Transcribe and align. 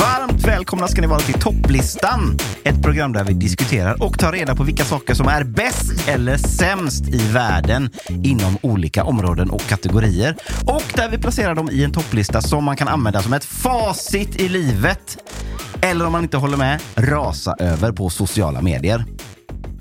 Varmt 0.00 0.44
välkomna 0.44 0.88
ska 0.88 1.00
ni 1.00 1.06
vara 1.06 1.20
till 1.20 1.40
Topplistan. 1.40 2.38
Ett 2.64 2.82
program 2.82 3.12
där 3.12 3.24
vi 3.24 3.32
diskuterar 3.32 4.02
och 4.02 4.18
tar 4.18 4.32
reda 4.32 4.54
på 4.54 4.62
vilka 4.62 4.84
saker 4.84 5.14
som 5.14 5.28
är 5.28 5.44
bäst 5.44 6.08
eller 6.08 6.36
sämst 6.36 7.08
i 7.08 7.32
världen 7.32 7.90
inom 8.08 8.58
olika 8.62 9.04
områden 9.04 9.50
och 9.50 9.60
kategorier. 9.60 10.36
Och 10.66 10.82
där 10.94 11.08
vi 11.08 11.18
placerar 11.18 11.54
dem 11.54 11.70
i 11.72 11.84
en 11.84 11.92
topplista 11.92 12.42
som 12.42 12.64
man 12.64 12.76
kan 12.76 12.88
använda 12.88 13.22
som 13.22 13.32
ett 13.32 13.44
facit 13.44 14.40
i 14.40 14.48
livet. 14.48 15.18
Eller 15.82 16.06
om 16.06 16.12
man 16.12 16.22
inte 16.22 16.36
håller 16.36 16.56
med, 16.56 16.80
rasa 16.94 17.54
över 17.58 17.92
på 17.92 18.10
sociala 18.10 18.62
medier. 18.62 19.04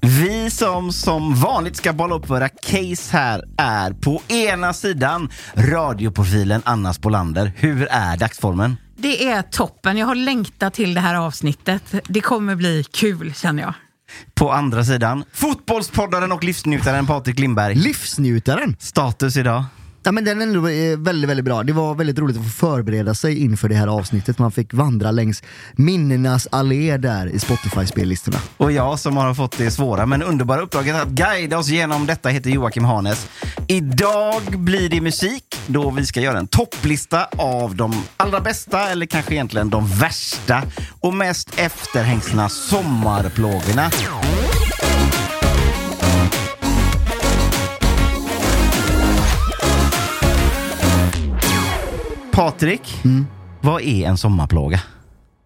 Vi 0.02 0.50
som 0.50 0.92
som 0.92 1.36
vanligt 1.36 1.76
ska 1.76 1.94
bolla 1.94 2.16
upp 2.16 2.30
våra 2.30 2.50
case 2.50 3.18
här 3.18 3.44
är 3.58 3.92
på 3.92 4.22
ena 4.28 4.74
sidan 4.74 5.30
radioprofilen 5.56 6.62
Anna 6.66 6.94
Spolander. 6.94 7.52
Hur 7.56 7.88
är 7.92 8.18
dagsformen? 8.18 8.78
Det 8.98 9.28
är 9.28 9.42
toppen. 9.42 9.98
Jag 9.98 10.08
har 10.08 10.16
längtat 10.16 10.74
till 10.74 10.94
det 10.94 11.02
här 11.02 11.16
avsnittet. 11.16 11.84
Det 12.08 12.22
kommer 12.22 12.56
bli 12.56 12.84
kul 12.92 13.34
känner 13.34 13.64
jag. 13.64 13.74
På 14.34 14.52
andra 14.52 14.84
sidan, 14.84 15.24
fotbollspoddaren 15.34 16.32
och 16.32 16.44
livsnjutaren 16.44 17.08
Patrik 17.08 17.40
Lindberg. 17.40 17.76
Livsnjutaren! 17.76 18.76
Status 18.80 19.38
idag? 19.38 19.64
Ja, 20.04 20.12
men 20.12 20.26
den 20.26 20.42
är 20.42 20.46
ändå 20.46 20.68
eh, 20.68 20.98
väldigt, 20.98 21.30
väldigt 21.30 21.46
bra. 21.46 21.64
Det 21.64 21.74
var 21.74 21.96
väldigt 21.96 22.20
roligt 22.20 22.38
att 22.38 22.44
få 22.44 22.50
förbereda 22.50 23.14
sig 23.14 23.40
inför 23.40 23.70
det 23.70 23.76
här 23.76 23.88
avsnittet. 23.88 24.40
Man 24.40 24.52
fick 24.52 24.74
vandra 24.74 25.12
längs 25.12 25.44
minnenas 25.74 26.48
allé 26.52 26.98
där 26.98 27.28
i 27.28 27.40
Spotify-spellistorna. 27.40 28.38
Och 28.58 28.72
jag 28.72 29.00
som 29.00 29.18
har 29.18 29.34
fått 29.34 29.58
det 29.58 29.72
svåra 29.72 30.06
men 30.06 30.24
underbara 30.24 30.62
uppdraget 30.62 30.96
att 30.96 31.08
guida 31.08 31.58
oss 31.58 31.68
genom 31.68 32.06
detta 32.06 32.30
heter 32.30 32.50
Joakim 32.50 32.84
Hanes. 32.84 33.28
Idag 33.68 34.42
blir 34.58 34.90
det 34.90 35.02
musik 35.02 35.60
då 35.68 35.90
vi 35.92 36.06
ska 36.06 36.22
göra 36.22 36.38
en 36.38 36.48
topplista 36.48 37.28
av 37.38 37.76
de 37.76 38.04
allra 38.18 38.40
bästa 38.40 38.90
eller 38.90 39.06
kanske 39.06 39.34
egentligen 39.34 39.70
de 39.70 39.88
värsta 39.88 40.64
och 41.00 41.14
mest 41.14 41.60
efterhängsna 41.60 42.50
sommarplågorna. 42.50 43.92
Patrik, 52.40 53.02
vad 53.62 53.82
är 53.82 54.08
en 54.08 54.18
sommarplåga? 54.18 54.82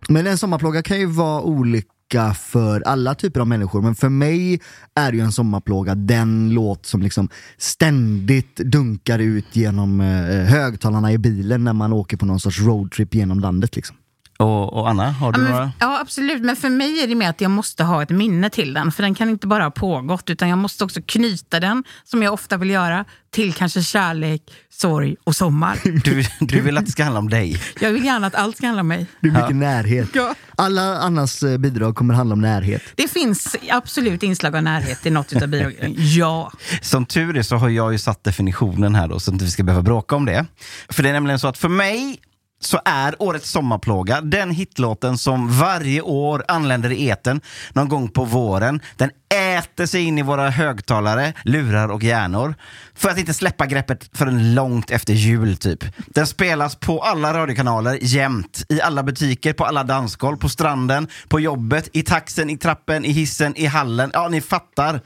Men 0.09 0.27
en 0.27 0.37
sommarplåga 0.37 0.83
kan 0.83 0.99
ju 0.99 1.05
vara 1.05 1.41
olika 1.41 2.33
för 2.33 2.81
alla 2.81 3.15
typer 3.15 3.39
av 3.39 3.47
människor, 3.47 3.81
men 3.81 3.95
för 3.95 4.09
mig 4.09 4.61
är 4.95 5.13
ju 5.13 5.19
en 5.19 5.31
sommarplåga 5.31 5.95
den 5.95 6.49
låt 6.49 6.85
som 6.85 7.01
liksom 7.01 7.29
ständigt 7.57 8.55
dunkar 8.55 9.19
ut 9.19 9.55
genom 9.55 10.01
eh, 10.01 10.45
högtalarna 10.45 11.11
i 11.11 11.17
bilen 11.17 11.63
när 11.63 11.73
man 11.73 11.93
åker 11.93 12.17
på 12.17 12.25
någon 12.25 12.39
sorts 12.39 12.61
roadtrip 12.61 13.15
genom 13.15 13.39
landet. 13.39 13.75
Liksom. 13.75 13.95
Och, 14.37 14.73
och 14.73 14.89
Anna, 14.89 15.11
har 15.11 15.27
Ja, 15.27 15.31
du 15.31 15.41
men, 15.41 15.51
några? 15.51 15.71
ja, 15.79 15.99
absolut. 16.01 16.41
Men 16.43 16.55
för 16.55 16.69
mig 16.69 17.03
är 17.03 17.07
det 17.07 17.15
mer 17.15 17.29
att 17.29 17.41
jag 17.41 17.51
måste 17.51 17.83
ha 17.83 18.03
ett 18.03 18.09
minne 18.09 18.49
till 18.49 18.73
den. 18.73 18.91
För 18.91 19.03
den 19.03 19.15
kan 19.15 19.29
inte 19.29 19.47
bara 19.47 19.63
ha 19.63 19.71
pågått, 19.71 20.29
utan 20.29 20.49
jag 20.49 20.57
måste 20.57 20.83
också 20.83 21.01
knyta 21.05 21.59
den, 21.59 21.83
som 22.03 22.23
jag 22.23 22.33
ofta 22.33 22.57
vill 22.57 22.69
göra, 22.69 23.05
till 23.31 23.53
kanske 23.53 23.81
kärlek, 23.83 24.41
sorg 24.69 25.15
och 25.23 25.35
sommar. 25.35 25.77
Du, 26.03 26.23
du 26.39 26.61
vill 26.61 26.77
att 26.77 26.85
det 26.85 26.91
ska 26.91 27.03
handla 27.03 27.19
om 27.19 27.29
dig? 27.29 27.61
Jag 27.79 27.91
vill 27.91 28.05
gärna 28.05 28.27
att 28.27 28.35
allt 28.35 28.57
ska 28.57 28.65
handla 28.67 28.81
om 28.81 28.87
mig. 28.87 29.05
Det 29.19 29.27
är 29.27 29.31
mycket 29.31 29.55
närhet. 29.55 30.09
Ja. 30.13 30.35
Alla 30.57 30.97
Annas 30.97 31.43
eh, 31.43 31.57
bidrag 31.57 31.95
kommer 31.95 32.13
handla 32.13 32.33
om 32.33 32.41
närhet. 32.41 32.81
Det 32.95 33.07
finns 33.11 33.55
absolut 33.69 34.23
inslag 34.23 34.55
av 34.55 34.63
närhet 34.63 35.05
i 35.05 35.09
något 35.09 35.33
utav 35.33 35.47
bidragen. 35.47 35.95
Ja. 35.97 36.51
Som 36.81 37.05
tur 37.05 37.37
är 37.37 37.43
så 37.43 37.55
har 37.55 37.69
jag 37.69 37.91
ju 37.91 37.97
satt 37.97 38.23
definitionen 38.23 38.95
här 38.95 39.07
då, 39.07 39.19
så 39.19 39.31
att 39.31 39.33
inte 39.33 39.45
vi 39.45 39.51
ska 39.51 39.63
behöva 39.63 39.83
bråka 39.83 40.15
om 40.15 40.25
det. 40.25 40.45
För 40.89 41.03
det 41.03 41.09
är 41.09 41.13
nämligen 41.13 41.39
så 41.39 41.47
att 41.47 41.57
för 41.57 41.69
mig 41.69 42.19
så 42.65 42.79
är 42.85 43.21
årets 43.21 43.49
sommarplåga 43.49 44.21
den 44.21 44.51
hitlåten 44.51 45.17
som 45.17 45.59
varje 45.59 46.01
år 46.01 46.43
anländer 46.47 46.91
i 46.91 47.07
eten 47.07 47.41
någon 47.73 47.89
gång 47.89 48.09
på 48.09 48.25
våren. 48.25 48.81
Den 48.95 49.09
äter 49.33 49.85
sig 49.85 50.03
in 50.03 50.17
i 50.17 50.21
våra 50.21 50.49
högtalare, 50.49 51.33
lurar 51.43 51.87
och 51.89 52.03
hjärnor. 52.03 52.55
För 52.95 53.09
att 53.09 53.17
inte 53.17 53.33
släppa 53.33 53.65
greppet 53.65 54.09
förrän 54.13 54.55
långt 54.55 54.91
efter 54.91 55.13
jul 55.13 55.57
typ. 55.57 55.83
Den 56.07 56.27
spelas 56.27 56.75
på 56.75 56.99
alla 56.99 57.33
radiokanaler 57.33 57.97
jämt. 58.01 58.65
I 58.69 58.81
alla 58.81 59.03
butiker, 59.03 59.53
på 59.53 59.65
alla 59.65 59.83
dansgolv, 59.83 60.37
på 60.37 60.49
stranden, 60.49 61.07
på 61.27 61.39
jobbet, 61.39 61.89
i 61.93 62.03
taxen, 62.03 62.49
i 62.49 62.57
trappen, 62.57 63.05
i 63.05 63.11
hissen, 63.11 63.55
i 63.57 63.65
hallen. 63.65 64.11
Ja, 64.13 64.27
ni 64.27 64.41
fattar. 64.41 65.01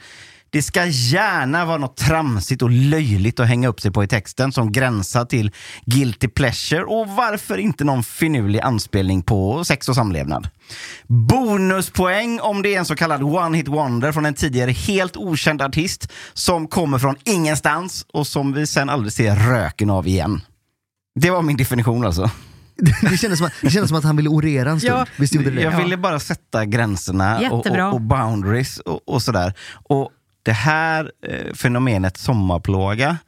Det 0.50 0.62
ska 0.62 0.86
gärna 0.86 1.64
vara 1.64 1.78
något 1.78 1.96
tramsigt 1.96 2.62
och 2.62 2.70
löjligt 2.70 3.40
att 3.40 3.48
hänga 3.48 3.68
upp 3.68 3.80
sig 3.80 3.90
på 3.90 4.04
i 4.04 4.06
texten 4.06 4.52
som 4.52 4.72
gränsar 4.72 5.24
till 5.24 5.52
guilty 5.86 6.28
pleasure 6.28 6.84
och 6.84 7.08
varför 7.08 7.58
inte 7.58 7.84
någon 7.84 8.02
finurlig 8.02 8.60
anspelning 8.60 9.22
på 9.22 9.64
sex 9.64 9.88
och 9.88 9.94
samlevnad. 9.94 10.48
Bonuspoäng 11.06 12.40
om 12.40 12.62
det 12.62 12.74
är 12.74 12.78
en 12.78 12.84
så 12.84 12.96
kallad 12.96 13.22
one-hit 13.22 13.68
wonder 13.68 14.12
från 14.12 14.26
en 14.26 14.34
tidigare 14.34 14.70
helt 14.70 15.16
okänd 15.16 15.62
artist 15.62 16.12
som 16.34 16.68
kommer 16.68 16.98
från 16.98 17.16
ingenstans 17.24 18.06
och 18.12 18.26
som 18.26 18.52
vi 18.52 18.66
sen 18.66 18.90
aldrig 18.90 19.12
ser 19.12 19.36
röken 19.36 19.90
av 19.90 20.06
igen. 20.06 20.40
Det 21.20 21.30
var 21.30 21.42
min 21.42 21.56
definition 21.56 22.04
alltså. 22.04 22.30
Det 23.02 23.18
kändes, 23.18 23.38
som 23.38 23.46
att, 23.46 23.52
det 23.62 23.70
kändes 23.70 23.88
som 23.88 23.98
att 23.98 24.04
han 24.04 24.16
ville 24.16 24.28
orera 24.28 24.70
en 24.70 24.80
stund. 24.80 24.98
Ja. 24.98 25.06
Visst 25.16 25.34
gjorde 25.34 25.50
det? 25.50 25.62
Jag 25.62 25.76
ville 25.76 25.96
bara 25.96 26.20
sätta 26.20 26.64
gränserna 26.64 27.50
och, 27.50 27.66
och, 27.66 27.92
och 27.92 28.00
boundaries 28.00 28.78
och, 28.78 29.08
och 29.08 29.22
sådär. 29.22 29.54
Och 29.88 30.10
det 30.48 30.52
här 30.52 31.12
eh, 31.26 31.54
fenomenet 31.54 32.16
sommarplåga, 32.16 33.18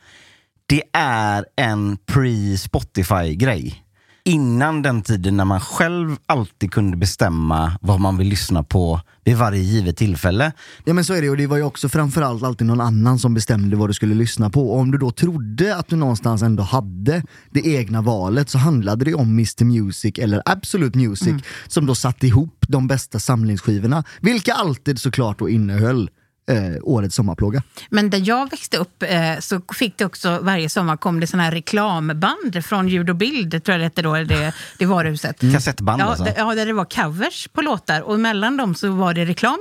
det 0.66 0.82
är 0.92 1.46
en 1.56 1.98
pre-Spotify-grej. 1.98 3.84
Innan 4.24 4.82
den 4.82 5.02
tiden 5.02 5.36
när 5.36 5.44
man 5.44 5.60
själv 5.60 6.16
alltid 6.26 6.72
kunde 6.72 6.96
bestämma 6.96 7.78
vad 7.80 8.00
man 8.00 8.16
vill 8.16 8.28
lyssna 8.28 8.62
på 8.62 9.00
vid 9.24 9.36
varje 9.36 9.62
givet 9.62 9.96
tillfälle. 9.96 10.52
Ja 10.84 10.92
men 10.94 11.04
så 11.04 11.14
är 11.14 11.22
det 11.22 11.30
och 11.30 11.36
det 11.36 11.46
var 11.46 11.56
ju 11.56 11.62
också 11.62 11.88
framförallt 11.88 12.42
alltid 12.42 12.66
någon 12.66 12.80
annan 12.80 13.18
som 13.18 13.34
bestämde 13.34 13.76
vad 13.76 13.88
du 13.88 13.94
skulle 13.94 14.14
lyssna 14.14 14.50
på. 14.50 14.70
Och 14.70 14.78
om 14.78 14.90
du 14.90 14.98
då 14.98 15.10
trodde 15.10 15.76
att 15.76 15.88
du 15.88 15.96
någonstans 15.96 16.42
ändå 16.42 16.62
hade 16.62 17.22
det 17.50 17.66
egna 17.66 18.02
valet 18.02 18.50
så 18.50 18.58
handlade 18.58 19.04
det 19.04 19.14
om 19.14 19.28
Mr 19.28 19.64
Music 19.64 20.18
eller 20.18 20.42
Absolute 20.44 20.98
Music 20.98 21.44
som 21.68 21.86
då 21.86 21.94
satte 21.94 22.26
ihop 22.26 22.64
de 22.68 22.86
bästa 22.86 23.18
samlingsskivorna. 23.18 24.04
Vilka 24.20 24.54
alltid 24.54 25.00
såklart 25.00 25.38
då 25.38 25.48
innehöll 25.48 26.10
eh, 26.50 26.76
årets 26.82 27.14
sommarplåga. 27.14 27.62
Men 27.90 28.10
där 28.10 28.22
jag 28.24 28.50
växte 28.50 28.76
upp 28.76 29.02
eh, 29.02 29.38
så 29.40 29.60
fick 29.74 29.98
det 29.98 30.04
också 30.04 30.38
varje 30.42 30.68
sommar 30.68 30.96
kom 30.96 31.20
det 31.20 31.26
såna 31.26 31.42
här 31.42 31.50
reklamband 31.52 32.64
från 32.64 32.88
ljud 32.88 33.10
och 33.10 33.16
bild, 33.16 33.50
tror 33.50 33.72
jag 33.72 33.80
det 33.80 33.84
hette 33.84 34.02
då, 34.02 34.14
det, 34.14 34.52
det 34.78 34.86
varuhuset. 34.86 35.40
Kassettband 35.40 36.00
Ja, 36.00 36.04
alltså. 36.04 36.26
ja, 36.36 36.54
där 36.54 36.66
det 36.66 36.72
var 36.72 36.84
covers 36.84 37.48
på 37.48 37.62
låtar 37.62 38.00
och 38.00 38.20
mellan 38.20 38.56
dem 38.56 38.74
så 38.74 38.90
var 38.90 39.14
det 39.14 39.24
reklam. 39.24 39.58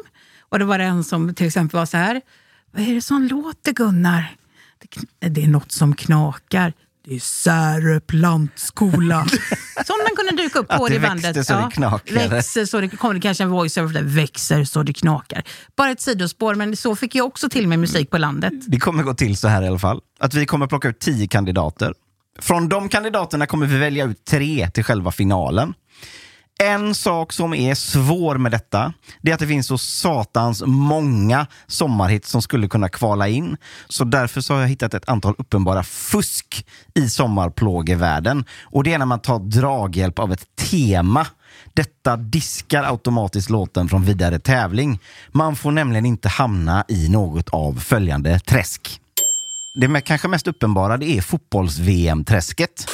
Och 0.49 0.59
det 0.59 0.65
var 0.65 0.77
det 0.77 0.83
en 0.83 1.03
som 1.03 1.33
till 1.33 1.47
exempel 1.47 1.77
var 1.77 1.85
så 1.85 1.97
här. 1.97 2.21
Vad 2.71 2.87
är 2.87 2.93
det 2.93 3.01
som 3.01 3.23
låter 3.23 3.73
Gunnar? 3.73 4.35
Det, 5.19 5.29
det 5.29 5.43
är 5.43 5.47
något 5.47 5.71
som 5.71 5.95
knakar. 5.95 6.73
Är 7.15 7.19
Särö 7.19 7.99
plantskola. 7.99 9.25
Sådana 9.85 10.09
kunde 10.15 10.43
dyka 10.43 10.59
upp 10.59 10.67
på 10.67 10.87
det 10.87 10.93
det 10.93 10.99
växte 10.99 11.27
bandet. 11.27 11.47
så 11.47 11.53
det 11.53 11.71
knakade. 11.71 12.27
Växer 12.27 12.65
så 12.65 12.81
det 12.81 12.89
kommer 12.89 13.13
det 13.13 13.21
kanske 13.21 13.43
en 13.43 13.49
voice 13.49 13.77
over 13.77 13.93
där, 13.93 14.03
växer 14.03 14.63
så 14.63 14.83
det 14.83 14.93
knakar. 14.93 15.43
Bara 15.77 15.91
ett 15.91 16.01
sidospår, 16.01 16.55
men 16.55 16.75
så 16.75 16.95
fick 16.95 17.15
jag 17.15 17.25
också 17.25 17.49
till 17.49 17.67
med 17.67 17.79
musik 17.79 18.09
på 18.09 18.17
landet. 18.17 18.53
Det 18.67 18.79
kommer 18.79 19.03
gå 19.03 19.13
till 19.13 19.37
så 19.37 19.47
här 19.47 19.61
i 19.61 19.67
alla 19.67 19.79
fall. 19.79 20.01
Att 20.19 20.33
vi 20.33 20.45
kommer 20.45 20.67
plocka 20.67 20.87
ut 20.89 20.99
tio 20.99 21.27
kandidater. 21.27 21.93
Från 22.39 22.69
de 22.69 22.89
kandidaterna 22.89 23.45
kommer 23.45 23.65
vi 23.65 23.77
välja 23.77 24.05
ut 24.05 24.25
tre 24.25 24.69
till 24.69 24.83
själva 24.83 25.11
finalen. 25.11 25.73
En 26.63 26.95
sak 26.95 27.33
som 27.33 27.53
är 27.53 27.75
svår 27.75 28.37
med 28.37 28.51
detta, 28.51 28.93
det 29.21 29.31
är 29.31 29.33
att 29.33 29.39
det 29.39 29.47
finns 29.47 29.67
så 29.67 29.77
satans 29.77 30.63
många 30.65 31.47
sommarhits 31.67 32.29
som 32.29 32.41
skulle 32.41 32.67
kunna 32.67 32.89
kvala 32.89 33.27
in. 33.27 33.57
Så 33.89 34.03
därför 34.03 34.41
så 34.41 34.53
har 34.53 34.61
jag 34.61 34.67
hittat 34.67 34.93
ett 34.93 35.09
antal 35.09 35.35
uppenbara 35.37 35.83
fusk 35.83 36.65
i 36.95 37.09
sommarplågevärlden. 37.09 38.45
Och 38.63 38.83
det 38.83 38.93
är 38.93 38.97
när 38.97 39.05
man 39.05 39.19
tar 39.19 39.39
draghjälp 39.39 40.19
av 40.19 40.33
ett 40.33 40.55
tema. 40.55 41.27
Detta 41.73 42.17
diskar 42.17 42.83
automatiskt 42.83 43.49
låten 43.49 43.89
från 43.89 44.05
vidare 44.05 44.39
tävling. 44.39 44.99
Man 45.31 45.55
får 45.55 45.71
nämligen 45.71 46.05
inte 46.05 46.29
hamna 46.29 46.85
i 46.87 47.09
något 47.09 47.49
av 47.49 47.79
följande 47.79 48.39
träsk. 48.39 49.01
Det 49.75 50.01
kanske 50.01 50.27
mest 50.27 50.47
uppenbara 50.47 50.97
det 50.97 51.17
är 51.17 51.21
fotbolls-VM-träsket. 51.21 52.89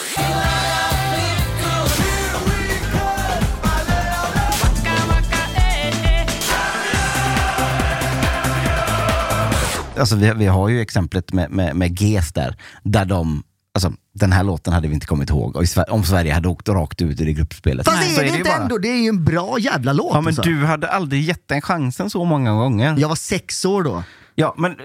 Alltså 9.97 10.15
vi, 10.15 10.33
vi 10.35 10.45
har 10.45 10.69
ju 10.69 10.81
exemplet 10.81 11.33
med, 11.33 11.51
med, 11.51 11.75
med 11.75 12.01
GES 12.01 12.33
där, 12.33 12.55
där 12.83 13.05
de 13.05 13.43
Alltså, 13.75 13.93
den 14.13 14.31
här 14.31 14.43
låten 14.43 14.73
hade 14.73 14.87
vi 14.87 14.93
inte 14.93 15.07
kommit 15.07 15.29
ihåg 15.29 15.65
om 15.89 16.03
Sverige 16.03 16.33
hade 16.33 16.47
åkt 16.47 16.69
rakt 16.69 17.01
ut 17.01 17.21
i 17.21 17.25
det 17.25 17.33
gruppspelet. 17.33 17.85
Fast 17.85 18.15
Så 18.15 18.21
är 18.21 18.23
det 18.25 18.29
inte 18.37 18.49
bara- 18.49 18.63
ändå, 18.63 18.77
det 18.77 18.87
är 18.87 19.01
ju 19.03 19.09
en 19.09 19.23
bra 19.25 19.59
jävla 19.59 19.93
låt. 19.93 20.13
Ja, 20.13 20.21
men 20.21 20.27
alltså. 20.27 20.41
du 20.41 20.65
hade 20.65 20.87
aldrig 20.87 21.21
gett 21.23 21.47
den 21.47 21.61
chansen 21.61 22.09
så 22.09 22.25
många 22.25 22.51
gånger. 22.51 22.95
Jag 22.97 23.09
var 23.09 23.15
sex 23.15 23.65
år 23.65 23.83
då. 23.83 24.03
Ja, 24.35 24.55
men 24.57 24.75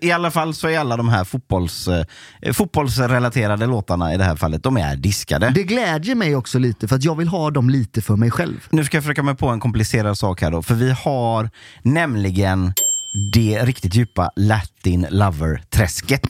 i 0.00 0.12
alla 0.12 0.30
fall 0.30 0.54
så 0.54 0.68
är 0.68 0.78
alla 0.78 0.96
de 0.96 1.08
här 1.08 1.24
fotbolls, 1.24 1.88
eh, 1.88 2.04
fotbollsrelaterade 2.52 3.66
låtarna 3.66 4.14
i 4.14 4.16
det 4.16 4.24
här 4.24 4.36
fallet, 4.36 4.62
de 4.62 4.76
är 4.76 4.96
diskade. 4.96 5.50
Det 5.54 5.62
glädjer 5.62 6.14
mig 6.14 6.36
också 6.36 6.58
lite 6.58 6.88
för 6.88 6.96
att 6.96 7.04
jag 7.04 7.16
vill 7.16 7.28
ha 7.28 7.50
dem 7.50 7.70
lite 7.70 8.02
för 8.02 8.16
mig 8.16 8.30
själv. 8.30 8.66
Nu 8.70 8.84
ska 8.84 8.96
jag 8.96 9.04
försöka 9.04 9.22
mig 9.22 9.34
på 9.34 9.48
en 9.48 9.60
komplicerad 9.60 10.18
sak 10.18 10.42
här 10.42 10.50
då, 10.50 10.62
för 10.62 10.74
vi 10.74 10.90
har 10.90 11.50
nämligen 11.82 12.72
det 13.14 13.58
riktigt 13.64 13.94
djupa 13.94 14.30
Latin 14.36 15.06
Lover-träsket. 15.10 16.26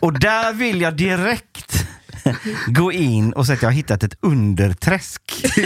Och 0.00 0.20
där 0.20 0.52
vill 0.52 0.80
jag 0.80 0.96
direkt 0.96 1.86
gå 2.66 2.92
in 2.92 3.32
och 3.32 3.46
säga 3.46 3.56
att 3.56 3.62
jag 3.62 3.68
har 3.68 3.74
hittat 3.74 4.02
ett 4.02 4.14
underträsk 4.20 5.22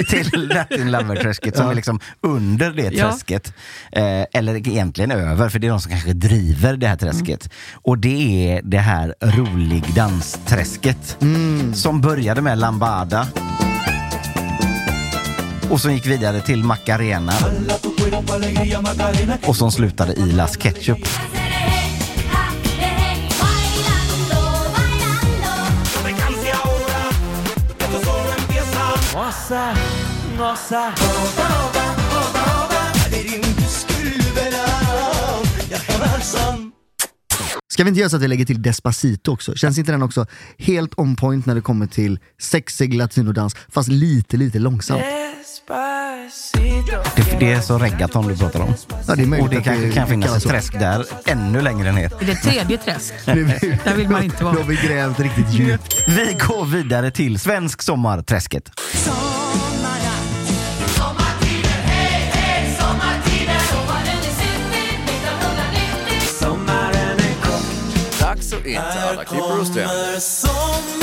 till 0.09 0.49
Latin 0.55 0.91
Lover-träsket 0.91 1.56
som 1.56 1.69
är 1.69 1.75
liksom 1.75 2.00
under 2.21 2.71
det 2.71 2.82
Ja. 2.93 3.11
träsket. 3.11 3.53
Eh, 3.93 4.25
eller 4.32 4.55
egentligen 4.69 5.11
över, 5.11 5.49
för 5.49 5.59
det 5.59 5.67
är 5.67 5.71
de 5.71 5.81
som 5.81 5.91
kanske 5.91 6.12
driver 6.12 6.76
det 6.76 6.87
här 6.88 6.97
träsket. 6.97 7.50
Och 7.73 7.99
det 7.99 8.49
är 8.53 8.62
det 8.65 8.79
här 8.79 9.15
rolig 9.21 9.85
dansträsket 9.94 11.17
som 11.75 12.00
började 12.00 12.41
med 12.43 12.59
Lambada 12.59 13.26
och 15.71 15.81
som 15.81 15.93
gick 15.93 16.06
vidare 16.06 16.41
till 16.41 16.65
Macarena 16.65 17.33
och 19.47 19.57
som 19.57 19.73
slutade 19.73 20.12
i 20.12 20.33
Las 20.33 20.57
Ketchup. 20.57 20.99
Ska 37.69 37.85
vi 37.85 37.89
inte 37.89 38.01
göra 38.01 38.11
så 38.11 38.17
att 38.17 38.23
vi 38.23 38.29
lägger 38.29 38.45
till 38.45 38.62
Despacito 38.62 39.33
också? 39.33 39.55
Känns 39.55 39.79
inte 39.79 39.93
den 39.93 40.03
också 40.03 40.27
helt 40.59 40.99
on 40.99 41.17
point 41.17 41.47
när 41.47 41.55
det 41.55 41.61
kommer 41.61 41.87
till 41.87 42.19
sexig 42.41 42.95
latinodans, 42.95 43.57
fast 43.69 43.89
lite, 43.89 44.37
lite 44.37 44.59
långsamt? 44.59 45.01
Det, 47.17 47.30
det 47.40 47.52
är 47.52 47.60
så 47.60 47.78
reggaeton 47.78 48.28
du 48.28 48.37
pratar 48.37 48.60
om. 48.60 48.75
Ja, 49.06 49.14
det 49.14 49.22
är 49.22 49.26
möjligt 49.26 49.44
Och 49.44 49.50
det 49.50 49.58
att 49.58 49.64
kanske 49.64 49.87
det 49.87 49.92
kan 49.92 50.08
finnas 50.08 50.37
ett 50.37 50.50
träsk 50.50 50.78
där 50.78 51.06
ännu 51.26 51.60
längre 51.60 51.92
ner. 51.92 52.10
Det 52.20 52.34
tredje 52.34 52.78
träsk. 52.78 53.14
Där 53.84 53.94
vill 53.94 54.08
man 54.08 54.22
inte 54.22 54.44
vara. 54.44 54.54
Då 54.54 54.60
har 54.60 54.69
vi 54.69 54.76
grävt 54.76 55.20
riktigt 55.20 55.50
djupt. 55.50 56.02
Vi 56.08 56.37
går 56.48 56.64
vidare 56.64 57.10
till 57.10 57.40
Svensk 57.40 57.82
sommarträsket. 57.82 58.70
Dags 68.20 68.52
att 68.52 68.66
inte 68.66 68.81
alla 68.81 69.25
klippor 69.25 69.60
och 69.60 69.66
stränder. 69.66 71.00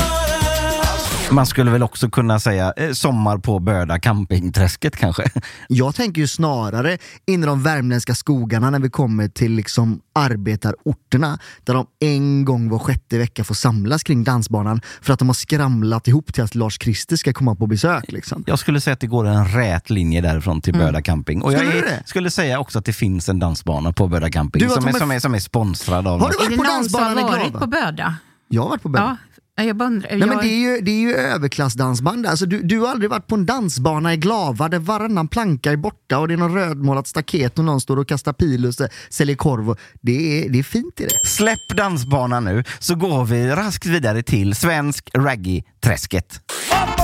Man 1.30 1.46
skulle 1.46 1.70
väl 1.70 1.82
också 1.82 2.10
kunna 2.10 2.40
säga 2.40 2.72
eh, 2.76 2.92
Sommar 2.92 3.38
på 3.38 3.58
Böda 3.58 3.98
campingträsket 3.98 4.96
kanske. 4.96 5.30
Jag 5.68 5.94
tänker 5.94 6.20
ju 6.20 6.26
snarare 6.26 6.98
in 7.26 7.42
i 7.42 7.46
de 7.46 7.62
värmländska 7.62 8.14
skogarna 8.14 8.70
när 8.70 8.78
vi 8.78 8.90
kommer 8.90 9.28
till 9.28 9.52
liksom 9.52 10.00
arbetarorterna 10.14 11.38
där 11.64 11.74
de 11.74 11.86
en 12.00 12.44
gång 12.44 12.68
var 12.70 12.78
sjätte 12.78 13.18
vecka 13.18 13.44
får 13.44 13.54
samlas 13.54 14.02
kring 14.02 14.24
dansbanan 14.24 14.80
för 15.00 15.12
att 15.12 15.18
de 15.18 15.28
har 15.28 15.34
skramlat 15.34 16.08
ihop 16.08 16.34
till 16.34 16.44
att 16.44 16.54
Lars-Christer 16.54 17.16
ska 17.16 17.32
komma 17.32 17.54
på 17.54 17.66
besök. 17.66 18.04
Liksom. 18.12 18.44
Jag 18.46 18.58
skulle 18.58 18.80
säga 18.80 18.94
att 18.94 19.00
det 19.00 19.06
går 19.06 19.26
en 19.26 19.48
rät 19.48 19.90
linje 19.90 20.20
därifrån 20.20 20.60
till 20.60 20.72
Böda 20.74 21.02
camping. 21.02 21.42
Och 21.42 21.52
jag 21.52 21.58
Mm. 21.58 21.70
Skulle 21.72 21.86
är, 21.86 21.90
du 21.90 21.96
det? 21.96 22.02
skulle 22.06 22.30
säga 22.30 22.58
också 22.58 22.78
att 22.78 22.84
det 22.84 22.92
finns 22.92 23.28
en 23.28 23.38
dansbana 23.38 23.92
på 23.92 24.08
Böda 24.08 24.30
camping 24.30 24.62
Du, 24.62 24.68
som 24.68 24.86
är, 24.86 24.92
som, 24.92 25.10
är, 25.10 25.20
som 25.20 25.34
är 25.34 25.38
sponsrad 25.38 26.06
av... 26.06 26.20
Har 26.20 26.30
du 26.30 26.36
varit 26.38 26.58
på 26.58 26.64
dansbanan 26.64 27.18
har 27.18 27.36
i 27.36 27.40
varit 27.40 27.52
på 27.52 27.66
Böda? 27.66 28.14
Jag 28.48 28.62
har 28.62 28.68
varit 28.68 28.82
på 28.82 28.88
Böda. 28.88 29.16
Ja, 29.36 29.37
jag 29.66 29.76
bara 29.76 29.86
undrar. 29.86 30.10
Nej, 30.10 30.20
jag... 30.20 30.28
men 30.28 30.38
det, 30.38 30.48
är 30.48 30.58
ju, 30.58 30.80
det 30.80 30.90
är 30.90 31.00
ju 31.00 31.14
överklassdansband. 31.14 32.26
Alltså, 32.26 32.46
du, 32.46 32.62
du 32.62 32.80
har 32.80 32.88
aldrig 32.88 33.10
varit 33.10 33.26
på 33.26 33.34
en 33.34 33.46
dansbana 33.46 34.14
i 34.14 34.16
Glava 34.16 34.68
där 34.68 34.78
varannan 34.78 35.28
planka 35.28 35.72
är 35.72 35.76
borta 35.76 36.18
och 36.18 36.28
det 36.28 36.34
är 36.34 36.38
någon 36.38 36.54
rödmålat 36.54 37.06
staket 37.06 37.58
och 37.58 37.64
någon 37.64 37.80
står 37.80 37.96
och 37.96 38.08
kastar 38.08 38.32
pil 38.32 38.66
och 38.66 38.72
sä- 38.72 38.88
säljer 39.08 39.36
korv. 39.36 39.70
Och 39.70 39.78
det, 40.00 40.44
är, 40.44 40.48
det 40.48 40.58
är 40.58 40.62
fint 40.62 41.00
i 41.00 41.04
det. 41.04 41.28
Släpp 41.28 41.68
dansbanan 41.76 42.44
nu 42.44 42.64
så 42.78 42.94
går 42.94 43.24
vi 43.24 43.48
raskt 43.48 43.86
vidare 43.86 44.22
till 44.22 44.54
Svensk 44.54 45.10
Raggy-träsket. 45.14 46.40
Ingen 46.72 46.97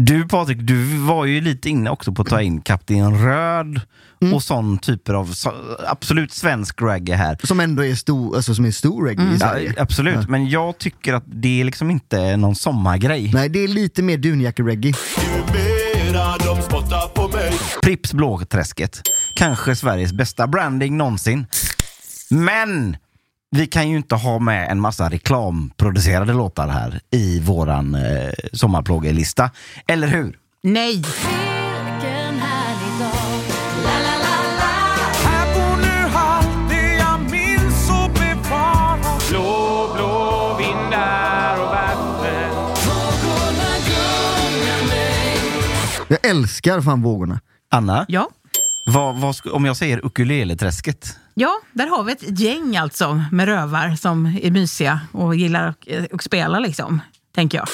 Du 0.00 0.28
Patrik, 0.28 0.58
du 0.60 0.96
var 0.98 1.24
ju 1.24 1.40
lite 1.40 1.68
inne 1.70 1.90
också 1.90 2.12
på 2.12 2.22
att 2.22 2.28
ta 2.28 2.42
in 2.42 2.60
Kapten 2.60 3.24
Röd 3.24 3.80
Mm. 4.22 4.34
och 4.34 4.42
sån 4.42 4.78
typer 4.78 5.14
av 5.14 5.24
så, 5.26 5.52
absolut 5.88 6.32
svensk 6.32 6.82
reggae 6.82 7.16
här. 7.16 7.36
Som 7.44 7.60
ändå 7.60 7.84
är 7.84 7.94
stor, 7.94 8.36
alltså, 8.36 8.54
som 8.54 8.64
är 8.64 8.70
stor 8.70 9.04
reggae 9.06 9.24
i 9.24 9.32
Ja, 9.32 9.38
Sverige. 9.38 9.74
absolut, 9.78 10.28
men 10.28 10.48
jag 10.48 10.78
tycker 10.78 11.14
att 11.14 11.22
det 11.26 11.60
är 11.60 11.64
liksom 11.64 11.90
inte 11.90 12.36
någon 12.36 12.54
sommargrej. 12.54 13.30
Nej, 13.34 13.48
det 13.48 13.58
är 13.64 13.68
lite 13.68 14.02
mer 14.02 14.16
dunjacke-reggae. 14.18 14.92
Pripps 17.82 18.12
Blåträsket, 18.12 19.00
kanske 19.34 19.76
Sveriges 19.76 20.12
bästa 20.12 20.46
branding 20.46 20.96
någonsin. 20.96 21.46
Men 22.30 22.96
vi 23.50 23.66
kan 23.66 23.90
ju 23.90 23.96
inte 23.96 24.14
ha 24.14 24.38
med 24.38 24.70
en 24.70 24.80
massa 24.80 25.08
reklamproducerade 25.10 26.32
låtar 26.32 26.68
här 26.68 27.00
i 27.10 27.40
våran 27.40 27.94
eh, 27.94 28.30
sommarplågelista. 28.52 29.50
Eller 29.86 30.06
hur? 30.08 30.36
Nej! 30.62 31.02
Jag 46.08 46.26
älskar 46.26 46.80
fan 46.80 47.02
vågorna. 47.02 47.40
Anna, 47.70 48.04
Ja. 48.08 48.28
vad, 48.86 49.16
vad, 49.20 49.32
sk- 49.34 49.50
om 49.50 49.64
jag 49.64 49.76
säger 49.76 50.04
ukuleleträsket? 50.06 51.16
Ja, 51.38 51.60
där 51.72 51.86
har 51.86 52.04
vi 52.04 52.12
ett 52.12 52.40
gäng 52.40 52.76
alltså 52.76 53.22
med 53.32 53.46
rövar 53.46 53.96
som 53.96 54.38
är 54.42 54.50
mysiga 54.50 55.00
och 55.12 55.36
gillar 55.36 55.68
att 55.68 55.76
eh, 55.86 56.04
spela 56.20 56.58
liksom, 56.58 57.00
tänker 57.34 57.58
jag. 57.58 57.68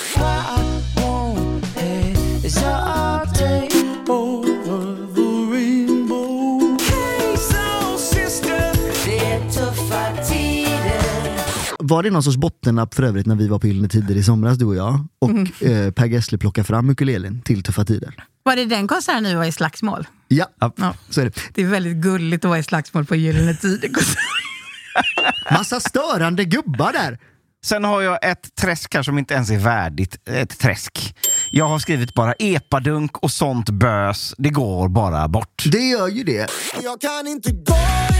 Var 11.86 12.02
det 12.02 12.10
någon 12.10 12.22
sorts 12.22 12.36
bottennapp 12.36 12.94
för 12.94 13.02
övrigt 13.02 13.26
när 13.26 13.34
vi 13.34 13.48
var 13.48 13.58
på 13.58 13.66
Gyllene 13.66 13.88
Tider 13.88 14.14
i 14.16 14.22
somras 14.22 14.58
du 14.58 14.64
och 14.64 14.76
jag 14.76 15.06
och 15.18 15.30
Mm. 15.30 15.42
eh, 15.60 15.90
Per 15.90 16.06
Gessle 16.06 16.38
plockade 16.38 16.64
fram 16.66 16.90
ukulelen 16.90 17.42
till 17.42 17.62
Tuffa 17.62 17.84
Tider? 17.84 18.14
Var 18.42 18.56
det 18.56 18.64
den 18.64 18.88
konserten 18.88 19.22
ni 19.22 19.34
var 19.34 19.44
i 19.44 19.52
slagsmål? 19.52 20.06
Ja, 20.28 20.46
Ja. 20.76 20.94
så 21.10 21.20
är 21.20 21.24
det. 21.24 21.32
Det 21.54 21.62
är 21.62 21.66
väldigt 21.66 21.96
gulligt 21.96 22.44
att 22.44 22.48
vara 22.48 22.58
i 22.58 22.62
slagsmål 22.62 23.04
på 23.04 23.16
Gyllene 23.16 23.54
Tider. 23.56 23.90
Massa 25.52 25.80
störande 25.80 26.44
gubbar 26.44 26.92
där. 26.92 27.18
Sen 27.64 27.84
har 27.84 28.02
jag 28.02 28.18
ett 28.30 28.54
träsk 28.60 28.94
här 28.94 29.02
som 29.02 29.18
inte 29.18 29.34
ens 29.34 29.50
är 29.50 29.58
värdigt 29.58 30.28
ett 30.28 30.58
träsk. 30.58 31.14
Jag 31.50 31.68
har 31.68 31.78
skrivit 31.78 32.14
bara 32.14 32.32
epadunk 32.32 33.16
och 33.18 33.30
sånt 33.30 33.70
bös. 33.70 34.34
Det 34.38 34.50
går 34.50 34.88
bara 34.88 35.28
bort. 35.28 35.64
Det 35.72 35.78
gör 35.88 36.08
ju 36.08 36.24
det. 36.24 36.50
Jag 36.82 37.00
kan 37.00 37.26
inte 37.26 37.50
gå, 37.52 37.76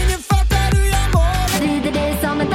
ingen 0.06 0.18
fattar 0.22 0.76
hur 0.76 0.86
jag 0.90 1.14
mår 1.14 1.60
Rider 1.60 1.92
det 1.92 2.20
som 2.28 2.40
en 2.40 2.46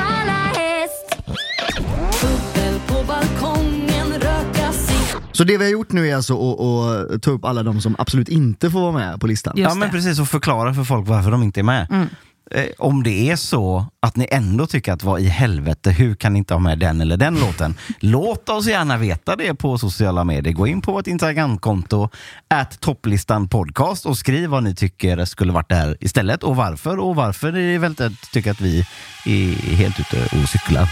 Så 5.40 5.44
det 5.44 5.58
vi 5.58 5.64
har 5.64 5.72
gjort 5.72 5.92
nu 5.92 6.10
är 6.10 6.16
alltså 6.16 6.34
att, 6.34 7.12
att 7.12 7.22
ta 7.22 7.32
upp 7.32 7.46
alla 7.46 7.64
de 7.64 7.82
som 7.82 7.96
absolut 7.98 8.30
inte 8.30 8.72
får 8.72 8.80
vara 8.80 8.92
med 8.92 9.20
på 9.20 9.28
listan. 9.28 9.54
Just 9.58 9.70
ja, 9.70 9.76
men 9.76 9.88
det. 9.88 9.92
precis. 9.92 10.20
Och 10.20 10.28
förklara 10.28 10.74
för 10.74 10.84
folk 10.84 11.08
varför 11.08 11.32
de 11.32 11.44
inte 11.44 11.60
är 11.60 11.64
med. 11.64 12.08
Eh, 12.52 12.66
om 12.78 13.04
det 13.04 13.30
är 13.30 13.36
så 13.36 13.86
att 14.00 14.16
ni 14.16 14.28
ändå 14.32 14.68
tycker 14.68 14.94
att 14.94 15.04
vad 15.04 15.22
i 15.22 15.26
helvete, 15.26 15.92
hur 15.92 16.16
kan 16.16 16.34
ni 16.34 16.40
inte 16.40 16.54
ha 16.54 16.60
med 16.60 16.80
den 16.80 17.02
eller 17.02 17.18
den 17.18 17.36
låten? 17.40 17.76
Låt 18.00 18.50
oss 18.50 18.68
gärna 18.68 18.98
veta 18.98 19.36
det 19.36 19.56
på 19.56 19.78
sociala 19.78 20.24
medier. 20.24 20.54
Gå 20.54 20.68
in 20.68 20.82
på 20.82 20.92
vårt 20.92 21.08
Instagramkonto, 21.08 22.10
at 22.48 22.80
topplistan 22.80 23.48
podcast 23.48 24.06
och 24.06 24.18
skriv 24.18 24.50
vad 24.50 24.64
ni 24.64 24.76
tycker 24.76 25.26
skulle 25.26 25.54
varit 25.54 25.70
där 25.70 25.98
istället 26.00 26.44
och 26.44 26.56
varför 26.56 27.00
och 27.00 27.16
varför 27.16 27.52
ni 27.52 27.74
eventuellt 27.76 28.32
tycker 28.32 28.52
att 28.52 28.62
vi 28.62 28.80
är 29.26 29.76
helt 29.76 30.00
ute 30.00 30.38
och 30.42 30.50
cyklar. 30.50 30.90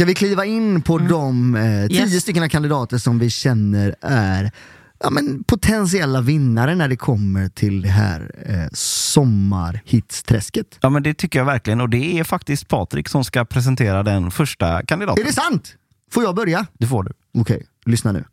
Ska 0.00 0.06
vi 0.06 0.14
kliva 0.14 0.44
in 0.44 0.82
på 0.82 0.98
de 0.98 1.54
eh, 1.54 1.88
tio 1.88 2.06
Yes. 2.06 2.22
stycken 2.22 2.48
kandidater 2.48 2.98
som 2.98 3.18
vi 3.18 3.30
känner 3.30 3.94
är 4.00 4.52
ja, 5.00 5.10
men 5.10 5.44
potentiella 5.44 6.20
vinnare 6.20 6.74
när 6.74 6.88
det 6.88 6.96
kommer 6.96 7.48
till 7.48 7.82
det 7.82 7.88
här 7.88 8.30
eh, 8.46 8.68
sommarhitsträsket? 8.72 10.78
Ja 10.80 10.90
men 10.90 11.02
det 11.02 11.14
tycker 11.14 11.38
jag 11.38 11.46
verkligen 11.46 11.80
och 11.80 11.88
det 11.88 12.18
är 12.18 12.24
faktiskt 12.24 12.68
Patrik 12.68 13.08
som 13.08 13.24
ska 13.24 13.44
presentera 13.44 14.02
den 14.02 14.30
första 14.30 14.82
kandidaten. 14.82 15.22
Är 15.22 15.26
det 15.26 15.32
sant? 15.32 15.74
Får 16.12 16.22
jag 16.22 16.34
börja? 16.34 16.66
Det 16.78 16.86
får 16.86 17.04
du. 17.04 17.12
Okej, 17.40 17.66
lyssna 17.86 18.12
nu. 18.12 18.24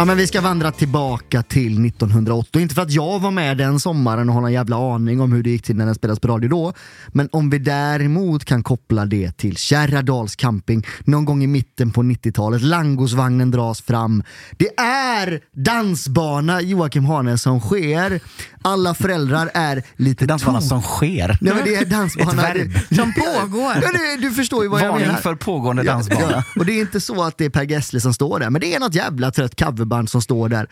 Ja, 0.00 0.04
men 0.04 0.16
vi 0.16 0.26
ska 0.26 0.40
vandra 0.40 0.72
tillbaka 0.72 1.42
till 1.42 1.86
1980. 1.86 2.60
Inte 2.60 2.74
för 2.74 2.82
att 2.82 2.90
jag 2.90 3.20
var 3.20 3.30
med 3.30 3.56
den 3.56 3.80
sommaren 3.80 4.28
och 4.28 4.34
har 4.34 4.42
någon 4.42 4.52
jävla 4.52 4.94
aning 4.94 5.20
om 5.20 5.32
hur 5.32 5.42
det 5.42 5.50
gick 5.50 5.62
till 5.62 5.76
när 5.76 5.86
den 5.86 5.94
spelades 5.94 6.20
på 6.20 6.28
radio 6.28 6.48
då. 6.48 6.72
Men 7.08 7.28
om 7.32 7.50
vi 7.50 7.58
däremot 7.58 8.44
kan 8.44 8.62
koppla 8.62 9.06
det 9.06 9.36
till 9.36 9.56
Kärradals 9.56 10.36
camping 10.36 10.86
någon 11.04 11.24
gång 11.24 11.42
i 11.42 11.46
mitten 11.46 11.90
på 11.90 12.02
90-talet. 12.02 12.62
Langosvagnen 12.62 13.50
dras 13.50 13.82
fram. 13.82 14.22
Det 14.58 14.80
är 14.80 15.40
dansbana 15.52 16.60
Joakim 16.60 17.04
Hane 17.04 17.38
som 17.38 17.60
sker. 17.60 18.20
Alla 18.62 18.94
föräldrar 18.94 19.50
är 19.54 19.82
lite 19.96 20.26
Dansbana 20.26 20.60
som 20.60 20.82
sker. 20.82 21.38
Nej, 21.40 21.54
men 21.54 21.64
det 21.64 21.74
är 21.74 21.84
dansbana. 21.84 22.48
Ett 22.48 22.56
verb. 22.56 22.72
Som 22.96 23.12
pågår. 23.14 23.72
Ja, 23.82 23.88
du, 23.92 24.28
du 24.28 24.34
förstår 24.34 24.62
ju 24.62 24.68
vad 24.68 24.80
jag 24.80 24.88
Varning 24.88 25.06
menar. 25.06 25.20
för 25.20 25.34
pågående 25.34 25.82
dansbana. 25.82 26.26
Ja, 26.30 26.42
och 26.56 26.66
det 26.66 26.72
är 26.72 26.80
inte 26.80 27.00
så 27.00 27.22
att 27.22 27.38
det 27.38 27.44
är 27.44 27.50
Per 27.50 27.64
Gessle 27.64 28.00
som 28.00 28.14
står 28.14 28.38
där, 28.40 28.50
men 28.50 28.60
det 28.60 28.74
är 28.74 28.80
något 28.80 28.94
jävla 28.94 29.30
trött 29.30 29.56
coverband 29.90 30.10
som 30.10 30.22
står 30.22 30.48
där. 30.48 30.68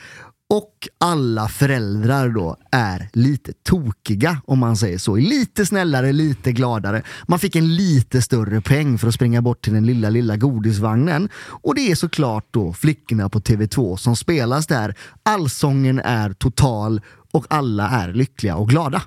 Och 0.51 0.89
alla 1.01 1.49
föräldrar 1.49 2.29
då 2.29 2.57
är 2.73 3.09
lite 3.13 3.53
tokiga 3.53 4.41
om 4.47 4.59
man 4.59 4.77
säger 4.77 4.99
så. 4.99 5.17
Lite 5.17 5.67
snällare, 5.67 6.13
lite 6.13 6.53
gladare. 6.53 7.03
Man 7.29 7.39
fick 7.39 7.57
en 7.57 7.77
lite 7.77 8.23
större 8.23 8.61
peng 8.61 8.99
för 8.99 9.09
att 9.09 9.15
springa 9.15 9.43
bort 9.43 9.65
till 9.65 9.73
den 9.73 9.87
lilla, 9.87 10.11
lilla 10.11 10.37
godisvagnen. 10.37 11.29
Och 11.65 11.75
det 11.75 11.91
är 11.91 11.95
såklart 11.95 12.47
då 12.51 12.73
flickorna 12.73 13.29
på 13.29 13.41
TV2 13.41 13.97
som 13.97 14.17
spelas 14.17 14.67
där. 14.67 14.95
Allsången 15.25 16.01
är 16.01 16.33
total 16.33 17.01
och 17.33 17.47
alla 17.51 17.89
är 17.89 18.13
lyckliga 18.13 18.57
och 18.57 18.69
glada. 18.69 19.03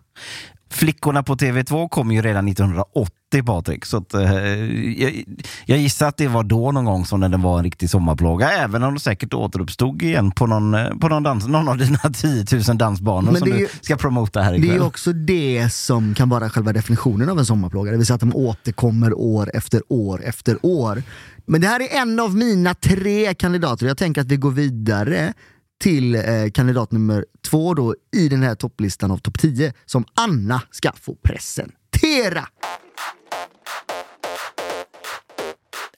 Flickorna 0.72 1.24
på 1.24 1.36
TV2 1.36 1.90
kom 1.90 2.12
ju 2.12 2.22
redan 2.22 2.48
1980 2.48 3.12
Patrik, 3.46 3.86
så 3.86 3.98
att, 3.98 4.13
eh, 4.13 4.34
jag, 5.01 5.24
jag 5.66 5.78
gissar 5.78 6.08
att 6.08 6.18
det 6.18 6.28
var 6.28 6.44
då 6.44 6.72
någon 6.72 6.86
gång 6.86 7.06
som 7.06 7.20
den 7.20 7.42
var 7.42 7.58
en 7.58 7.63
riktig 7.63 7.90
sommarplåga, 7.90 8.51
även 8.51 8.84
om 8.84 8.94
det 8.94 9.00
säkert 9.00 9.34
återuppstod 9.34 10.01
igen 10.01 10.32
på 10.32 10.48
någon, 10.48 10.74
eh, 10.74 10.90
på 10.90 11.08
någon, 11.10 11.24
dans, 11.24 11.48
någon 11.48 11.68
av 11.68 11.78
dina 11.78 11.98
10 12.13 12.46
000 12.68 12.78
dansbanor 12.78 13.36
som 13.36 13.48
är 13.48 13.54
du 13.54 13.60
ju- 13.60 13.68
ska 13.82 13.96
promota 13.96 14.42
här 14.42 14.51
Det 14.51 14.58
är 14.58 14.60
ikväll. 14.60 14.75
ju 14.75 14.82
också 14.84 15.13
det 15.13 15.70
som 15.74 16.13
kan 16.16 16.30
vara 16.30 16.50
själva 16.50 16.74
definitionen 16.74 17.30
av 17.30 17.40
en 17.40 17.46
sommarplåga, 17.46 17.92
det 17.92 17.98
vill 17.98 18.06
säga 18.06 18.16
att 18.16 18.22
de 18.22 18.36
återkommer 18.36 19.13
år 19.13 19.51
efter 19.54 19.82
år 19.88 20.24
efter 20.24 20.58
år. 20.66 21.04
Men 21.46 21.62
det 21.62 21.68
här 21.68 21.80
är 21.80 22.01
en 22.01 22.20
av 22.20 22.36
mina 22.36 22.74
tre 22.74 23.34
kandidater. 23.34 23.86
Jag 23.88 23.98
tänker 23.98 24.22
att 24.22 24.28
vi 24.28 24.38
går 24.38 24.51
vidare 24.51 25.34
till 25.82 26.16
eh, 26.16 26.22
kandidat 26.54 26.92
nummer 26.92 27.26
två 27.50 27.74
då 27.74 27.96
i 28.16 28.30
den 28.30 28.44
här 28.44 28.56
topplistan 28.56 29.12
av 29.12 29.18
topp 29.18 29.40
10 29.40 29.74
som 29.86 30.06
Anna 30.14 30.62
ska 30.72 30.92
få 31.02 31.16
presentera. 31.16 32.48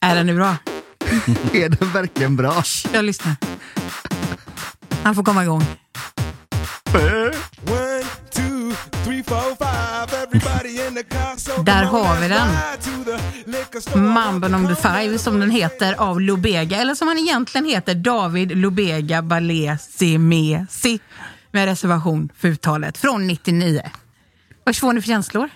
Är 0.01 0.15
den 0.15 0.25
nu 0.25 0.35
bra? 0.35 0.57
Är 1.53 1.69
den 1.69 1.89
verkligen 1.89 2.35
bra? 2.35 2.63
Jag 2.93 3.05
lyssnar. 3.05 3.35
Han 5.03 5.15
får 5.15 5.23
komma 5.23 5.43
igång. 5.43 5.63
Där 11.65 11.83
har 11.83 12.21
vi 12.21 12.27
den. 12.27 12.47
Mambo 14.13 14.47
number 14.47 14.75
five 14.75 15.17
som 15.17 15.39
den 15.39 15.51
heter 15.51 15.93
av 15.93 16.21
Lubega, 16.21 16.77
eller 16.77 16.95
som 16.95 17.07
han 17.07 17.17
egentligen 17.17 17.65
heter 17.65 17.95
David 17.95 18.57
Lubega 18.57 19.21
Balesi 19.21 20.17
Mesi 20.17 20.99
med 21.51 21.65
reservation 21.65 22.29
för 22.37 22.47
uttalet 22.47 22.97
från 22.97 23.27
99. 23.27 23.81
Vad 24.63 24.75
får 24.75 24.93
ni 24.93 25.01
för 25.01 25.07
känslor? 25.07 25.49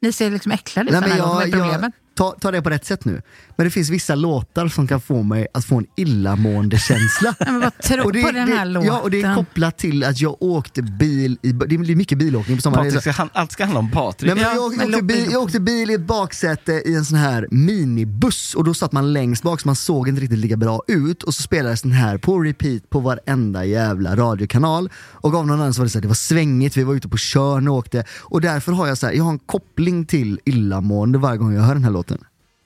Ni 0.00 0.12
ser 0.12 0.30
liksom 0.30 0.52
äcklade 0.52 0.90
ut 0.90 1.00
Nej, 1.00 1.08
men 1.08 1.18
jag, 1.18 1.48
jag, 1.48 1.92
ta, 2.14 2.30
ta 2.40 2.50
det 2.50 2.62
på 2.62 2.70
rätt 2.70 2.86
sätt 2.86 3.04
nu. 3.04 3.22
Men 3.58 3.64
det 3.64 3.70
finns 3.70 3.90
vissa 3.90 4.14
låtar 4.14 4.68
som 4.68 4.86
kan 4.88 5.00
få 5.00 5.22
mig 5.22 5.46
att 5.54 5.64
få 5.64 5.76
en 5.78 5.86
illamående 5.96 6.78
känsla. 6.78 7.34
Nej, 7.40 7.52
men 7.52 7.60
vad 7.60 7.78
tro 7.78 8.02
Och 8.04 8.12
det- 8.12 8.22
på 8.22 8.30
den 8.30 8.48
här 8.48 8.66
det, 8.66 8.72
låten. 8.72 8.86
Ja, 8.88 9.00
och 9.00 9.10
det 9.10 9.20
är 9.22 9.34
kopplat 9.34 9.78
till 9.78 10.04
att 10.04 10.20
jag 10.20 10.42
åkte 10.42 10.82
bil, 10.82 11.38
i, 11.42 11.52
det 11.52 11.78
blir 11.78 11.96
mycket 11.96 12.18
bilåkning 12.18 12.56
på 12.56 12.62
sommaren. 12.62 12.84
Patrik, 12.84 13.00
ska 13.02 13.10
han, 13.10 13.30
allt 13.32 13.52
ska 13.52 13.64
handla 13.64 13.78
om 13.78 13.90
Patrik. 13.90 14.26
Nej, 14.26 14.34
men 14.34 14.44
Ja, 14.44 14.54
jag, 14.54 14.64
åkte 14.64 14.86
mig 14.86 15.02
bil, 15.02 15.28
jag 15.32 15.42
åkte 15.42 15.60
bil 15.60 15.90
i 15.90 15.94
ett 15.94 16.00
baksäte 16.06 16.72
i 16.72 16.94
en 16.94 17.04
sån 17.04 17.18
här 17.18 17.48
minibuss 17.50 18.54
och 18.54 18.64
då 18.64 18.74
satt 18.74 18.92
man 18.92 19.12
längst 19.12 19.42
bak 19.42 19.60
så 19.60 19.68
man 19.68 19.76
såg 19.76 20.08
inte 20.08 20.22
riktigt 20.22 20.38
lika 20.38 20.56
bra 20.56 20.82
ut 20.86 21.22
och 21.22 21.34
så 21.34 21.42
spelades 21.42 21.82
den 21.82 21.92
här 21.92 22.18
på 22.18 22.40
repeat 22.40 22.90
på 22.90 23.00
varenda 23.00 23.64
jävla 23.64 24.16
radiokanal 24.16 24.90
och 25.12 25.34
av 25.34 25.46
någon 25.46 25.60
annan 25.60 25.74
så 25.74 25.80
var 25.80 25.84
det 25.84 25.90
så 25.90 25.98
här, 25.98 26.02
det 26.02 26.08
var 26.08 26.14
svängigt, 26.14 26.76
vi 26.76 26.84
var 26.84 26.94
ute 26.94 27.08
på 27.08 27.16
Tjörn 27.16 27.68
och 27.68 27.74
åkte 27.74 28.04
och 28.20 28.40
därför 28.40 28.72
har 28.72 28.86
jag 28.86 28.98
så 28.98 29.06
här, 29.06 29.12
jag 29.12 29.24
har 29.24 29.30
en 29.30 29.38
koppling 29.38 30.06
till 30.06 30.40
illamående 30.44 31.18
varje 31.18 31.38
gång 31.38 31.54
jag 31.54 31.62
hör 31.62 31.74
den 31.74 31.84
här 31.84 31.90
låten. 31.90 32.18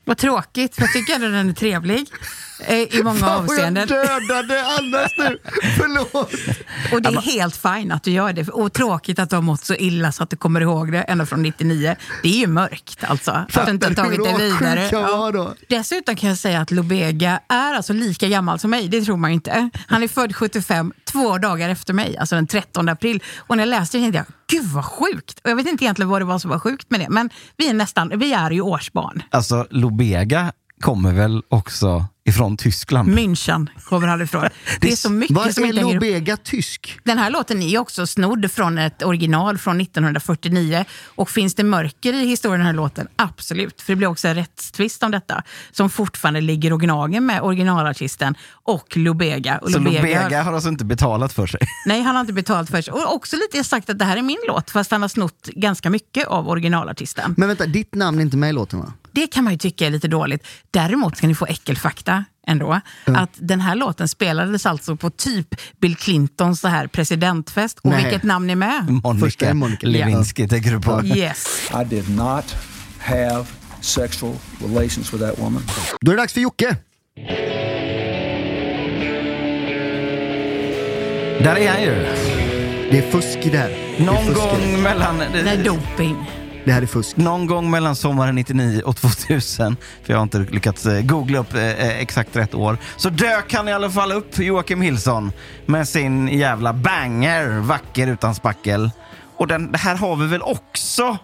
Vad 0.05 0.19
tråkigt, 0.19 0.75
för 0.75 0.83
jag 0.83 0.93
tycker 0.93 1.15
ändå 1.15 1.29
den 1.29 1.49
är 1.49 1.53
trevlig 1.53 2.07
eh, 2.67 2.77
i 2.77 3.03
många 3.05 3.19
Fan 3.19 3.47
vad 3.47 3.57
jag 3.57 3.67
avseenden. 3.67 3.89
dödade 3.89 4.63
Annas 4.79 5.11
nu! 5.19 5.39
Förlåt! 5.79 6.33
Och 6.93 7.03
det 7.03 7.09
är 7.09 7.21
helt 7.21 7.57
fint 7.57 7.93
att 7.93 8.03
du 8.03 8.11
gör 8.11 8.33
det. 8.33 8.49
Och 8.49 8.73
tråkigt 8.73 9.19
att 9.19 9.31
du 9.31 9.37
har 9.37 9.43
mått 9.43 9.65
så 9.65 9.75
illa 9.75 10.13
så 10.13 10.23
att 10.23 10.31
du 10.31 10.37
kommer 10.37 10.61
ihåg 10.61 10.93
det 10.93 11.03
ända 11.03 11.27
från 11.27 11.43
99. 11.43 11.97
Det 12.23 12.29
är 12.29 12.39
ju 12.41 12.47
mörkt 12.47 13.05
alltså. 13.05 13.31
Att 13.31 13.67
du 13.67 13.71
inte 13.73 13.87
har 13.87 13.95
Fattar 13.95 14.05
tagit 14.05 14.25
det 14.39 14.45
vidare. 14.45 14.89
jag 14.93 15.33
då? 15.35 15.55
Dessutom 15.69 16.17
kan 16.17 16.29
jag 16.29 16.39
säga 16.39 16.61
att 16.61 16.71
Lobega 16.71 17.41
är 17.49 17.75
alltså 17.75 17.93
lika 17.93 18.29
gammal 18.29 18.59
som 18.59 18.71
mig. 18.71 18.89
Det 18.89 19.03
tror 19.03 19.17
man 19.17 19.31
inte. 19.31 19.71
Han 19.87 20.03
är 20.03 20.09
född 20.09 20.37
75, 20.37 20.93
två 21.13 21.39
dagar 21.39 21.69
efter 21.69 21.93
mig, 21.95 22.17
alltså 22.19 22.35
den 22.35 22.47
13 22.47 22.89
april. 22.89 23.23
Och 23.37 23.57
när 23.57 23.63
jag 23.65 23.71
läste 23.71 23.97
det 23.99 24.03
tänkte 24.03 24.19
jag, 24.19 24.27
gud 24.61 24.71
vad 24.71 24.85
sjukt. 24.85 25.41
Och 25.45 25.51
jag 25.51 25.57
vet 25.57 25.67
inte 25.67 25.85
egentligen 25.85 26.09
vad 26.09 26.21
det 26.21 26.25
var 26.25 26.39
som 26.39 26.51
var 26.51 26.59
sjukt 26.59 26.91
med 26.91 27.01
det. 27.01 27.09
Men 27.11 27.31
vi 27.57 27.69
är 27.69 27.75
nästan, 27.75 28.13
vi 28.19 28.33
är 28.33 28.51
ju 28.51 28.61
årsbarn. 28.61 29.23
Alltså, 29.31 29.67
Lobega 29.97 30.53
kommer 30.81 31.13
väl 31.13 31.43
också 31.49 32.07
ifrån 32.25 32.57
Tyskland? 32.57 33.09
München 33.19 33.69
kommer 33.85 34.09
han 34.09 34.23
ifrån. 34.23 34.49
Det 34.81 34.93
är 34.93 34.97
så 34.97 35.11
mycket 35.11 35.37
Vad 35.37 35.55
som 35.55 35.65
är. 35.65 35.73
Lobega 35.73 36.37
tysk? 36.37 36.99
Den 37.05 37.19
här 37.19 37.31
låten 37.31 37.63
är 37.63 37.69
ju 37.69 37.79
också 37.79 38.07
snodd 38.07 38.51
från 38.53 38.79
ett 38.79 39.03
original 39.03 39.59
från 39.59 39.81
1949. 39.81 40.85
Och 41.05 41.31
finns 41.31 41.55
det 41.55 41.65
mörker 41.65 42.13
i 42.13 42.27
historien 42.27 42.61
den 42.61 42.67
här 42.67 42.75
låten? 42.75 43.09
Absolut. 43.17 43.83
För 43.83 43.93
det 43.93 43.97
blir 43.97 44.09
också 44.09 44.29
en 44.29 44.35
rättstvist 44.35 45.03
om 45.03 45.11
detta. 45.11 45.43
Som 45.73 45.91
fortfarande 45.91 46.41
ligger 46.41 46.73
och 46.73 46.81
gnager 46.81 47.21
med 47.21 47.43
originalartisten 47.43 48.35
och 48.53 48.97
Lubega. 48.97 49.59
Och 49.59 49.71
Så 49.71 49.79
Lubega- 49.79 49.97
Lobega 49.97 50.43
har 50.43 50.53
alltså 50.53 50.69
inte 50.69 50.85
betalat 50.85 51.33
för 51.33 51.47
sig? 51.47 51.61
Nej, 51.87 52.03
han 52.03 52.15
har 52.15 52.21
inte 52.21 52.33
betalt 52.33 52.71
för 52.71 52.83
sig. 52.83 52.93
Och 52.93 53.15
också 53.15 53.37
lite 53.37 53.65
sagt 53.65 53.91
att 53.91 53.99
det 53.99 54.05
här 54.05 54.17
är 54.17 54.23
min 54.23 54.39
låt, 54.49 54.71
fast 54.71 54.91
han 54.91 55.03
har 55.03 55.09
snott 55.09 55.49
ganska 55.53 55.91
mycket 55.91 56.27
av 56.27 56.49
originalartisten. 56.49 57.35
Men 57.37 57.49
vänta, 57.49 57.67
ditt 57.67 57.95
namn 57.95 58.19
är 58.19 58.23
inte 58.23 58.37
med 58.37 58.51
i 58.51 58.53
låten 58.53 58.79
va? 58.79 58.93
Det 59.13 59.27
kan 59.27 59.45
man 59.45 59.53
ju 59.53 59.59
tycka 59.59 59.87
är 59.87 59.91
lite 59.91 60.09
dåligt. 60.09 60.47
Däremot 60.71 61.17
ska 61.17 61.27
ni 61.27 61.35
få 61.35 61.47
äckelfakta 61.47 62.25
ändå. 62.47 62.81
Att 63.05 63.31
den 63.35 63.61
här 63.61 63.75
låten 63.75 64.09
spelades 64.09 64.67
alltså 64.67 64.97
på 64.97 65.11
typ 65.11 65.55
Bill 65.81 65.97
Clintons 65.97 66.61
så 66.61 66.69
här 66.69 66.87
presidentfest. 66.87 67.79
Och 67.79 67.91
Nej. 67.91 68.03
vilket 68.03 68.23
namn 68.23 68.51
är 68.51 68.57
med? 68.57 68.91
Monica, 69.05 69.27
Första 69.27 69.55
Monica. 69.55 69.87
Lewinsky 69.87 70.49
tänker 70.49 70.71
du 70.71 70.81
på. 70.81 71.05
Yes. 71.05 71.71
I 71.83 71.85
did 71.85 72.11
not 72.11 72.57
have 72.99 73.47
sexual 73.81 74.35
relations 74.61 75.13
with 75.15 75.25
that 75.25 75.39
woman. 75.39 75.63
Då 76.01 76.13
är 76.13 76.17
det 76.17 76.23
dags 76.23 76.33
för 76.33 76.41
Jocke. 76.41 76.77
Där 81.45 81.57
är 81.57 81.69
han 81.69 81.83
ju. 81.83 81.95
Det 82.91 82.99
är 82.99 83.11
fusk 83.11 83.47
i 83.47 83.51
det 83.51 83.59
här. 83.59 83.69
Det 83.69 84.03
är 84.03 84.07
Någon 84.07 84.35
gång 84.35 84.83
mellan... 84.83 85.19
Det 85.19 85.51
är 85.51 85.65
doping. 85.65 86.17
Det. 86.65 86.73
här 86.73 86.83
är 86.83 86.87
fusk. 86.87 87.17
Någon 87.17 87.47
gång 87.47 87.71
mellan 87.71 87.97
sommaren 87.97 88.35
99 88.35 88.83
och 88.85 88.97
2000, 88.97 89.77
för 90.03 90.13
jag 90.13 90.19
har 90.19 90.23
inte 90.23 90.39
lyckats 90.39 90.87
eh, 90.87 91.03
googla 91.03 91.39
upp 91.39 91.55
eh, 91.55 91.63
eh, 91.63 92.01
exakt 92.01 92.37
rätt 92.37 92.55
år, 92.55 92.79
så 92.97 93.11
dök 93.11 93.55
han 93.55 93.69
i 93.69 93.73
alla 93.73 93.91
fall 93.91 94.13
upp, 94.13 94.39
Joakim 94.39 94.81
Hillson, 94.81 95.33
med 95.67 95.89
sin 95.89 96.29
jävla 96.29 96.73
banger, 96.73 97.49
Vacker 97.49 98.07
utan 98.07 98.35
spackel. 98.35 98.91
Och 99.37 99.47
den, 99.47 99.73
det 99.73 99.79
här 99.79 99.97
har 99.97 100.17
vi 100.17 100.27
väl 100.27 100.43
också 100.43 101.19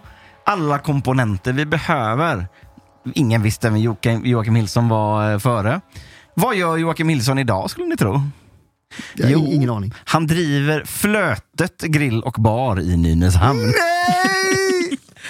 alla 0.45 0.79
komponenter 0.79 1.53
vi 1.53 1.67
behöver. 1.67 2.47
Ingen 3.15 3.43
visste 3.43 3.71
vem 3.71 3.79
Joakim, 3.79 4.27
Joakim 4.27 4.55
Hillson 4.55 4.89
var 4.89 5.39
före. 5.39 5.81
Vad 6.35 6.57
gör 6.57 6.77
Joakim 6.77 7.09
Hillson 7.09 7.39
idag 7.39 7.71
skulle 7.71 7.87
ni 7.87 7.97
tro? 7.97 8.23
Jag 9.15 9.39
har 9.39 9.55
ingen 9.55 9.71
aning. 9.71 9.95
Han 10.05 10.27
driver 10.27 10.85
Flötet 10.85 11.83
grill 11.83 12.23
och 12.23 12.35
bar 12.39 12.81
i 12.81 12.97
Nynäshamn. 12.97 13.61
Nej! 13.61 14.78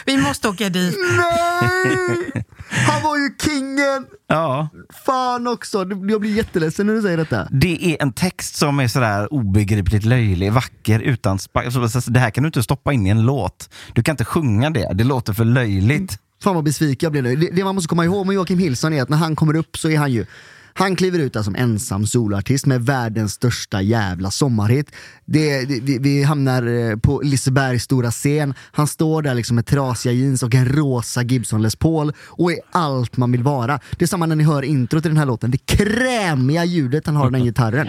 Vi 0.06 0.16
måste 0.16 0.48
åka 0.48 0.68
dit. 0.68 0.96
Nej! 1.16 2.44
Han 2.70 3.02
var 3.02 3.16
ju 3.16 3.30
kingen! 3.44 4.06
Ja, 4.26 4.68
Fan 5.06 5.46
också, 5.46 5.78
jag 6.08 6.20
blir 6.20 6.36
jätteledsen 6.36 6.86
när 6.86 6.94
du 6.94 7.02
säger 7.02 7.16
detta. 7.16 7.48
Det 7.50 7.84
är 7.94 8.02
en 8.02 8.12
text 8.12 8.56
som 8.56 8.80
är 8.80 8.88
sådär 8.88 9.32
obegripligt 9.32 10.04
löjlig, 10.04 10.52
vacker, 10.52 11.00
utan 11.00 11.38
spa- 11.38 11.70
så 11.70 12.10
Det 12.10 12.20
här 12.20 12.30
kan 12.30 12.42
du 12.42 12.46
inte 12.48 12.62
stoppa 12.62 12.92
in 12.92 13.06
i 13.06 13.10
en 13.10 13.22
låt. 13.22 13.70
Du 13.92 14.02
kan 14.02 14.12
inte 14.12 14.24
sjunga 14.24 14.70
det, 14.70 14.90
det 14.94 15.04
låter 15.04 15.32
för 15.32 15.44
löjligt. 15.44 16.18
Fan 16.42 16.54
vad 16.54 16.64
besviken 16.64 17.06
jag 17.06 17.12
blev 17.12 17.24
nu. 17.24 17.36
Det, 17.36 17.50
det 17.52 17.64
man 17.64 17.74
måste 17.74 17.88
komma 17.88 18.04
ihåg 18.04 18.26
med 18.26 18.34
Joakim 18.34 18.58
Hillson 18.58 18.92
är 18.92 19.02
att 19.02 19.08
när 19.08 19.16
han 19.16 19.36
kommer 19.36 19.56
upp 19.56 19.78
så 19.78 19.88
är 19.90 19.98
han 19.98 20.12
ju 20.12 20.26
han 20.78 20.96
kliver 20.96 21.18
ut 21.18 21.32
där 21.32 21.42
som 21.42 21.54
ensam 21.54 22.06
soloartist 22.06 22.66
med 22.66 22.86
världens 22.86 23.32
största 23.32 23.82
jävla 23.82 24.30
sommarhit. 24.30 24.92
Det, 25.24 25.64
det, 25.64 25.80
vi, 25.80 25.98
vi 25.98 26.22
hamnar 26.22 26.66
eh, 26.66 26.96
på 26.96 27.20
Lisebergs 27.24 27.84
stora 27.84 28.10
scen, 28.10 28.54
han 28.72 28.86
står 28.86 29.22
där 29.22 29.34
liksom 29.34 29.54
med 29.54 29.66
trasiga 29.66 30.12
jeans 30.12 30.42
och 30.42 30.54
en 30.54 30.68
rosa 30.68 31.22
Gibson 31.22 31.62
Les 31.62 31.76
Paul 31.76 32.12
och 32.20 32.52
är 32.52 32.58
allt 32.70 33.16
man 33.16 33.32
vill 33.32 33.42
vara. 33.42 33.80
Det 33.98 34.04
är 34.04 34.06
samma 34.06 34.26
när 34.26 34.36
ni 34.36 34.44
hör 34.44 34.62
intro 34.62 35.00
till 35.00 35.10
den 35.10 35.18
här 35.18 35.26
låten, 35.26 35.50
det 35.50 35.66
krämiga 35.66 36.64
ljudet 36.64 37.06
han 37.06 37.16
har 37.16 37.28
i 37.28 37.32
den 37.32 37.44
gitarren. 37.44 37.86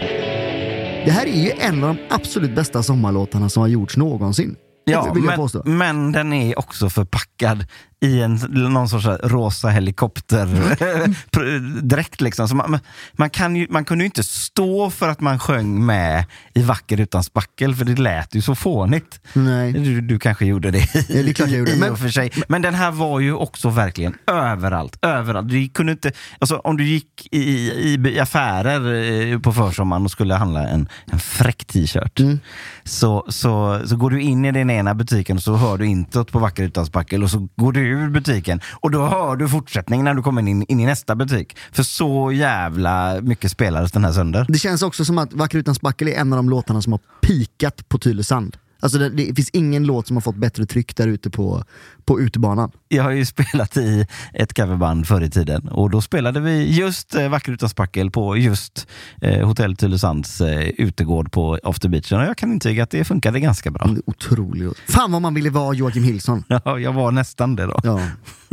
Det 1.04 1.10
här 1.10 1.26
är 1.26 1.44
ju 1.44 1.50
en 1.50 1.84
av 1.84 1.94
de 1.94 2.02
absolut 2.10 2.54
bästa 2.54 2.82
sommarlåtarna 2.82 3.48
som 3.48 3.60
har 3.60 3.68
gjorts 3.68 3.96
någonsin. 3.96 4.56
Ja, 4.84 5.14
men, 5.14 5.76
men 5.76 6.12
den 6.12 6.32
är 6.32 6.58
också 6.58 6.90
förpackad 6.90 7.64
i 8.00 8.20
en, 8.20 8.34
någon 8.50 8.88
sorts 8.88 9.06
rosa 9.22 9.68
helikopterdräkt. 9.68 12.20
Liksom. 12.20 12.48
Så 12.48 12.54
man, 12.56 12.78
man, 13.12 13.30
kan 13.30 13.56
ju, 13.56 13.66
man 13.70 13.84
kunde 13.84 14.04
ju 14.04 14.06
inte 14.06 14.22
stå 14.22 14.90
för 14.90 15.08
att 15.08 15.20
man 15.20 15.38
sjöng 15.38 15.86
med 15.86 16.24
i 16.54 16.62
Vacker 16.62 17.00
utan 17.00 17.24
spackel, 17.24 17.74
för 17.74 17.84
det 17.84 17.98
lät 17.98 18.34
ju 18.34 18.42
så 18.42 18.54
fånigt. 18.54 19.20
Nej. 19.32 19.72
Du, 19.72 20.00
du 20.00 20.18
kanske 20.18 20.46
gjorde 20.46 20.70
det, 20.70 20.88
Ja, 20.94 21.22
det 21.22 21.34
klart 21.34 21.48
jag 21.48 21.58
gjorde. 21.58 21.76
Men- 21.76 21.96
för 21.96 22.08
sig. 22.08 22.32
Men 22.48 22.62
den 22.62 22.74
här 22.74 22.90
var 22.90 23.20
ju 23.20 23.32
också 23.34 23.70
verkligen 23.70 24.14
överallt. 24.26 24.98
överallt. 25.02 25.48
Du 25.48 25.68
kunde 25.68 25.92
inte, 25.92 26.12
alltså, 26.38 26.56
om 26.56 26.76
du 26.76 26.84
gick 26.84 27.28
i, 27.30 27.38
i, 27.70 27.94
i 28.14 28.20
affärer 28.20 29.32
eh, 29.32 29.38
på 29.38 29.52
försommaren 29.52 30.04
och 30.04 30.10
skulle 30.10 30.34
handla 30.34 30.68
en, 30.68 30.88
en 31.12 31.18
fräck 31.18 31.64
t-shirt, 31.64 32.20
Mm. 32.20 32.38
så, 32.84 33.24
så, 33.28 33.80
så 33.86 33.96
går 33.96 34.10
du 34.10 34.20
in 34.20 34.44
i 34.44 34.52
den 34.52 34.70
ena 34.70 34.94
butiken 34.94 35.36
och 35.36 35.42
så 35.42 35.56
hör 35.56 35.76
du 35.78 35.86
introt 35.86 36.32
på 36.32 36.38
Vacker 36.38 36.62
utan 36.62 36.86
spackel 36.86 37.22
och 37.22 37.30
så 37.30 37.48
går 37.56 37.72
du 37.72 37.89
ur 37.90 38.10
butiken 38.10 38.60
och 38.72 38.90
då 38.90 39.06
hör 39.06 39.36
du 39.36 39.48
fortsättningen 39.48 40.04
när 40.04 40.14
du 40.14 40.22
kommer 40.22 40.42
in, 40.42 40.62
in 40.68 40.80
i 40.80 40.86
nästa 40.86 41.14
butik. 41.14 41.56
För 41.72 41.82
så 41.82 42.32
jävla 42.32 43.20
mycket 43.20 43.50
spelades 43.50 43.92
den 43.92 44.04
här 44.04 44.12
sönder. 44.12 44.46
Det 44.48 44.58
känns 44.58 44.82
också 44.82 45.04
som 45.04 45.18
att 45.18 45.32
Vacker 45.32 45.58
utan 45.58 45.74
spackel 45.74 46.08
är 46.08 46.12
en 46.12 46.32
av 46.32 46.36
de 46.36 46.50
låtarna 46.50 46.82
som 46.82 46.92
har 46.92 47.00
pikat 47.20 47.88
på 47.88 47.98
Tylösand. 47.98 48.56
Alltså 48.80 48.98
det, 48.98 49.08
det 49.08 49.34
finns 49.34 49.50
ingen 49.50 49.84
låt 49.84 50.06
som 50.06 50.16
har 50.16 50.20
fått 50.20 50.36
bättre 50.36 50.66
tryck 50.66 50.96
där 50.96 51.08
ute 51.08 51.30
på, 51.30 51.64
på 52.04 52.20
utebanan. 52.20 52.70
Jag 52.88 53.02
har 53.02 53.10
ju 53.10 53.24
spelat 53.26 53.76
i 53.76 54.06
ett 54.34 54.54
coverband 54.56 55.06
förr 55.06 55.20
i 55.20 55.30
tiden 55.30 55.68
och 55.68 55.90
då 55.90 56.00
spelade 56.00 56.40
vi 56.40 56.76
just 56.76 57.14
eh, 57.14 57.28
Vacker 57.28 57.52
utan 57.52 57.68
spackel 57.68 58.10
på 58.10 58.36
just 58.36 58.88
eh, 59.20 59.46
Hotell 59.46 59.76
Tylösands 59.76 60.40
eh, 60.40 60.68
utegård 60.68 61.32
på 61.32 61.58
After 61.62 61.88
Beachen 61.88 62.18
och 62.18 62.24
jag 62.24 62.36
kan 62.36 62.52
intyga 62.52 62.82
att 62.82 62.90
det 62.90 63.04
funkade 63.04 63.40
ganska 63.40 63.70
bra. 63.70 63.94
Otrolig 64.06 64.64
låt. 64.64 64.78
Fan 64.88 65.12
vad 65.12 65.22
man 65.22 65.34
ville 65.34 65.50
vara 65.50 65.74
Joakim 65.74 66.04
Hillson. 66.04 66.44
Ja, 66.64 66.78
jag 66.78 66.92
var 66.92 67.10
nästan 67.10 67.56
det 67.56 67.66
då. 67.66 67.80
Ja. 67.82 68.00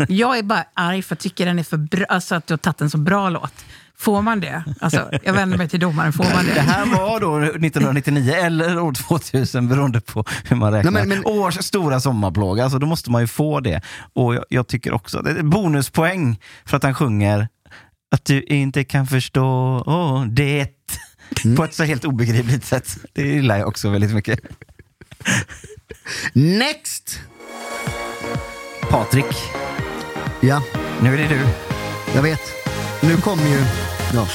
Jag 0.07 0.37
är 0.37 0.43
bara 0.43 0.65
arg 0.73 1.01
för 1.01 1.15
att 1.15 1.25
jag 1.25 1.31
tycker 1.31 1.45
den 1.45 1.59
är 1.59 1.63
för 1.63 1.77
bra, 1.77 2.05
alltså 2.09 2.35
att 2.35 2.47
du 2.47 2.53
har 2.53 2.57
tagit 2.57 2.81
en 2.81 2.89
så 2.89 2.97
bra 2.97 3.29
låt. 3.29 3.53
Får 3.99 4.21
man 4.21 4.39
det? 4.39 4.63
Alltså, 4.79 5.09
jag 5.23 5.33
vänder 5.33 5.57
mig 5.57 5.69
till 5.69 5.79
domaren, 5.79 6.13
får 6.13 6.23
man 6.23 6.45
Det 6.45 6.53
det? 6.53 6.61
här 6.61 6.85
var 6.85 7.19
då 7.19 7.37
1999 7.39 8.33
eller 8.33 8.79
år 8.79 8.93
2000 8.93 9.67
beroende 9.67 10.01
på 10.01 10.25
hur 10.45 10.55
man 10.55 10.73
räknar. 10.73 10.91
Nej, 10.91 11.05
men- 11.05 11.17
men- 11.19 11.25
Års 11.33 11.55
stora 11.63 11.99
sommarplåga, 11.99 12.63
alltså 12.63 12.79
då 12.79 12.87
måste 12.87 13.11
man 13.11 13.21
ju 13.21 13.27
få 13.27 13.59
det. 13.59 13.81
Och 14.13 14.35
jag, 14.35 14.43
jag 14.49 14.67
tycker 14.67 14.93
också, 14.93 15.21
det 15.21 15.29
är 15.31 15.43
bonuspoäng 15.43 16.39
för 16.65 16.77
att 16.77 16.83
han 16.83 16.95
sjunger 16.95 17.47
att 18.11 18.25
du 18.25 18.41
inte 18.43 18.83
kan 18.83 19.07
förstå 19.07 19.43
åh, 19.85 20.25
det 20.25 20.67
på 21.57 21.63
ett 21.63 21.73
så 21.73 21.83
helt 21.83 22.05
obegripligt 22.05 22.65
sätt. 22.65 22.97
Det 23.13 23.21
gillar 23.27 23.57
jag 23.57 23.67
också 23.67 23.89
väldigt 23.89 24.13
mycket. 24.13 24.39
Next! 26.33 27.19
Patrik, 28.89 29.25
Ja, 30.41 30.61
nu 31.01 31.13
är 31.13 31.17
det 31.17 31.27
du. 31.27 31.39
jag 32.15 32.21
vet. 32.21 32.41
Nu 33.03 33.17
kommer 33.17 33.43
ju... 33.47 33.65
Ja. 34.13 34.27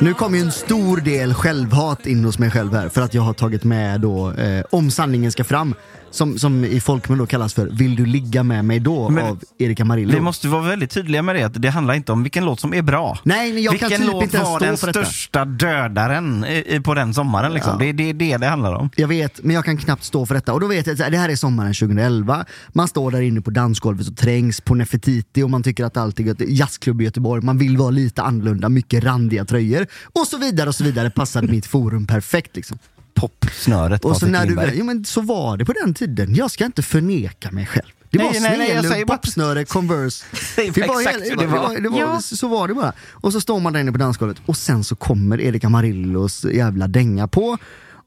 Nu 0.00 0.14
kommer 0.14 0.38
ju 0.38 0.44
en 0.44 0.52
stor 0.52 0.96
del 0.96 1.34
självhat 1.34 2.06
in 2.06 2.24
hos 2.24 2.38
mig 2.38 2.50
själv 2.50 2.74
här 2.74 2.88
för 2.88 3.02
att 3.02 3.14
jag 3.14 3.22
har 3.22 3.32
tagit 3.32 3.64
med 3.64 4.00
då 4.00 4.32
eh, 4.32 4.64
Om 4.70 4.90
sanningen 4.90 5.32
ska 5.32 5.44
fram 5.44 5.74
som, 6.16 6.38
som 6.38 6.64
i 6.64 6.80
folkmun 6.80 7.18
då 7.18 7.26
kallas 7.26 7.54
för 7.54 7.66
Vill 7.66 7.96
du 7.96 8.06
ligga 8.06 8.42
med 8.42 8.64
mig 8.64 8.80
då 8.80 9.08
Men 9.08 9.26
av 9.26 9.42
Erika 9.58 9.84
Marillo. 9.84 10.14
Vi 10.14 10.20
måste 10.20 10.48
vara 10.48 10.62
väldigt 10.62 10.90
tydliga 10.90 11.22
med 11.22 11.36
det, 11.36 11.42
att 11.42 11.62
det 11.62 11.68
handlar 11.68 11.94
inte 11.94 12.12
om 12.12 12.22
vilken 12.22 12.44
låt 12.44 12.60
som 12.60 12.74
är 12.74 12.82
bra. 12.82 13.18
Nej, 13.22 13.52
men 13.52 13.62
jag 13.62 13.78
kan 13.78 13.88
vilken 13.88 14.06
typ 14.06 14.12
låt 14.12 14.22
inte 14.22 14.38
var 14.38 14.60
den 14.60 14.76
största 14.76 15.44
dödaren 15.44 16.44
i, 16.44 16.64
i, 16.74 16.80
på 16.80 16.94
den 16.94 17.14
sommaren? 17.14 17.54
Liksom. 17.54 17.72
Ja. 17.72 17.78
Det 17.78 17.88
är 17.88 17.92
det, 17.92 18.12
det 18.12 18.36
det 18.36 18.46
handlar 18.46 18.74
om. 18.74 18.90
Jag 18.96 19.08
vet, 19.08 19.42
men 19.42 19.54
jag 19.54 19.64
kan 19.64 19.76
knappt 19.76 20.04
stå 20.04 20.26
för 20.26 20.34
detta. 20.34 20.52
Och 20.52 20.60
då 20.60 20.66
vet 20.66 20.86
jag 20.86 21.02
att 21.02 21.12
det 21.12 21.18
här 21.18 21.28
är 21.28 21.36
sommaren 21.36 21.74
2011. 21.74 22.44
Man 22.68 22.88
står 22.88 23.10
där 23.10 23.20
inne 23.20 23.40
på 23.40 23.50
dansgolvet 23.50 24.08
och 24.08 24.16
trängs 24.16 24.60
på 24.60 24.74
Nefertiti 24.74 25.42
och 25.42 25.50
man 25.50 25.62
tycker 25.62 25.84
att 25.84 25.96
allt 25.96 26.20
är 26.20 26.24
gött. 26.24 26.40
Jazzklubb 26.40 27.00
i 27.00 27.04
Göteborg, 27.04 27.42
man 27.44 27.58
vill 27.58 27.76
vara 27.76 27.90
lite 27.90 28.22
annorlunda, 28.22 28.68
mycket 28.68 29.04
randiga 29.04 29.44
tröjor 29.44 29.86
och 30.04 30.26
så 30.26 30.38
vidare 30.38 30.68
och 30.68 30.74
så 30.74 30.84
vidare. 30.84 31.10
Passade 31.10 31.46
mitt 31.46 31.66
forum 31.66 32.06
perfekt 32.06 32.56
liksom. 32.56 32.78
Popsnöret 33.16 34.04
Och 34.04 34.16
så 34.16 34.26
när 34.26 34.46
du, 34.46 34.70
jo, 34.74 34.84
men 34.84 35.04
så 35.04 35.20
var 35.20 35.56
det 35.56 35.64
på 35.64 35.72
den 35.72 35.94
tiden. 35.94 36.34
Jag 36.34 36.50
ska 36.50 36.64
inte 36.64 36.82
förneka 36.82 37.50
mig 37.50 37.66
själv. 37.66 37.86
Det 38.10 38.18
Nej, 38.18 38.76
var 38.82 39.04
bara- 39.04 39.16
popsnöre, 39.18 39.64
Converse. 39.64 40.24
Säg 40.54 40.70
Det 40.70 40.86
var, 40.86 41.00
exakt 41.00 41.16
hela- 41.16 41.24
hur 41.24 41.36
det 41.36 41.46
var. 41.46 41.80
det 41.80 41.88
var, 41.88 41.98
Ja. 41.98 42.20
Så 42.20 42.48
var 42.48 42.68
det 42.68 42.74
bara. 42.74 42.92
Och 43.12 43.32
så 43.32 43.40
står 43.40 43.60
man 43.60 43.72
där 43.72 43.80
inne 43.80 43.92
på 43.92 43.98
dansgolvet 43.98 44.36
och 44.46 44.56
sen 44.56 44.84
så 44.84 44.96
kommer 44.96 45.40
Erika 45.40 45.68
Marillos 45.68 46.44
jävla 46.44 46.88
dänga 46.88 47.28
på. 47.28 47.58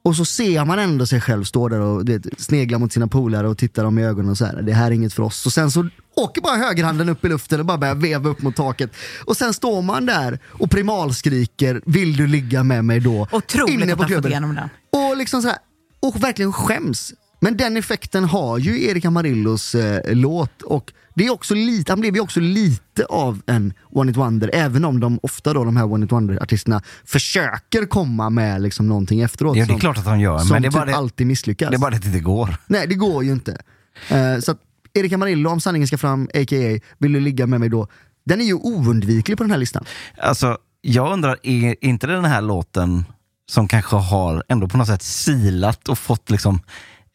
Och 0.03 0.15
så 0.15 0.25
ser 0.25 0.65
man 0.65 0.79
ändå 0.79 1.05
sig 1.05 1.21
själv 1.21 1.43
stå 1.43 1.69
där 1.69 1.79
och 1.79 2.09
vet, 2.09 2.41
snegla 2.41 2.79
mot 2.79 2.93
sina 2.93 3.07
polare 3.07 3.47
och 3.47 3.57
titta 3.57 3.83
dem 3.83 3.99
i 3.99 4.05
ögonen 4.05 4.31
och 4.31 4.37
så 4.37 4.45
här. 4.45 4.61
det 4.61 4.73
här 4.73 4.87
är 4.87 4.91
inget 4.91 5.13
för 5.13 5.23
oss. 5.23 5.45
Och 5.45 5.53
sen 5.53 5.71
så 5.71 5.89
åker 6.15 6.41
bara 6.41 6.55
högerhanden 6.55 7.09
upp 7.09 7.25
i 7.25 7.29
luften 7.29 7.59
och 7.59 7.65
bara 7.65 7.77
börjar 7.77 7.95
veva 7.95 8.29
upp 8.29 8.41
mot 8.41 8.55
taket. 8.55 8.91
Och 9.25 9.37
sen 9.37 9.53
står 9.53 9.81
man 9.81 10.05
där 10.05 10.39
och 10.47 10.71
primalskriker 10.71 11.81
Vill 11.85 12.17
du 12.17 12.27
ligga 12.27 12.63
med 12.63 12.85
mig 12.85 12.99
då? 12.99 13.27
Otroligt 13.31 13.73
Inne 13.73 13.93
att 13.93 13.99
på 13.99 14.03
han 14.03 14.13
fått 14.13 14.25
igenom 14.25 14.55
den. 14.55 14.69
Och 14.91 15.17
liksom 15.17 15.41
så 15.41 15.47
här, 15.47 15.57
och 15.99 16.23
verkligen 16.23 16.53
skäms. 16.53 17.13
Men 17.39 17.57
den 17.57 17.77
effekten 17.77 18.23
har 18.23 18.57
ju 18.57 18.83
Erika 18.83 19.11
Marillos 19.11 19.75
eh, 19.75 20.15
låt 20.15 20.61
och 20.61 20.93
det 21.19 21.25
är 21.25 21.31
också 21.33 21.55
lite, 21.55 21.91
han 21.91 21.99
blev 22.01 22.15
ju 22.15 22.21
också 22.21 22.39
lite 22.39 23.05
av 23.05 23.41
en 23.45 23.73
One 23.91 24.11
It 24.11 24.17
Wonder, 24.17 24.49
även 24.53 24.85
om 24.85 24.99
de 24.99 25.19
ofta 25.23 25.53
då, 25.53 25.63
de 25.63 25.77
här 25.77 25.93
One 25.93 26.05
It 26.05 26.11
Wonder-artisterna, 26.11 26.81
försöker 27.05 27.85
komma 27.85 28.29
med 28.29 28.61
liksom 28.61 28.87
någonting 28.87 29.21
efteråt. 29.21 29.57
Ja, 29.57 29.65
det 29.65 29.73
är 29.73 29.79
klart 29.79 29.97
att 29.97 30.05
de 30.05 30.19
gör, 30.19 30.39
Som 30.39 30.47
men 30.49 30.61
det 30.61 30.67
är 30.67 30.71
bara 30.71 30.83
typ 30.85 30.91
det- 30.93 30.97
alltid 30.97 31.27
misslyckas. 31.27 31.69
Det 31.69 31.75
är 31.75 31.79
bara 31.79 31.91
det 31.91 31.95
att 31.97 32.01
det 32.03 32.07
inte 32.07 32.19
går. 32.19 32.55
Nej, 32.67 32.87
det 32.87 32.95
går 32.95 33.23
ju 33.23 33.31
inte. 33.31 33.61
Eh, 34.09 34.39
så 34.39 34.51
att 34.51 34.57
Erika 34.93 35.17
Marillo, 35.17 35.49
om 35.49 35.61
sanningen 35.61 35.87
ska 35.87 35.97
fram, 35.97 36.23
a.k.a. 36.33 36.79
Vill 36.97 37.13
du 37.13 37.19
ligga 37.19 37.47
med 37.47 37.59
mig 37.59 37.69
då? 37.69 37.87
Den 38.25 38.41
är 38.41 38.45
ju 38.45 38.53
oundviklig 38.53 39.37
på 39.37 39.43
den 39.43 39.51
här 39.51 39.57
listan. 39.57 39.85
Alltså, 40.21 40.57
jag 40.81 41.13
undrar, 41.13 41.37
är 41.43 41.75
inte 41.85 42.07
den 42.07 42.25
här 42.25 42.41
låten 42.41 43.05
som 43.51 43.67
kanske 43.67 43.95
har 43.95 44.43
ändå 44.49 44.67
på 44.67 44.77
något 44.77 44.87
sätt 44.87 45.01
silat 45.01 45.89
och 45.89 45.99
fått 45.99 46.29
liksom 46.29 46.59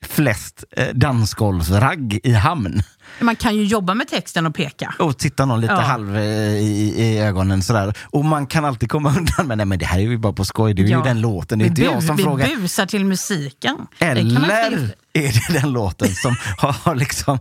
flest 0.04 0.64
eh, 0.76 0.86
dansgolvsragg 0.94 2.20
i 2.24 2.32
hamn. 2.32 2.82
Man 3.20 3.36
kan 3.36 3.56
ju 3.56 3.64
jobba 3.64 3.94
med 3.94 4.08
texten 4.08 4.46
och 4.46 4.54
peka. 4.54 4.94
Och 4.98 5.18
titta 5.18 5.44
någon 5.44 5.60
lite 5.60 5.72
Ja. 5.72 5.80
halv 5.80 6.16
eh, 6.16 6.22
i, 6.22 6.94
i 6.96 7.18
ögonen 7.20 7.62
sådär. 7.62 7.94
Och 8.02 8.24
man 8.24 8.46
kan 8.46 8.64
alltid 8.64 8.90
komma 8.90 9.08
undan 9.18 9.46
med 9.46 9.56
nej 9.58 9.66
men 9.66 9.78
det 9.78 9.86
här 9.86 9.98
är 9.98 10.02
ju 10.02 10.18
bara 10.18 10.32
på 10.32 10.44
skoj, 10.44 10.74
det 10.74 10.82
är 10.82 10.86
ju 10.86 11.02
den 11.02 11.20
låten, 11.20 11.58
det 11.58 11.62
är 11.62 11.64
vi 11.64 11.68
inte 11.68 11.82
jag 11.82 12.02
som 12.02 12.16
vi 12.16 12.22
frågar. 12.22 12.56
busar 12.56 12.86
till 12.86 13.04
musiken. 13.04 13.76
Det 13.98 14.04
Eller 14.04 14.30
skriva. 14.30 14.92
är 15.12 15.52
det 15.52 15.60
den 15.60 15.72
låten 15.72 16.08
som 16.14 16.36
har 16.58 16.94
liksom 16.94 17.38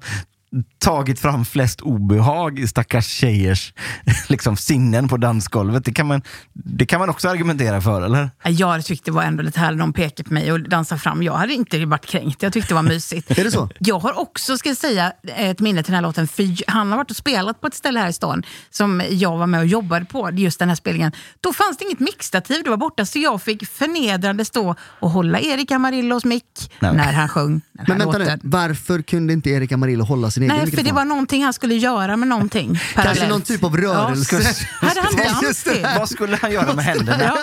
tagit 0.79 1.19
fram 1.19 1.45
flest 1.45 1.81
obehag 1.81 2.59
i 2.59 2.67
stackars 2.67 3.07
tjejers 3.07 3.73
liksom, 4.27 4.57
sinnen 4.57 5.07
på 5.07 5.17
dansgolvet? 5.17 5.85
Det 5.85 5.93
kan, 5.93 6.07
man, 6.07 6.21
det 6.53 6.85
kan 6.85 6.99
man 6.99 7.09
också 7.09 7.29
argumentera 7.29 7.81
för, 7.81 8.01
eller? 8.01 8.29
Jag 8.43 8.85
tyckte 8.85 9.11
det 9.11 9.15
var 9.15 9.23
ändå 9.23 9.43
lite 9.43 9.59
härligt, 9.59 9.79
de 9.79 9.93
pekade 9.93 10.29
på 10.29 10.33
mig 10.33 10.51
och 10.51 10.69
dansade 10.69 11.01
fram. 11.01 11.23
Jag 11.23 11.33
hade 11.33 11.53
inte 11.53 11.85
varit 11.85 12.05
kränkt, 12.05 12.43
jag 12.43 12.53
tyckte 12.53 12.69
det 12.69 12.75
var 12.75 12.81
mysigt. 12.81 13.31
Är 13.39 13.43
det 13.43 13.51
så? 13.51 13.69
Jag 13.79 13.99
har 13.99 14.19
också, 14.19 14.57
ska 14.57 14.69
jag 14.69 14.77
säga, 14.77 15.13
ett 15.37 15.59
minne 15.59 15.83
till 15.83 15.91
den 15.91 15.95
här 15.95 16.01
låten. 16.01 16.27
För 16.27 16.71
han 16.71 16.91
har 16.91 16.97
varit 16.97 17.09
och 17.11 17.17
spelat 17.17 17.61
på 17.61 17.67
ett 17.67 17.73
ställe 17.73 17.99
här 17.99 18.09
i 18.09 18.13
stan 18.13 18.43
som 18.69 19.03
jag 19.09 19.37
var 19.37 19.47
med 19.47 19.59
och 19.59 19.65
jobbade 19.65 20.05
på, 20.05 20.29
just 20.31 20.59
den 20.59 20.69
här 20.69 20.75
spelningen. 20.75 21.11
Då 21.39 21.53
fanns 21.53 21.77
det 21.77 21.85
inget 21.85 21.99
mixtativ, 21.99 22.63
det 22.63 22.69
var 22.69 22.77
borta, 22.77 23.05
så 23.05 23.19
jag 23.19 23.41
fick 23.41 23.67
förnedrande 23.67 24.45
stå 24.45 24.75
och 24.81 25.09
hålla 25.09 25.39
Erik 25.39 25.71
Amarillos 25.71 26.25
mick 26.25 26.71
Nej. 26.79 26.95
när 26.95 27.13
han 27.13 27.29
sjöng 27.29 27.49
den 27.49 27.61
här 27.77 27.87
Men 27.87 27.97
vänta 27.97 28.17
nu, 28.17 28.23
låten. 28.23 28.39
varför 28.43 29.01
kunde 29.01 29.33
inte 29.33 29.49
Erik 29.49 29.71
Amarillo 29.71 30.03
hålla 30.03 30.31
sin 30.31 30.42
egen 30.43 30.57
Nej, 30.57 30.71
för 30.71 30.83
det 30.83 30.91
var 30.91 31.05
någonting 31.05 31.43
han 31.43 31.53
skulle 31.53 31.75
göra 31.75 32.17
med 32.17 32.27
någonting. 32.27 32.79
Kanske 32.93 33.27
någon 33.27 33.41
typ 33.41 33.63
av 33.63 33.77
rörelse. 33.77 34.35
Ja, 34.81 34.87
hade 34.87 35.01
han 35.01 35.41
dans 35.41 35.63
till? 35.63 35.87
Vad 35.97 36.09
skulle 36.09 36.37
han 36.41 36.51
göra 36.51 36.73
med 36.73 36.85
händerna? 36.85 37.37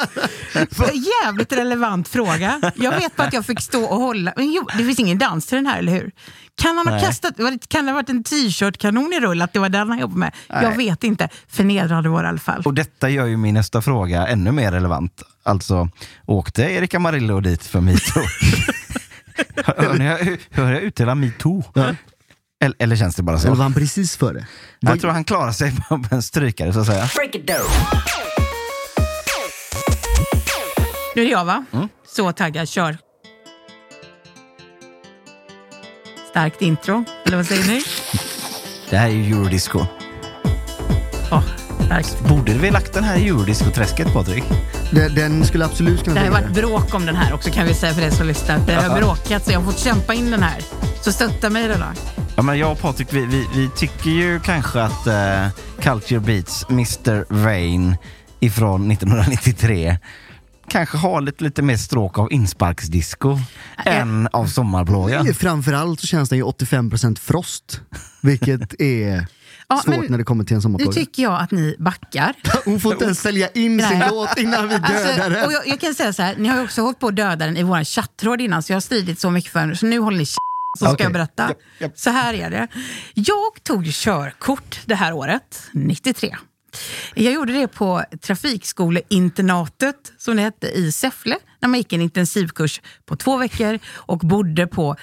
Ja, 0.55 0.91
jävligt 1.25 1.53
relevant 1.53 2.09
fråga. 2.09 2.73
Jag 2.75 2.91
vet 2.91 3.17
bara 3.17 3.27
att 3.29 3.33
jag 3.33 3.47
fick 3.47 3.61
stå 3.61 3.85
och 3.85 4.01
hålla. 4.01 4.33
Men 4.37 4.53
jo, 4.53 4.67
det 4.79 4.85
finns 4.85 4.99
ingen 4.99 5.19
dans 5.19 5.47
till 5.47 5.57
den 5.57 5.67
här, 5.67 5.79
eller 5.79 5.93
hur? 5.93 6.11
Kan 6.63 6.77
han 6.77 6.87
ha 6.87 6.95
Nej. 6.95 7.05
kastat, 7.05 7.35
kan 7.69 7.87
det 7.87 7.93
ha 7.93 7.97
varit 7.97 8.09
en 8.09 8.25
t-shirt-kanon 8.25 9.13
i 9.13 9.21
rull, 9.21 9.43
att 9.43 9.53
det 9.53 9.59
var 9.59 9.69
den 9.69 9.89
han 9.89 9.99
jobbade 9.99 10.19
med? 10.19 10.33
Jag 10.49 10.63
Nej. 10.63 10.77
vet 10.77 11.05
inte. 11.05 11.29
Förnedrande 11.49 12.09
var 12.09 12.23
det 12.23 12.27
i 12.27 12.29
alla 12.29 12.39
fall. 12.39 12.63
Och 12.65 12.75
detta 12.75 13.09
gör 13.09 13.27
ju 13.27 13.37
min 13.37 13.55
nästa 13.55 13.83
fråga 13.83 14.27
ännu 14.27 14.53
mer 14.53 14.73
relevant. 14.73 15.23
Alltså, 15.43 15.89
åkte 16.27 16.63
Erika 16.63 16.97
Amarillo 16.97 17.41
dit 17.41 17.65
för 17.65 17.81
metoo? 17.81 18.23
hör, 19.65 19.95
ni, 19.95 20.05
hur, 20.05 20.39
hur 20.51 20.73
jag 20.73 20.83
utdelar 20.83 21.15
metoo? 21.15 21.65
Eller, 22.65 22.77
eller 22.79 22.97
känns 22.97 23.17
det 23.17 23.23
bara 23.23 23.39
så? 23.39 23.47
Eller 23.47 23.57
var 23.57 23.63
han 23.63 23.75
precis 23.75 24.17
före? 24.17 24.47
Jag 24.81 25.01
tror 25.01 25.11
han 25.11 25.25
klarar 25.25 25.53
sig 25.53 25.73
på 25.89 26.01
en 26.11 26.23
strykare 26.23 26.73
så 26.73 26.81
att 26.81 26.87
säga. 26.87 27.09
Nu 31.15 31.23
är 31.23 31.27
det 31.27 31.31
jag 31.31 31.45
va? 31.45 31.65
Mm. 31.73 31.89
Så 32.07 32.33
taggad, 32.33 32.69
kör. 32.69 32.99
Starkt 36.31 36.63
intro, 36.63 37.05
eller 37.27 37.37
vad 37.37 37.47
säger 37.47 37.67
ni? 37.67 37.83
Det 38.91 38.97
här 38.97 39.09
är 39.09 39.13
ju 39.13 39.35
eurodisco. 39.35 39.87
Åh, 41.33 41.43
starkt. 41.87 42.29
Borde 42.29 42.53
vi 42.53 42.71
lagt 42.71 42.93
den 42.93 43.05
här 43.05 43.17
i 43.17 43.29
eurodisco-träsket 43.29 44.13
Patrik? 44.13 44.45
Den, 44.91 45.15
den 45.15 45.45
skulle 45.45 45.65
absolut 45.65 46.05
kunna 46.05 46.21
Det 46.21 46.27
har 46.27 46.43
varit 46.43 46.55
bråk 46.55 46.95
om 46.95 47.07
den 47.07 47.17
här 47.17 47.35
också 47.35 47.51
kan 47.51 47.67
vi 47.67 47.75
säga 47.75 47.95
för 47.95 48.03
er 48.03 48.11
som 48.11 48.27
lyssnar. 48.27 48.59
Det 48.67 48.75
har 48.75 48.97
bråkat 49.01 49.45
så 49.45 49.53
jag 49.53 49.61
har 49.61 49.73
fått 49.73 49.79
kämpa 49.79 50.15
in 50.15 50.31
den 50.31 50.43
här. 50.43 50.63
Så 51.03 51.13
stötta 51.13 51.51
mig 51.51 51.69
då. 51.69 51.75
då. 51.75 51.85
Ja, 52.37 52.43
men 52.43 52.59
jag 52.59 52.73
och 52.73 52.81
Patrik, 52.81 53.13
vi, 53.13 53.27
vi, 53.27 53.47
vi 53.55 53.69
tycker 53.77 54.11
ju 54.11 54.41
kanske 54.41 54.83
att 54.83 55.07
eh, 55.07 55.47
Culture 55.81 56.21
Beats 56.21 56.67
Mr. 56.71 57.25
Vain 57.45 57.97
ifrån 58.41 58.91
1993 58.91 59.99
kanske 60.69 60.99
har 60.99 61.21
lite, 61.21 61.45
lite 61.45 61.63
mer 61.63 61.77
stråk 61.77 62.19
av 62.19 62.33
insparksdisco 62.33 63.39
än 63.85 64.29
av 64.33 64.47
sommarplåga. 64.47 65.35
Framförallt 65.35 66.01
så 66.01 66.07
känns 66.07 66.29
den 66.29 66.39
ju 66.39 66.45
85% 66.45 67.19
frost. 67.19 67.81
Vilket 68.21 68.81
är 68.81 69.27
Ja, 69.71 69.77
svårt 69.85 70.09
när 70.09 70.19
det 70.19 70.25
kommer 70.25 70.45
till 70.45 70.55
en 70.55 70.59
Nu 70.59 70.63
sommarplåga. 70.63 70.93
tycker 70.93 71.23
jag 71.23 71.41
att 71.41 71.51
ni 71.51 71.77
backar. 71.79 72.35
Hon 72.65 72.81
får 72.81 72.93
inte 72.93 73.05
ens 73.05 73.21
sälja 73.21 73.49
in 73.49 73.83
sin 73.83 74.03
låt 74.11 74.39
innan 74.39 74.69
vi 74.69 74.75
dödar 74.75 74.95
Alltså, 74.95 75.31
den. 75.31 75.45
och 75.47 75.53
jag, 75.53 75.67
jag 75.69 75.81
kan 75.81 75.95
säga 75.95 76.13
så 76.13 76.23
här, 76.23 76.37
ni 76.39 76.49
har 76.49 76.57
ju 76.59 76.65
också 76.65 76.83
hållit 76.83 76.99
på 76.99 77.07
att 77.09 77.17
döda 77.17 77.47
den 77.47 77.57
i 77.57 77.63
vår 77.63 77.85
chattråd 77.85 78.41
innan, 78.41 78.63
så 78.63 78.73
jag 78.73 78.77
har 78.77 78.81
stridit 78.81 79.21
så 79.21 79.31
mycket 79.31 79.53
för 79.53 79.61
den. 79.61 79.77
Så 79.77 79.87
nu 79.87 79.99
håller 79.99 80.19
ni 80.19 80.27
så 80.27 80.37
ska 80.79 80.93
Okej. 80.93 81.05
jag 81.05 81.13
berätta. 81.13 81.49
Japp, 81.49 81.59
japp. 81.79 81.93
Så 81.99 82.11
här 82.11 82.35
är 82.35 82.51
det. 82.51 82.69
Jag 83.15 83.63
tog 83.63 83.87
körkort 83.87 84.81
det 84.87 84.95
här 84.95 85.13
året, 85.13 85.63
93. 85.73 86.37
Jag 87.15 87.33
gjorde 87.33 87.53
det 87.53 87.69
på 87.69 88.03
trafikskoleinternatet, 88.23 90.13
som 90.19 90.37
det 90.37 90.43
hette, 90.43 90.67
i 90.67 90.93
Säffle. 90.93 91.37
När 91.61 91.69
man 91.69 91.79
gick 91.79 91.93
en 91.93 92.01
intensivkurs 92.01 92.81
på 93.07 93.17
två 93.17 93.37
veckor 93.37 93.79
och 93.95 94.19
bodde 94.19 94.67
på 94.67 94.97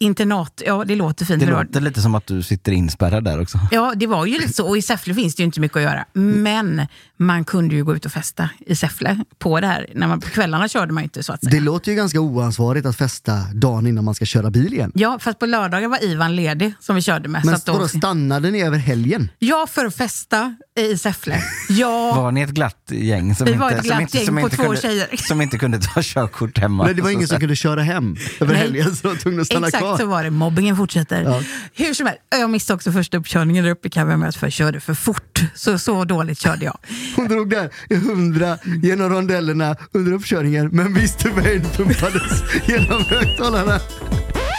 internat. 0.00 0.62
Ja, 0.66 0.84
det 0.84 0.94
låter 0.94 1.24
fint. 1.24 1.40
Det 1.40 1.46
låter 1.46 1.80
lite 1.80 2.00
som 2.02 2.14
att 2.14 2.26
du 2.26 2.42
sitter 2.42 2.72
inspärrad 2.72 3.24
där 3.24 3.40
också. 3.40 3.58
Ja, 3.70 3.92
det 3.96 4.06
var 4.06 4.26
ju 4.26 4.38
lite 4.38 4.52
så. 4.52 4.66
Och 4.66 4.78
i 4.78 4.82
Säffle 4.82 5.14
finns 5.14 5.34
det 5.34 5.40
ju 5.40 5.44
inte 5.44 5.60
mycket 5.60 5.76
att 5.76 5.82
göra. 5.82 6.04
Men 6.12 6.86
man 7.16 7.44
kunde 7.44 7.74
ju 7.74 7.84
gå 7.84 7.96
ut 7.96 8.06
och 8.06 8.12
festa 8.12 8.50
i 8.66 8.76
Säffle 8.76 9.24
på 9.38 9.60
det 9.60 9.66
här. 9.66 9.86
När 9.94 10.06
man, 10.06 10.20
på 10.20 10.28
kvällarna 10.28 10.68
körde 10.68 10.92
man 10.92 11.02
ju 11.02 11.04
inte 11.04 11.22
så 11.22 11.32
att 11.32 11.44
säga. 11.44 11.50
Det 11.50 11.60
låter 11.60 11.90
ju 11.92 11.96
ganska 11.96 12.20
oansvarigt 12.20 12.86
att 12.86 12.96
festa 12.96 13.32
dagen 13.54 13.86
innan 13.86 14.04
man 14.04 14.14
ska 14.14 14.24
köra 14.24 14.50
bil 14.50 14.72
igen. 14.72 14.92
Ja, 14.94 15.18
fast 15.20 15.38
på 15.38 15.46
lördagar 15.46 15.88
var 15.88 16.04
Ivan 16.04 16.36
ledig 16.36 16.74
som 16.80 16.96
vi 16.96 17.02
körde 17.02 17.28
med. 17.28 17.44
Men 17.44 17.54
så 17.54 17.58
att 17.58 17.66
då, 17.66 17.72
vadå, 17.72 17.88
stannade 17.88 18.50
ni 18.50 18.62
över 18.62 18.78
helgen? 18.78 19.30
ja, 19.38 19.66
för 19.70 19.86
att 19.86 19.94
festa 19.94 20.56
i 20.80 20.98
Säffle. 20.98 21.42
Ja, 21.68 22.14
Var 22.16 22.32
ni 22.32 22.40
ett 22.40 22.50
glatt 22.50 22.76
gäng 22.90 23.34
som, 23.34 23.44
Vi 23.44 23.50
inte, 23.52 23.60
var 23.60 23.70
ett 23.70 23.76
som, 23.76 23.86
glatt 23.86 24.00
inte, 24.00 24.16
gäng 24.16 24.26
som, 24.26 24.34
på 24.36 24.40
inte 24.40 24.56
två 24.56 24.62
kunde, 24.62 24.80
tjejer. 24.80 25.08
som 25.28 25.40
inte 25.40 25.58
kunde 25.58 25.78
ta 25.78 26.00
körkort 26.02 26.58
hemma? 26.58 26.84
Nej, 26.84 26.94
det 26.94 27.02
var 27.02 27.10
ingen 27.10 27.28
som 27.28 27.40
kunde 27.40 27.56
köra 27.56 27.82
hem 27.82 28.16
över 28.40 28.52
Nej. 28.52 28.62
helgen 28.62 28.96
så 28.96 29.02
de 29.02 29.08
var 29.08 29.16
tvungna 29.16 29.40
att 29.40 29.46
stanna 29.46 29.66
exakt 29.66 29.82
kvar. 29.82 29.98
så 29.98 30.06
var 30.06 30.24
det. 30.24 30.30
Mobbingen 30.30 30.76
fortsätter. 30.76 31.22
Ja. 31.22 31.42
Hur 31.74 31.94
som 31.94 32.06
helst, 32.06 32.22
jag 32.30 32.50
missade 32.50 32.74
också 32.76 32.92
första 32.92 33.16
uppkörningen 33.16 33.64
där 33.64 33.70
uppe 33.70 33.88
i 33.88 33.90
Kaviarmöt 33.90 34.36
för 34.36 34.46
jag 34.46 34.52
körde 34.52 34.80
för 34.80 34.94
fort. 34.94 35.40
Så, 35.54 35.78
så 35.78 36.04
dåligt 36.04 36.38
körde 36.38 36.64
jag. 36.64 36.78
Hon 37.16 37.28
drog 37.28 37.50
där 37.50 37.70
i 37.90 37.94
hundra 37.94 38.58
genom 38.82 39.10
rondellerna 39.10 39.76
under 39.92 40.12
uppkörningen 40.12 40.68
men 40.72 40.86
Mr 40.86 41.28
Vain 41.30 41.62
pumpades 41.76 42.42
genom 42.66 43.04
högtalarna. 43.04 43.80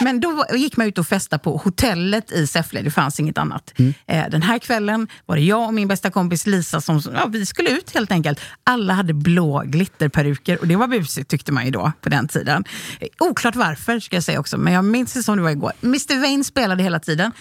Men 0.00 0.20
då 0.20 0.44
gick 0.54 0.76
man 0.76 0.86
ut 0.86 0.98
och 0.98 1.06
festa 1.06 1.38
på 1.38 1.56
hotellet 1.56 2.32
i 2.32 2.46
Säffle, 2.46 2.82
det 2.82 2.90
fanns 2.90 3.20
inget 3.20 3.38
annat. 3.38 3.72
Mm. 3.78 3.94
Eh, 4.06 4.30
Den 4.30 4.42
här 4.42 4.58
kvällen 4.58 5.08
var 5.26 5.36
det 5.36 5.42
jag 5.42 5.66
och 5.66 5.74
min 5.74 5.88
bästa 5.88 6.10
kompis 6.10 6.46
Lisa 6.46 6.80
som, 6.80 7.02
ja, 7.14 7.26
vi 7.26 7.46
skulle 7.46 7.70
ut 7.70 7.90
helt 7.94 8.12
enkelt. 8.12 8.40
Alla 8.64 8.94
hade 8.94 9.14
blå 9.14 9.62
glitterperuker 9.66 10.60
och 10.60 10.66
det 10.66 10.76
var 10.76 10.86
busigt 10.88 11.30
tyckte 11.30 11.52
man 11.52 11.64
ju 11.64 11.70
då 11.70 11.92
på 12.00 12.08
den 12.08 12.28
tiden. 12.28 12.64
Eh, 13.00 13.08
Oklart 13.18 13.56
varför 13.56 14.00
ska 14.00 14.16
jag 14.16 14.24
säga 14.24 14.40
också, 14.40 14.58
men 14.58 14.72
jag 14.72 14.84
minns 14.84 15.12
det 15.12 15.22
som 15.22 15.36
det 15.36 15.42
var 15.42 15.50
igår. 15.50 15.72
Mr 15.82 16.20
Vain 16.20 16.44
spelade 16.44 16.82
hela 16.82 17.00
tiden 17.00 17.32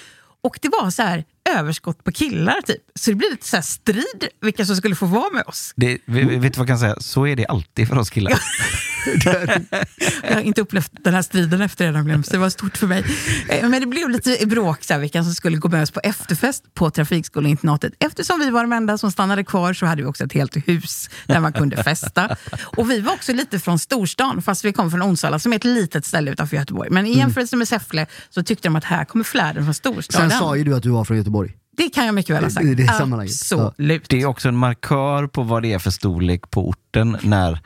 och 0.43 0.60
det 0.62 0.69
var 0.69 0.89
så 0.89 1.02
här 1.04 1.24
överskott 1.50 2.04
på 2.04 2.12
killar 2.12 2.62
typ. 2.62 2.82
Så 2.95 3.12
det 3.12 3.15
blev 3.15 3.32
lite 3.32 3.48
så 3.48 3.56
här 3.56 3.63
strid 3.63 4.28
vilka 4.41 4.65
som 4.65 4.76
skulle 4.76 4.95
få 4.95 5.06
vara 5.06 5.34
med 5.34 5.43
oss. 5.48 5.74
Det, 5.76 5.98
vet 6.06 6.28
du 6.28 6.39
vad 6.39 6.58
jag 6.58 6.67
kan 6.67 6.80
säga? 6.80 6.95
Så 7.00 7.28
är 7.28 7.36
det 7.36 7.45
alltid 7.45 7.88
för 7.88 7.98
oss 7.98 8.10
killar. 8.10 8.34
Jag 10.23 10.33
har 10.33 10.41
inte 10.41 10.62
upplevt 10.62 10.91
den 11.03 11.13
här 11.13 11.21
striden 11.21 11.62
efter 11.62 11.85
det 11.85 11.91
nämligen, 11.91 12.23
så 12.23 12.31
det 12.31 12.38
var 12.38 12.49
stort 12.49 12.77
för 12.77 12.88
mig. 12.88 13.05
Eh, 13.49 13.69
Men 13.69 13.81
det 13.81 13.88
blev 13.88 14.09
lite 14.09 14.45
bråk 14.45 14.83
så 14.83 14.93
här, 14.93 14.99
vilka 14.99 15.23
som 15.23 15.33
skulle 15.33 15.57
gå 15.57 15.69
med 15.69 15.83
oss 15.83 15.91
på 15.91 15.99
efterfest 16.03 16.73
på 16.73 16.89
trafikskoleinternatet. 16.89 17.93
Eftersom 17.99 18.39
vi 18.39 18.49
var 18.49 18.62
de 18.62 18.73
enda 18.73 18.97
som 18.97 19.12
stannade 19.12 19.43
kvar 19.43 19.73
så 19.73 19.85
hade 19.85 20.01
vi 20.01 20.07
också 20.07 20.23
ett 20.23 20.33
helt 20.33 20.67
hus 20.67 21.09
där 21.25 21.39
man 21.39 21.53
kunde 21.53 21.83
festa. 21.83 22.38
Och 22.62 22.91
vi 22.91 23.01
var 23.01 23.13
också 23.13 23.33
lite 23.33 23.59
från 23.59 23.79
storstan, 23.79 24.41
fast 24.41 24.65
vi 24.65 24.73
kom 24.73 24.91
från 24.91 25.01
Onsala 25.03 25.39
som 25.39 25.51
är 25.53 25.57
ett 25.57 25.63
litet 25.63 26.05
ställe 26.05 26.31
utanför 26.31 26.55
Göteborg. 26.57 26.89
Men 26.91 27.05
i 27.05 27.17
jämförelse 27.17 27.55
med 27.55 27.67
Säffle 27.67 28.05
så 28.29 28.43
tyckte 28.43 28.67
de 28.67 28.75
att 28.75 28.83
här 28.83 29.05
kommer 29.05 29.23
fläden 29.23 29.63
från 29.63 29.73
storstaden. 29.73 30.29
Sen 30.29 30.39
sa 30.39 30.55
ju 30.55 30.63
du 30.63 30.75
att 30.75 30.83
du 30.83 30.89
var 30.89 31.03
från 31.05 31.17
Göteborg. 31.17 31.55
Det 31.77 31.89
kan 31.89 32.05
jag 32.05 32.15
mycket 32.15 32.35
väl 32.35 32.43
ha 32.43 32.49
sagt. 32.51 32.65
I 32.65 32.75
det 32.75 32.88
sammanhanget. 32.88 33.33
Absolut. 33.51 34.09
Det 34.09 34.21
är 34.21 34.25
också 34.25 34.47
en 34.47 34.55
markör 34.55 35.27
på 35.27 35.43
vad 35.43 35.63
det 35.63 35.73
är 35.73 35.79
för 35.79 35.91
storlek 35.91 36.51
på 36.51 36.69
orten 36.69 37.17
när 37.21 37.59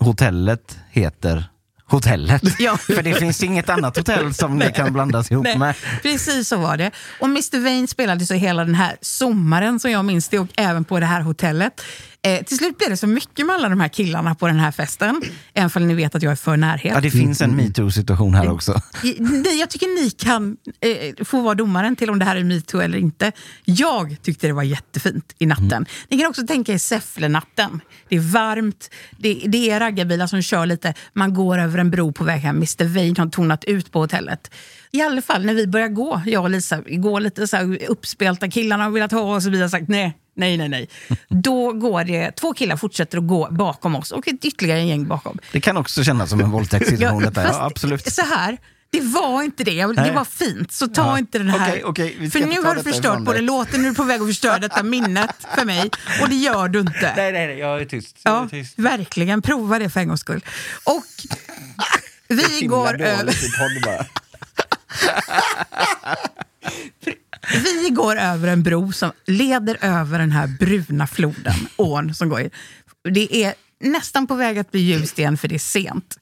hotellet 0.00 0.78
heter 0.90 1.50
hotellet. 1.90 2.42
Ja. 2.58 2.76
För 2.76 3.02
det 3.02 3.14
finns 3.14 3.42
inget 3.42 3.68
annat 3.68 3.96
hotell 3.96 4.34
som 4.34 4.58
det 4.58 4.70
kan 4.72 4.92
blandas 4.92 5.30
ihop 5.30 5.44
Nej, 5.44 5.58
med. 5.58 5.74
Precis 6.02 6.48
så 6.48 6.56
var 6.56 6.76
det. 6.76 6.90
Och 7.20 7.26
Mr 7.26 7.60
Vain 7.64 7.88
spelade 7.88 8.26
så 8.26 8.34
hela 8.34 8.64
den 8.64 8.74
här 8.74 8.96
sommaren 9.00 9.80
som 9.80 9.90
jag 9.90 10.04
minns 10.04 10.28
det 10.28 10.38
och 10.38 10.48
även 10.56 10.84
på 10.84 11.00
det 11.00 11.06
här 11.06 11.20
hotellet. 11.20 11.80
Eh, 12.22 12.44
till 12.44 12.56
slut 12.58 12.78
blev 12.78 12.90
det 12.90 12.96
så 12.96 13.06
mycket 13.06 13.46
med 13.46 13.56
alla 13.56 13.68
de 13.68 13.80
här 13.80 13.88
killarna 13.88 14.34
på 14.34 14.46
den 14.46 14.58
här 14.58 14.70
festen. 14.72 15.22
Även 15.54 15.70
om 15.82 15.88
ni 15.88 15.94
vet 15.94 16.14
att 16.14 16.22
jag 16.22 16.32
är 16.32 16.36
för 16.36 16.56
närhet. 16.56 16.92
Ja, 16.94 17.00
det 17.00 17.10
finns 17.10 17.40
en 17.40 17.56
metoo-situation 17.56 18.34
här 18.34 18.50
också. 18.50 18.80
I- 19.04 19.16
Nej, 19.18 19.60
jag 19.60 19.70
tycker 19.70 20.02
ni 20.04 20.10
kan 20.10 20.56
eh, 20.80 21.24
få 21.24 21.40
vara 21.40 21.54
domaren 21.54 21.96
till 21.96 22.10
om 22.10 22.18
det 22.18 22.24
här 22.24 22.36
är 22.36 22.44
metoo 22.44 22.80
eller 22.80 22.98
inte. 22.98 23.32
Jag 23.64 24.16
tyckte 24.22 24.46
det 24.46 24.52
var 24.52 24.62
jättefint 24.62 25.34
i 25.38 25.46
natten. 25.46 25.86
Ni 26.08 26.18
kan 26.18 26.26
också 26.26 26.46
tänka 26.46 26.72
er 26.72 26.78
Säffle-natten. 26.78 27.80
Det 28.08 28.16
är 28.16 28.20
varmt, 28.20 28.90
det, 29.18 29.42
det 29.46 29.70
är 29.70 29.80
raggarbilar 29.80 30.26
som 30.26 30.42
kör 30.42 30.66
lite, 30.66 30.94
man 31.12 31.34
går 31.34 31.58
över 31.58 31.78
en 31.80 31.90
bro 31.90 32.12
på 32.12 32.24
väg 32.24 32.40
hem. 32.40 32.56
Mr 32.56 32.84
Vain 32.84 33.16
har 33.18 33.26
tonat 33.26 33.64
ut 33.64 33.92
på 33.92 33.98
hotellet. 33.98 34.50
I 34.90 35.02
alla 35.02 35.22
fall 35.22 35.44
när 35.44 35.54
vi 35.54 35.66
börjar 35.66 35.88
gå, 35.88 36.22
jag 36.26 36.42
och 36.42 36.50
Lisa, 36.50 36.80
går 36.86 37.20
lite 37.20 37.46
så 37.48 37.56
här 37.56 37.78
uppspelta, 37.88 38.50
killarna 38.50 38.84
har 38.84 38.90
velat 38.90 39.12
ha 39.12 39.36
oss 39.36 39.46
och 39.46 39.54
vi 39.54 39.60
har 39.60 39.68
sagt 39.68 39.88
nej. 39.88 40.16
Nej, 40.34 40.56
nej, 40.56 40.68
nej. 40.68 40.88
Då 41.28 41.72
går 41.72 42.04
det, 42.04 42.32
två 42.32 42.52
killar 42.52 42.76
fortsätter 42.76 43.18
att 43.18 43.26
gå 43.26 43.48
bakom 43.50 43.96
oss 43.96 44.10
och 44.10 44.24
ytterligare 44.26 44.80
en 44.80 44.88
gäng 44.88 45.08
bakom. 45.08 45.38
Det 45.52 45.60
kan 45.60 45.76
också 45.76 46.04
kännas 46.04 46.30
som 46.30 46.40
en 46.40 46.50
våldtäktssituation. 46.50 47.22
Ja, 47.34 47.64
absolut. 47.66 48.12
Så 48.12 48.22
här, 48.22 48.58
Det 48.92 49.00
var 49.00 49.42
inte 49.42 49.64
det. 49.64 49.86
Det 49.86 49.92
Nej. 49.92 50.12
var 50.12 50.24
fint. 50.24 50.72
Så 50.72 50.86
ta 50.88 51.02
Ja. 51.06 51.18
inte 51.18 51.38
den 51.38 51.48
här... 51.50 51.72
Vi 52.18 52.30
ska 52.30 52.38
för 52.40 52.46
nu 52.46 52.62
har 52.62 52.74
du 52.74 52.82
förstört 52.82 53.20
både 53.24 53.40
låten, 53.40 53.80
nu 53.82 53.86
är 53.86 53.90
du 53.90 53.96
på 53.96 54.02
väg 54.04 54.20
att 54.20 54.26
förstöra 54.26 54.58
detta 54.68 54.82
minnet 54.82 55.30
för 55.56 55.64
mig. 55.64 55.90
Och 56.22 56.28
det 56.28 56.34
gör 56.36 56.68
du 56.68 56.80
inte. 56.80 57.12
Nej, 57.16 57.32
nej, 57.32 57.46
nej, 57.46 57.58
jag 57.58 57.80
är 57.80 57.84
tyst. 57.84 58.16
Jag 58.22 58.34
är 58.36 58.42
Ja, 58.42 58.48
tyst. 58.48 58.78
verkligen. 58.78 59.42
Prova 59.42 59.78
det 59.78 59.90
för 59.90 60.00
en 60.00 60.08
gångs 60.08 60.20
skull. 60.20 60.44
Och 60.84 61.04
vi 62.28 62.66
går 62.66 63.00
över... 63.02 63.34
Vi 67.64 67.90
går 67.90 68.16
över 68.16 68.48
en 68.48 68.62
bro 68.62 68.92
som 68.92 69.12
leder 69.26 69.76
över 69.80 70.18
den 70.18 70.32
här 70.32 70.46
bruna 70.46 71.06
floden, 71.06 71.54
ån 71.76 72.14
som 72.14 72.28
går 72.28 72.40
i. 72.40 72.50
Det 73.10 73.44
är 73.44 73.54
nästan 73.80 74.26
på 74.26 74.34
väg 74.34 74.58
att 74.58 74.70
bli 74.70 74.80
ljust 74.80 75.18
igen 75.18 75.36
för 75.38 75.48
det 75.48 75.54
är 75.54 75.58
sent. 75.58 76.18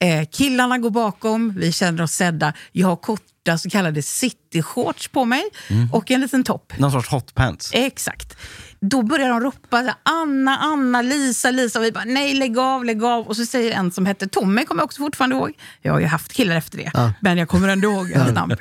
Eh, 0.00 0.28
killarna 0.32 0.78
går 0.78 0.90
bakom, 0.90 1.54
vi 1.56 1.72
känner 1.72 2.02
oss 2.02 2.12
sedda. 2.12 2.52
Jag 2.72 2.88
har 2.88 2.96
korta 2.96 3.58
så 3.58 3.70
kallade 3.70 4.02
cityshorts 4.02 5.08
på 5.08 5.24
mig 5.24 5.42
Mm. 5.70 5.92
och 5.92 6.10
en 6.10 6.20
liten 6.20 6.44
topp. 6.44 6.72
Någon 6.78 6.92
sorts 6.92 7.08
hotpants. 7.08 7.70
Exakt. 7.74 8.36
Då 8.80 9.02
börjar 9.02 9.28
de 9.28 9.40
ropa 9.40 9.94
Anna, 10.02 10.56
Anna, 10.58 11.02
Lisa, 11.02 11.50
Lisa. 11.50 11.78
Och 11.78 11.84
vi 11.84 11.92
bara 11.92 12.04
nej, 12.04 12.34
lägg 12.34 12.58
av, 12.58 12.84
lägg 12.84 13.04
av. 13.04 13.26
Och 13.26 13.36
så 13.36 13.46
säger 13.46 13.72
en 13.72 13.90
som 13.92 14.06
hette 14.06 14.28
Tommy, 14.28 14.64
kommer 14.64 14.80
jag 14.82 14.84
också 14.84 15.02
fortfarande 15.02 15.36
ihåg. 15.36 15.52
Jag 15.82 15.92
har 15.92 16.00
ju 16.00 16.06
haft 16.06 16.32
killar 16.32 16.56
efter 16.56 16.78
det, 16.78 16.90
Ja. 16.94 17.12
men 17.20 17.38
jag 17.38 17.48
kommer 17.48 17.68
ändå 17.68 17.88
ihåg 17.92 18.12
hans 18.12 18.32
namn. 18.32 18.56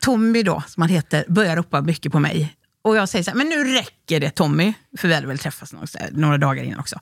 Tommy 0.00 0.42
då, 0.42 0.62
som 0.68 0.80
han 0.82 0.90
heter, 0.90 1.24
börjar 1.28 1.56
ropa 1.56 1.80
mycket 1.80 2.12
på 2.12 2.18
mig. 2.18 2.54
Och 2.82 2.96
jag 2.96 3.08
säger 3.08 3.22
så 3.22 3.30
här, 3.30 3.38
men 3.38 3.48
nu 3.48 3.64
räcker 3.64 4.20
det 4.20 4.30
Tommy. 4.30 4.72
För 4.98 5.08
vi 5.08 5.14
hade 5.14 5.26
väl 5.26 5.38
träffats 5.38 5.74
några 6.12 6.38
dagar 6.38 6.62
innan 6.64 6.78
också. 6.80 6.98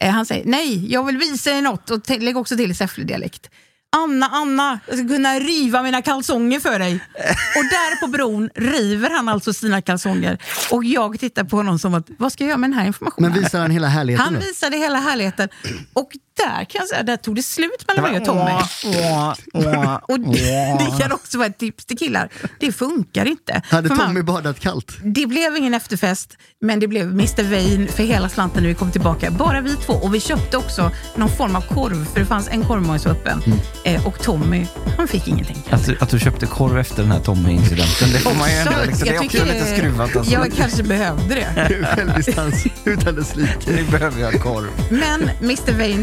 Eh, 0.00 0.10
han 0.10 0.26
säger, 0.26 0.44
nej, 0.44 0.92
jag 0.92 1.04
vill 1.04 1.18
visa 1.18 1.50
dig 1.50 1.62
något. 1.62 1.90
Och 1.90 2.10
lägg 2.10 2.36
också 2.36 2.56
till 2.56 2.76
Säffle-dialekt. 2.76 3.50
Anna, 3.96 4.26
Anna, 4.28 4.80
jag 4.86 4.98
ska 4.98 5.08
kunna 5.08 5.34
riva 5.34 5.82
mina 5.82 6.02
kalsonger 6.02 6.60
för 6.60 6.78
dig. 6.78 6.92
Och 7.56 7.64
där 7.64 8.00
på 8.00 8.06
bron 8.06 8.50
river 8.54 9.10
han 9.10 9.28
alltså 9.28 9.52
sina 9.52 9.82
kalsonger. 9.82 10.38
Och 10.70 10.84
jag 10.84 11.20
tittar 11.20 11.44
på 11.44 11.56
honom 11.56 11.78
som 11.78 11.94
att, 11.94 12.06
vad 12.18 12.32
ska 12.32 12.44
jag 12.44 12.48
göra 12.48 12.58
med 12.58 12.70
den 12.70 12.78
här 12.78 12.86
informationen? 12.86 13.32
Men 13.32 13.42
visar 13.42 13.60
han 13.60 13.70
hela 13.70 13.86
härligheten 13.88 14.24
Han 14.24 14.34
då? 14.34 14.40
visade 14.40 14.76
hela 14.76 14.98
härligheten. 14.98 15.48
Och 15.92 16.08
där 16.38 16.64
kan 16.64 16.78
jag 16.78 16.88
säga, 16.88 17.02
där 17.02 17.16
tog 17.16 17.34
det 17.36 17.42
slut 17.42 17.84
mellan 17.88 18.12
mig 18.12 18.20
och 18.20 18.26
Tommy. 18.26 18.50
Och 20.08 20.20
det, 20.20 20.76
det 20.78 21.02
kan 21.02 21.12
också 21.12 21.38
vara 21.38 21.46
ett 21.48 21.58
tips 21.58 21.84
till 21.84 21.98
killar. 21.98 22.28
Det 22.60 22.72
funkar 22.72 23.24
inte. 23.26 23.62
Hade 23.68 23.88
För 23.88 23.94
man- 23.96 24.06
Tommy 24.06 24.22
badat 24.22 24.60
kallt? 24.60 24.92
det 25.02 25.26
blev 25.26 25.56
ingen 25.56 25.74
efterfest, 25.74 26.36
men 26.60 26.80
det 26.80 26.88
blev 26.88 27.06
Mr 27.10 27.50
Vain 27.50 27.88
för 27.88 28.02
hela 28.02 28.28
slanten 28.28 28.62
när 28.62 28.68
vi 28.68 28.74
kom 28.74 28.90
tillbaka. 28.90 29.30
Bara 29.30 29.60
vi 29.60 29.76
två. 29.76 29.92
Och 29.92 30.14
vi 30.14 30.20
köpte 30.20 30.56
också 30.56 30.90
någon 31.16 31.28
form 31.28 31.56
av 31.56 31.60
korv, 31.60 32.04
för 32.12 32.20
det 32.20 32.26
fanns 32.26 32.48
en 32.48 32.64
korvmoj 32.64 32.98
var 32.98 33.12
öppen. 33.12 33.42
Mm. 33.46 33.58
Eh, 33.84 34.06
och 34.06 34.22
Tommy, 34.22 34.66
han 34.96 35.08
fick 35.08 35.28
ingenting. 35.28 35.56
Att 35.70 35.86
du, 35.86 35.96
att 36.00 36.10
du 36.10 36.18
köpte 36.20 36.46
korv 36.46 36.78
efter 36.78 37.02
den 37.02 37.12
här 37.12 37.20
Tommy-incidenten, 37.20 38.08
det 38.12 38.18
får 38.18 38.34
man 38.34 38.50
ju 38.50 38.56
ändå... 38.56 38.72
Så, 38.72 38.84
Liksom, 38.86 39.04
det 39.04 39.10
är 39.10 39.14
jag 39.14 39.24
också 39.24 39.44
lite 39.44 39.76
skruvat. 39.76 40.16
Alltså. 40.16 40.32
Jag 40.32 40.52
kanske 40.56 40.82
behövde 40.82 41.34
det. 41.34 41.86
Självdistans 41.96 42.64
utan 42.84 43.14
dess 43.14 43.36
like. 43.36 43.54
Nu 43.66 43.84
behöver 43.84 44.20
jag 44.20 44.42
korv. 44.42 44.66
Men 44.90 45.30
Mr 45.42 45.78
Vain 45.78 46.02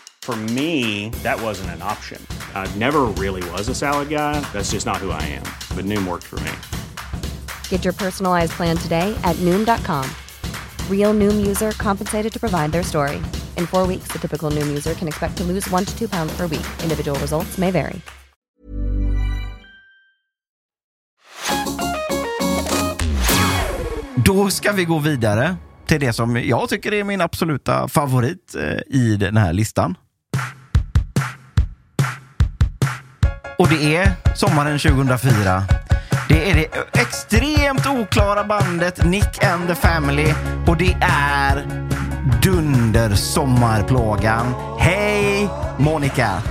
For 0.23 0.35
me, 0.35 1.09
that 1.23 1.41
wasn't 1.41 1.71
an 1.71 1.81
option. 1.81 2.25
I 2.53 2.69
never 2.75 3.01
really 3.17 3.41
was 3.49 3.67
a 3.69 3.75
salad 3.75 4.09
guy. 4.09 4.39
That's 4.53 4.71
just 4.71 4.85
not 4.85 4.97
who 4.97 5.09
I 5.09 5.21
am. 5.23 5.43
But 5.75 5.85
Noom 5.85 6.07
worked 6.07 6.27
for 6.27 6.39
me. 6.41 6.51
Get 7.69 7.83
your 7.83 7.93
personalized 7.93 8.51
plan 8.51 8.77
today 8.77 9.15
at 9.23 9.35
Noom.com. 9.37 10.05
Real 10.89 11.13
Noom 11.13 11.45
user 11.45 11.71
compensated 11.71 12.31
to 12.33 12.39
provide 12.39 12.71
their 12.71 12.83
story. 12.83 13.17
In 13.57 13.65
four 13.65 13.87
weeks, 13.87 14.11
the 14.11 14.19
typical 14.19 14.51
Noom 14.51 14.67
user 14.67 14.93
can 14.93 15.07
expect 15.07 15.37
to 15.37 15.43
lose 15.43 15.67
one 15.71 15.85
to 15.85 15.97
two 15.97 16.07
pounds 16.07 16.37
per 16.37 16.47
week. 16.47 16.65
Individual 16.83 17.19
results 17.19 17.57
may 17.57 17.71
vary. 17.71 18.01
Då 24.25 24.49
ska 24.49 24.71
vi 24.71 24.85
gå 24.85 24.99
vidare 24.99 25.55
till 25.87 25.99
det 25.99 26.13
som 26.13 26.35
jag 26.35 26.69
tycker 26.69 26.93
är 26.93 27.03
min 27.03 27.21
absoluta 27.21 27.87
favorit 27.87 28.55
eh, 28.55 28.97
i 28.97 29.17
den 29.19 29.37
här 29.37 29.53
listan. 29.53 29.95
Och 33.61 33.69
det 33.69 33.95
är 33.95 34.11
sommaren 34.35 34.79
2004. 34.79 35.63
Det 36.29 36.51
är 36.51 36.55
det 36.55 36.99
extremt 37.01 37.87
oklara 37.87 38.43
bandet 38.43 39.05
Nick 39.05 39.43
and 39.43 39.67
the 39.67 39.75
Family 39.75 40.33
och 40.67 40.77
det 40.77 40.97
är 41.01 41.65
Dunder 42.43 43.15
sommarplågan. 43.15 44.53
Hej 44.79 45.49
Monica! 45.77 46.41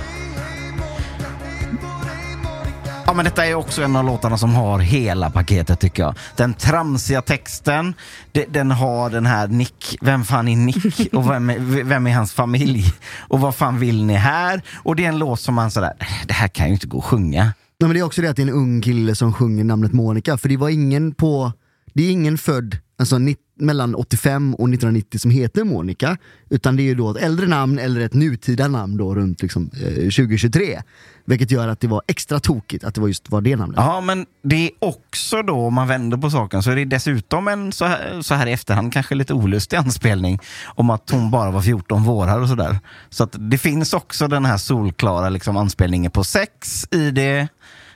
Ja, 3.11 3.15
men 3.15 3.25
detta 3.25 3.45
är 3.45 3.55
också 3.55 3.83
en 3.83 3.95
av 3.95 4.05
låtarna 4.05 4.37
som 4.37 4.55
har 4.55 4.79
hela 4.79 5.29
paketet 5.29 5.79
tycker 5.79 6.03
jag. 6.03 6.15
Den 6.35 6.53
tramsiga 6.53 7.21
texten, 7.21 7.93
de- 8.31 8.45
den 8.45 8.71
har 8.71 9.09
den 9.09 9.25
här 9.25 9.47
Nick, 9.47 9.97
vem 10.01 10.23
fan 10.23 10.47
är 10.47 10.55
Nick 10.55 11.13
och 11.13 11.31
vem 11.31 11.49
är, 11.49 11.83
vem 11.83 12.07
är 12.07 12.13
hans 12.13 12.33
familj? 12.33 12.93
Och 13.27 13.39
vad 13.39 13.55
fan 13.55 13.79
vill 13.79 14.05
ni 14.05 14.13
här? 14.13 14.61
Och 14.83 14.95
det 14.95 15.05
är 15.05 15.09
en 15.09 15.17
låt 15.19 15.39
som 15.39 15.55
man 15.55 15.71
sådär, 15.71 15.93
det 16.27 16.33
här 16.33 16.47
kan 16.47 16.67
ju 16.67 16.73
inte 16.73 16.87
gå 16.87 16.97
att 16.97 17.03
sjunga. 17.03 17.43
Nej, 17.43 17.53
men 17.87 17.93
det 17.93 17.99
är 17.99 18.03
också 18.03 18.21
det 18.21 18.27
att 18.29 18.35
det 18.35 18.41
är 18.41 18.47
en 18.47 18.53
ung 18.53 18.81
kille 18.81 19.15
som 19.15 19.33
sjunger 19.33 19.63
namnet 19.63 19.93
Monica, 19.93 20.37
för 20.37 20.49
det 20.49 20.57
var 20.57 20.69
ingen 20.69 21.13
på, 21.13 21.51
det 21.93 22.03
är 22.03 22.11
ingen 22.11 22.37
född 22.37 22.77
alltså, 23.01 23.19
mellan 23.59 23.95
85 23.95 24.53
och 24.53 24.69
1990 24.69 25.19
som 25.19 25.31
heter 25.31 25.63
Monica, 25.63 26.17
utan 26.49 26.75
det 26.75 26.83
är 26.83 26.85
ju 26.85 26.95
då 26.95 27.11
ett 27.11 27.23
äldre 27.23 27.47
namn 27.47 27.79
eller 27.79 28.01
ett 28.01 28.13
nutida 28.13 28.67
namn 28.67 28.97
då 28.97 29.15
runt 29.15 29.41
liksom, 29.41 29.69
eh, 29.73 29.93
2023. 29.93 30.81
Vilket 31.25 31.51
gör 31.51 31.67
att 31.67 31.79
det 31.79 31.87
var 31.87 32.01
extra 32.07 32.39
tokigt 32.39 32.83
att 32.83 32.95
det 32.95 33.01
var 33.01 33.07
just 33.07 33.29
var 33.29 33.41
det 33.41 33.55
namnet. 33.55 33.77
Ja, 33.77 34.01
men 34.01 34.25
det 34.43 34.55
är 34.55 34.71
också 34.79 35.41
då, 35.41 35.55
om 35.55 35.73
man 35.73 35.87
vänder 35.87 36.17
på 36.17 36.29
saken, 36.29 36.63
så 36.63 36.71
är 36.71 36.75
det 36.75 36.85
dessutom 36.85 37.47
en 37.47 37.71
så 37.71 37.85
här, 37.85 38.21
så 38.21 38.35
här 38.35 38.47
i 38.47 38.51
efterhand 38.51 38.93
kanske 38.93 39.15
lite 39.15 39.33
olustig 39.33 39.77
anspelning 39.77 40.39
om 40.65 40.89
att 40.89 41.09
hon 41.09 41.31
bara 41.31 41.51
var 41.51 41.61
14 41.61 42.03
vårar 42.03 42.39
och 42.39 42.47
sådär. 42.47 42.79
Så 43.09 43.23
att 43.23 43.35
det 43.39 43.57
finns 43.57 43.93
också 43.93 44.27
den 44.27 44.45
här 44.45 44.57
solklara 44.57 45.29
liksom, 45.29 45.57
anspelningen 45.57 46.11
på 46.11 46.23
sex 46.23 46.87
i 46.91 47.11
det. 47.11 47.47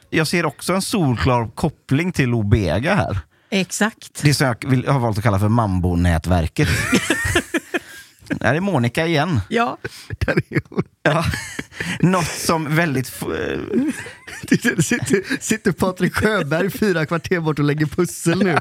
Jag 0.09 0.27
ser 0.27 0.45
också 0.45 0.73
en 0.73 0.81
solklar 0.81 1.47
koppling 1.47 2.11
till 2.11 2.33
Obega 2.33 2.95
här. 2.95 3.19
Exakt. 3.49 4.21
Det 4.23 4.33
som 4.33 4.47
jag 4.47 4.69
vill, 4.69 4.87
har 4.87 4.99
valt 4.99 5.17
att 5.17 5.23
kalla 5.23 5.39
för 5.39 5.49
Mambo-nätverket. 5.49 6.69
Där 8.27 8.53
är 8.53 8.59
Monica 8.59 9.05
igen. 9.05 9.39
Ja. 9.49 9.77
Ja. 11.03 11.25
Något 11.99 12.27
som 12.27 12.75
väldigt... 12.75 13.07
sitter, 14.47 15.41
sitter 15.41 15.71
Patrik 15.71 16.15
Sjöberg 16.15 16.69
fyra 16.69 17.05
kvarter 17.05 17.39
bort 17.39 17.59
och 17.59 17.65
lägger 17.65 17.85
pussel 17.85 18.43
nu. 18.43 18.57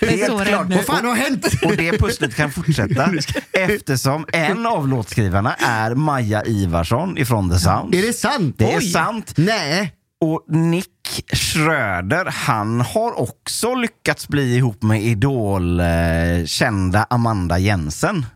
Helt 0.00 0.46
klart. 0.46 0.66
Vad 0.68 0.84
fan 0.84 1.04
har 1.04 1.14
hänt? 1.14 1.46
Och 1.64 1.76
det 1.76 1.98
pusslet 1.98 2.34
kan 2.34 2.52
fortsätta 2.52 3.10
eftersom 3.52 4.26
en 4.32 4.66
av 4.66 4.88
låtskrivarna 4.88 5.54
är 5.54 5.94
Maja 5.94 6.44
Ivarsson 6.44 7.18
ifrån 7.18 7.50
The 7.50 7.58
Sound. 7.58 7.94
Är 7.94 8.02
det 8.02 8.12
sant? 8.12 8.54
Det 8.58 8.72
är 8.72 8.78
Oj. 8.78 8.90
sant. 8.90 9.32
Nej. 9.36 9.92
Och 10.20 10.44
Nick 10.48 10.86
Schröder, 11.32 12.24
han 12.24 12.80
har 12.80 13.20
också 13.20 13.74
lyckats 13.74 14.28
bli 14.28 14.56
ihop 14.56 14.82
med 14.82 15.02
idolkända 15.02 17.06
Amanda 17.10 17.58
Jensen. 17.58 18.26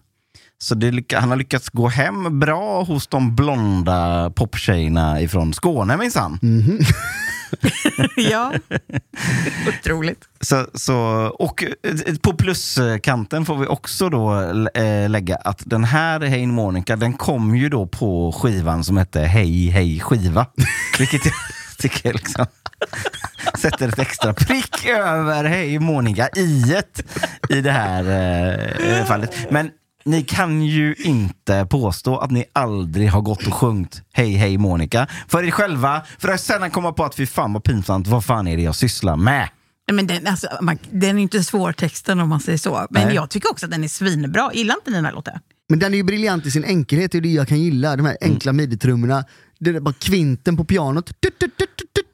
Så 0.61 0.75
det, 0.75 1.13
han 1.13 1.29
har 1.29 1.37
lyckats 1.37 1.69
gå 1.69 1.89
hem 1.89 2.41
bra 2.41 2.83
hos 2.83 3.07
de 3.07 3.37
blonda 3.37 4.31
poptjejerna 4.31 5.21
ifrån 5.21 5.55
Skåne 5.55 5.97
minsann. 5.97 6.39
ja. 8.17 8.53
Otroligt. 9.69 10.25
Så, 10.41 10.67
så, 10.75 10.97
och 11.39 11.65
eh, 11.65 11.71
på 12.23 12.33
pluskanten 12.33 13.47
får 13.47 13.57
vi 13.57 13.67
också 13.67 14.09
då 14.09 14.41
äh, 14.75 15.11
lägga 15.11 15.37
att 15.37 15.63
den 15.67 15.85
här 15.85 16.21
Hey 16.21 16.47
Monica, 16.47 16.97
den 16.97 17.13
kom 17.13 17.57
ju 17.57 17.69
då 17.69 17.87
på 17.87 18.33
skivan 18.33 18.85
som 18.85 18.97
hette 18.97 19.21
Hej 19.21 19.69
Hej 19.69 20.01
Skiva. 20.01 20.47
Vilket 20.99 21.23
tycker 21.79 22.13
liksom 22.13 22.47
sätter 23.59 23.89
ett 23.89 23.99
extra 23.99 24.35
prick 24.35 24.87
över 24.87 25.45
Hej 25.45 25.79
Monica 25.79 26.29
i 26.37 26.75
i 27.49 27.61
det 27.61 27.73
här 27.73 28.05
äh, 28.99 29.05
fallet. 29.05 29.51
Men 29.51 29.71
ni 30.05 30.23
kan 30.23 30.63
ju 30.63 30.95
inte 30.99 31.67
påstå 31.71 32.19
att 32.19 32.31
ni 32.31 32.45
aldrig 32.53 33.11
har 33.11 33.21
gått 33.21 33.47
och 33.47 33.55
sjungit 33.55 34.03
Hej 34.13 34.33
hej 34.33 34.59
Monica 34.59 35.07
för 35.29 35.45
er 35.45 35.51
själva, 35.51 36.03
för 36.19 36.29
att 36.29 36.41
sedan 36.41 36.71
komma 36.71 36.93
på 36.93 37.05
att 37.05 37.15
fy 37.15 37.27
fan 37.27 37.53
vad 37.53 37.65
pinsamt, 37.65 38.07
vad 38.07 38.25
fan 38.25 38.49
är 38.49 38.57
det 38.57 38.63
jag 38.63 38.75
sysslar 38.75 39.17
med? 39.17 39.49
Nej, 39.89 39.95
Men 39.95 40.07
den, 40.07 40.27
alltså, 40.27 40.49
man, 40.61 40.79
den 40.91 41.19
är 41.19 41.23
inte 41.23 41.45
svår 41.45 41.73
texten 41.73 42.21
om 42.21 42.29
man 42.29 42.41
säger 42.41 42.59
så. 42.59 42.87
Men 42.91 43.07
Nej. 43.07 43.15
jag 43.15 43.31
tycker 43.31 43.51
också 43.51 43.67
att 43.67 43.73
den 43.73 43.85
är 43.85 43.89
svinbra. 43.89 44.51
Gillar 44.55 44.75
inte 44.75 44.91
ni 44.91 44.97
den 44.97 45.05
här 45.05 45.13
låten? 45.13 45.39
Men 45.69 45.79
den 45.79 45.93
är 45.95 45.99
ju 45.99 46.03
briljant 46.03 46.47
i 46.47 46.51
sin 46.51 46.65
enkelhet, 46.65 47.13
det 47.13 47.19
är 47.19 47.23
det 47.23 47.29
jag 47.29 47.49
kan 47.49 47.61
gilla. 47.61 47.97
De 47.97 48.07
här 48.07 48.17
enkla 48.21 48.53
midi-trummorna, 48.53 49.25
det 49.59 49.71
är 49.71 49.81
bara 49.81 49.95
kvinten 49.95 50.57
på 50.57 50.65
pianot. 50.65 51.11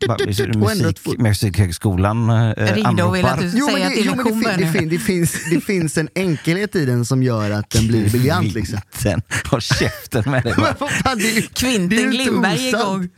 Musik, 0.56 1.18
Musikhögskolan 1.18 2.30
eh, 2.30 2.74
Ringde 2.74 3.02
och 3.02 3.16
ville 3.16 3.28
att 3.28 3.40
du 3.40 3.50
Jo, 3.54 3.66
men 3.66 3.74
säga 3.74 3.88
det, 3.88 3.94
till 3.94 4.04
jo, 4.06 4.14
men 4.14 4.24
det, 4.24 4.32
lektion 4.32 4.42
fin, 4.42 4.72
det, 4.72 4.78
fin, 4.78 4.88
det, 4.88 4.98
finns, 4.98 5.50
det 5.50 5.60
finns 5.60 5.98
en 5.98 6.08
enkelhet 6.14 6.76
i 6.76 6.84
den 6.84 7.04
som 7.04 7.22
gör 7.22 7.50
att 7.50 7.70
den 7.70 7.86
blir 7.86 8.10
briljant. 8.10 8.54
Liksom. 8.54 8.80
Kvinten, 9.04 9.50
håll 9.50 9.60
käften 9.60 10.30
med 10.30 10.42
dig. 10.42 10.54
Fan, 11.04 11.18
det 11.18 11.36
är 11.36 11.42
Kvinten 11.42 12.10
Glimberg 12.10 12.68
igång. 12.68 13.08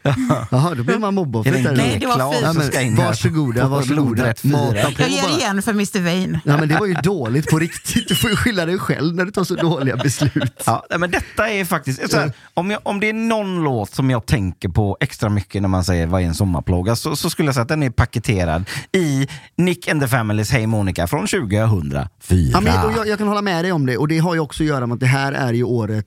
Jaha, 0.50 0.74
då 0.74 0.82
blir 0.82 0.98
man 0.98 1.14
mobbad. 1.14 1.46
Nej, 1.46 1.98
det 2.00 2.06
var 2.06 2.32
fint. 2.32 2.74
Ja, 2.74 2.82
men, 2.82 2.96
varsågoda, 2.96 3.68
varsågoda. 3.68 4.34
Mata 4.42 4.90
på 4.90 5.02
Jag 5.02 5.08
ger 5.08 5.38
igen 5.38 5.62
för 5.62 5.70
Mr 5.70 6.00
Vain. 6.00 6.38
Ja, 6.44 6.56
men 6.56 6.68
det 6.68 6.78
var 6.78 6.86
ju 6.86 6.94
dåligt 6.94 7.50
på 7.50 7.58
riktigt. 7.58 8.08
Du 8.08 8.14
får 8.14 8.30
ju 8.30 8.36
skylla 8.36 8.66
dig 8.66 8.78
själv 8.78 9.14
när 9.14 9.24
du 9.24 9.30
tar 9.30 9.44
så 9.44 9.54
dåliga 9.54 9.96
beslut. 9.96 10.62
Ja, 10.66 10.86
men 10.98 11.10
detta 11.10 11.50
är 11.50 11.64
faktiskt, 11.64 12.10
så 12.10 12.16
här, 12.16 12.32
om, 12.54 12.70
jag, 12.70 12.80
om 12.82 13.00
det 13.00 13.08
är 13.08 13.12
någon 13.12 13.64
låt 13.64 13.94
som 13.94 14.10
jag 14.10 14.26
tänker 14.26 14.68
på 14.68 14.96
extra 15.00 15.28
mycket 15.28 15.62
när 15.62 15.68
man 15.68 15.84
säger 15.84 16.06
vad 16.06 16.22
är 16.22 16.26
en 16.26 16.34
sommarplåga 16.34 16.75
så, 16.96 17.16
så 17.16 17.30
skulle 17.30 17.48
jag 17.48 17.54
säga 17.54 17.62
att 17.62 17.68
den 17.68 17.82
är 17.82 17.90
paketerad 17.90 18.64
i 18.92 19.28
Nick 19.56 19.88
and 19.88 20.00
the 20.02 20.08
Familys 20.08 20.50
Hey 20.50 20.66
Monica 20.66 21.06
från 21.06 21.26
2004. 21.26 22.08
Ja, 22.52 22.60
men, 22.60 22.92
jag, 22.96 23.08
jag 23.08 23.18
kan 23.18 23.28
hålla 23.28 23.42
med 23.42 23.64
dig 23.64 23.72
om 23.72 23.86
det 23.86 23.96
och 23.96 24.08
det 24.08 24.18
har 24.18 24.34
ju 24.34 24.40
också 24.40 24.62
att 24.62 24.66
göra 24.68 24.86
med 24.86 24.94
att 24.94 25.00
det 25.00 25.06
här 25.06 25.32
är 25.32 25.52
ju 25.52 25.64
året 25.64 26.06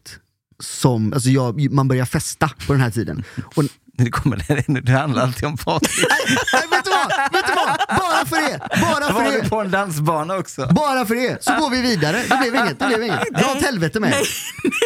som 0.63 1.13
alltså 1.13 1.29
jag, 1.29 1.71
man 1.71 1.87
börjar 1.87 2.05
festa 2.05 2.49
på 2.67 2.73
den 2.73 2.81
här 2.81 2.91
tiden. 2.91 3.23
Och, 3.55 3.63
Det, 3.97 4.11
kommer, 4.11 4.81
det 4.81 4.91
handlar 4.91 5.21
alltid 5.23 5.45
om 5.45 5.57
Patrik. 5.57 5.89
nej, 6.53 6.61
vet 6.71 6.83
du 6.85 6.89
vad? 6.91 7.31
Vet 7.31 7.47
du 7.47 7.53
vad? 7.55 7.97
Bara 7.99 8.25
för 8.25 8.35
det! 8.51 8.59
Bara 8.81 9.13
Var 9.13 9.23
för 9.25 9.31
du 9.31 9.41
det! 9.41 9.49
på 9.49 9.61
en 9.61 9.71
dansbana 9.71 10.37
också? 10.37 10.67
Bara 10.75 11.05
för 11.05 11.15
det! 11.15 11.43
Så 11.43 11.51
går 11.59 11.69
vi 11.69 11.81
vidare. 11.81 12.23
Det 12.29 12.37
blev 12.41 12.55
inget. 12.55 12.79
Det 12.79 12.87
blev 12.87 13.03
inget. 13.03 13.29
Dra 13.33 13.51
åt 13.51 13.61
helvete 13.61 13.99
med 13.99 14.09
er. 14.09 14.15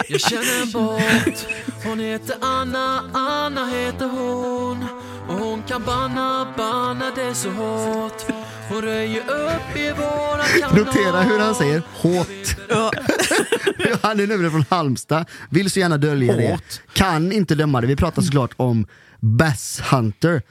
Jag 0.09 0.21
känner 0.21 0.61
en 0.61 0.71
båt, 0.71 1.47
hon 1.83 1.99
heter 1.99 2.35
Anna, 2.41 3.01
Anna 3.13 3.65
heter 3.67 4.07
hon 4.07 4.85
Och 5.27 5.33
hon 5.33 5.63
kan 5.63 5.83
banna, 5.83 6.53
banna 6.57 7.11
det 7.15 7.33
så 7.35 7.49
hårt 7.49 8.25
Hon 8.69 8.81
röjer 8.81 9.21
upp 9.21 9.77
i 9.77 9.91
våra 9.91 10.43
kanaler 10.43 10.85
Notera 10.85 11.21
hur 11.21 11.39
han 11.39 11.55
säger 11.55 11.81
hårt. 11.93 12.57
han 14.01 14.19
är 14.19 14.27
nämligen 14.27 14.51
från 14.51 14.65
Halmstad, 14.69 15.25
vill 15.49 15.71
så 15.71 15.79
gärna 15.79 15.97
dölja 15.97 16.35
det. 16.35 16.51
Hårt. 16.51 16.81
Kan 16.93 17.31
inte 17.31 17.55
döma 17.55 17.81
det. 17.81 17.87
Vi 17.87 17.95
pratar 17.95 18.21
såklart 18.21 18.51
om 18.57 18.87
Bass 19.19 19.81
Hunter. 19.91 20.41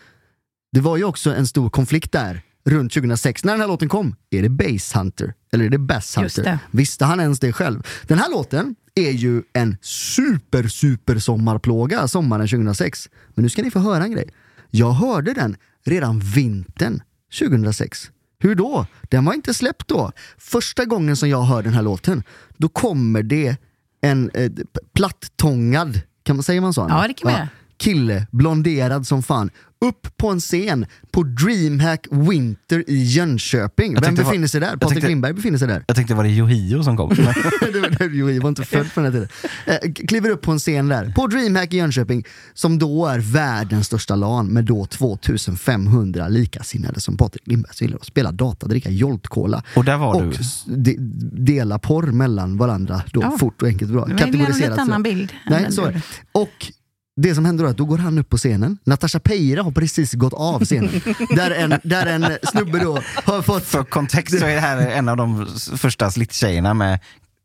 Det 0.72 0.80
var 0.80 0.96
ju 0.96 1.04
också 1.04 1.34
en 1.34 1.46
stor 1.46 1.70
konflikt 1.70 2.12
där 2.12 2.42
runt 2.64 2.92
2006 2.92 3.44
när 3.44 3.52
den 3.52 3.60
här 3.60 3.68
låten 3.68 3.88
kom. 3.88 4.16
Är 4.30 4.42
det 4.42 4.48
Bass 4.48 4.96
Hunter 4.96 5.34
eller 5.52 5.64
är 5.64 5.70
det 5.70 5.78
Bass 5.78 6.16
Hunter? 6.16 6.42
det. 6.42 6.58
Visste 6.70 7.04
han 7.04 7.20
ens 7.20 7.40
det 7.40 7.52
själv? 7.52 7.86
Den 8.02 8.18
här 8.18 8.30
låten 8.30 8.74
är 8.94 9.10
ju 9.10 9.42
en 9.52 9.76
super 9.80 10.68
super 10.68 11.18
sommarplåga 11.18 12.08
sommaren 12.08 12.48
2006. 12.48 13.08
Men 13.34 13.42
nu 13.42 13.48
ska 13.48 13.62
ni 13.62 13.70
få 13.70 13.78
höra 13.78 14.04
en 14.04 14.12
grej. 14.12 14.28
Jag 14.74 14.92
hörde 14.92 15.32
den 15.32 15.56
redan 15.84 16.20
vintern 16.20 17.02
2006. 17.38 18.10
Hur 18.38 18.54
då? 18.54 18.86
Den 19.02 19.24
var 19.24 19.34
inte 19.34 19.54
släppt 19.54 19.88
då. 19.88 20.12
Första 20.38 20.84
gången 20.84 21.16
som 21.16 21.28
jag 21.28 21.42
hör 21.42 21.62
den 21.62 21.72
här 21.72 21.82
låten, 21.82 22.22
då 22.56 22.68
kommer 22.68 23.22
det 23.22 23.56
en 24.00 24.30
eh, 24.34 24.52
plattångad, 24.94 26.00
kan 26.22 26.36
man 26.36 26.42
säga 26.42 26.60
man 26.60 26.74
så? 26.74 26.86
Ja, 26.90 27.08
det 27.08 27.14
kan 27.14 27.30
man 27.30 27.38
göra. 27.38 27.48
Kille, 27.82 28.26
blonderad 28.30 29.06
som 29.06 29.22
fan, 29.22 29.50
upp 29.80 30.16
på 30.16 30.28
en 30.28 30.40
scen 30.40 30.86
på 31.12 31.22
DreamHack 31.22 32.06
Winter 32.10 32.84
i 32.90 33.02
Jönköping. 33.02 34.00
Vem 34.00 34.14
befinner 34.14 34.46
sig 34.46 34.60
där? 34.60 34.76
Patrik 34.76 35.04
Lindberg 35.04 35.32
befinner 35.32 35.58
sig 35.58 35.68
där. 35.68 35.84
Jag 35.86 35.96
tänkte 35.96 36.14
var 36.14 36.24
det 36.24 36.30
Yohio 36.30 36.82
som 36.82 36.96
kom. 36.96 37.08
det 37.60 38.40
var, 38.40 38.48
inte 38.48 38.64
född 38.64 38.94
på 38.94 39.00
den 39.00 39.04
här 39.04 39.12
tiden. 39.12 39.28
Eh, 39.66 39.92
kliver 40.06 40.30
upp 40.30 40.42
på 40.42 40.52
en 40.52 40.58
scen 40.58 40.88
där, 40.88 41.12
på 41.16 41.26
DreamHack 41.26 41.72
i 41.72 41.76
Jönköping, 41.76 42.24
som 42.54 42.78
då 42.78 43.06
är 43.06 43.18
världens 43.18 43.86
största 43.86 44.14
LAN 44.14 44.46
med 44.46 44.64
då 44.64 44.86
2500 44.86 46.28
likasinnade 46.28 47.00
som 47.00 47.16
Patrik 47.16 47.46
Lindberg 47.46 47.72
gillar 47.80 47.96
att 47.96 48.04
spela 48.04 48.32
data, 48.32 48.66
dricka 48.66 48.90
Jolt-Cola 48.90 49.62
Och 49.76 49.84
där 49.84 49.96
var 49.96 50.14
och 50.14 50.34
du. 50.66 50.76
de, 50.76 50.96
dela 51.44 51.78
porr 51.78 52.06
mellan 52.06 52.56
varandra 52.56 53.02
då, 53.12 53.22
Ja. 53.22 53.36
fort 53.38 53.62
och 53.62 53.68
enkelt 53.68 53.90
och 53.90 53.94
bra. 53.96 54.04
Det 54.06 54.38
var 54.38 54.46
en 54.46 54.56
lite 54.56 54.80
annan 54.80 55.02
bild. 55.02 55.32
Nej, 55.46 55.72
så 55.72 55.84
är. 55.84 56.02
Och 56.32 56.72
det 57.16 57.34
som 57.34 57.44
händer 57.44 57.64
då 57.64 57.68
är 57.68 57.70
att 57.70 57.76
då 57.76 57.84
går 57.84 57.98
han 57.98 58.18
upp 58.18 58.28
på 58.28 58.36
scenen. 58.36 58.78
Natasha 58.84 59.20
Peira 59.20 59.62
har 59.62 59.70
precis 59.70 60.12
gått 60.12 60.32
av 60.32 60.64
scenen. 60.64 61.00
där, 61.36 61.50
en, 61.50 61.74
där 61.82 62.06
en 62.06 62.26
snubbe 62.42 62.78
då 62.78 63.02
har 63.24 63.42
fått... 63.42 63.64
För 63.64 63.84
kontext 63.84 64.38
så 64.38 64.46
är 64.46 64.54
det 64.54 64.60
här 64.60 64.78
en 64.78 65.08
av 65.08 65.16
de 65.16 65.46
första 65.76 66.10
slittjejerna 66.10 66.74
med 66.74 67.00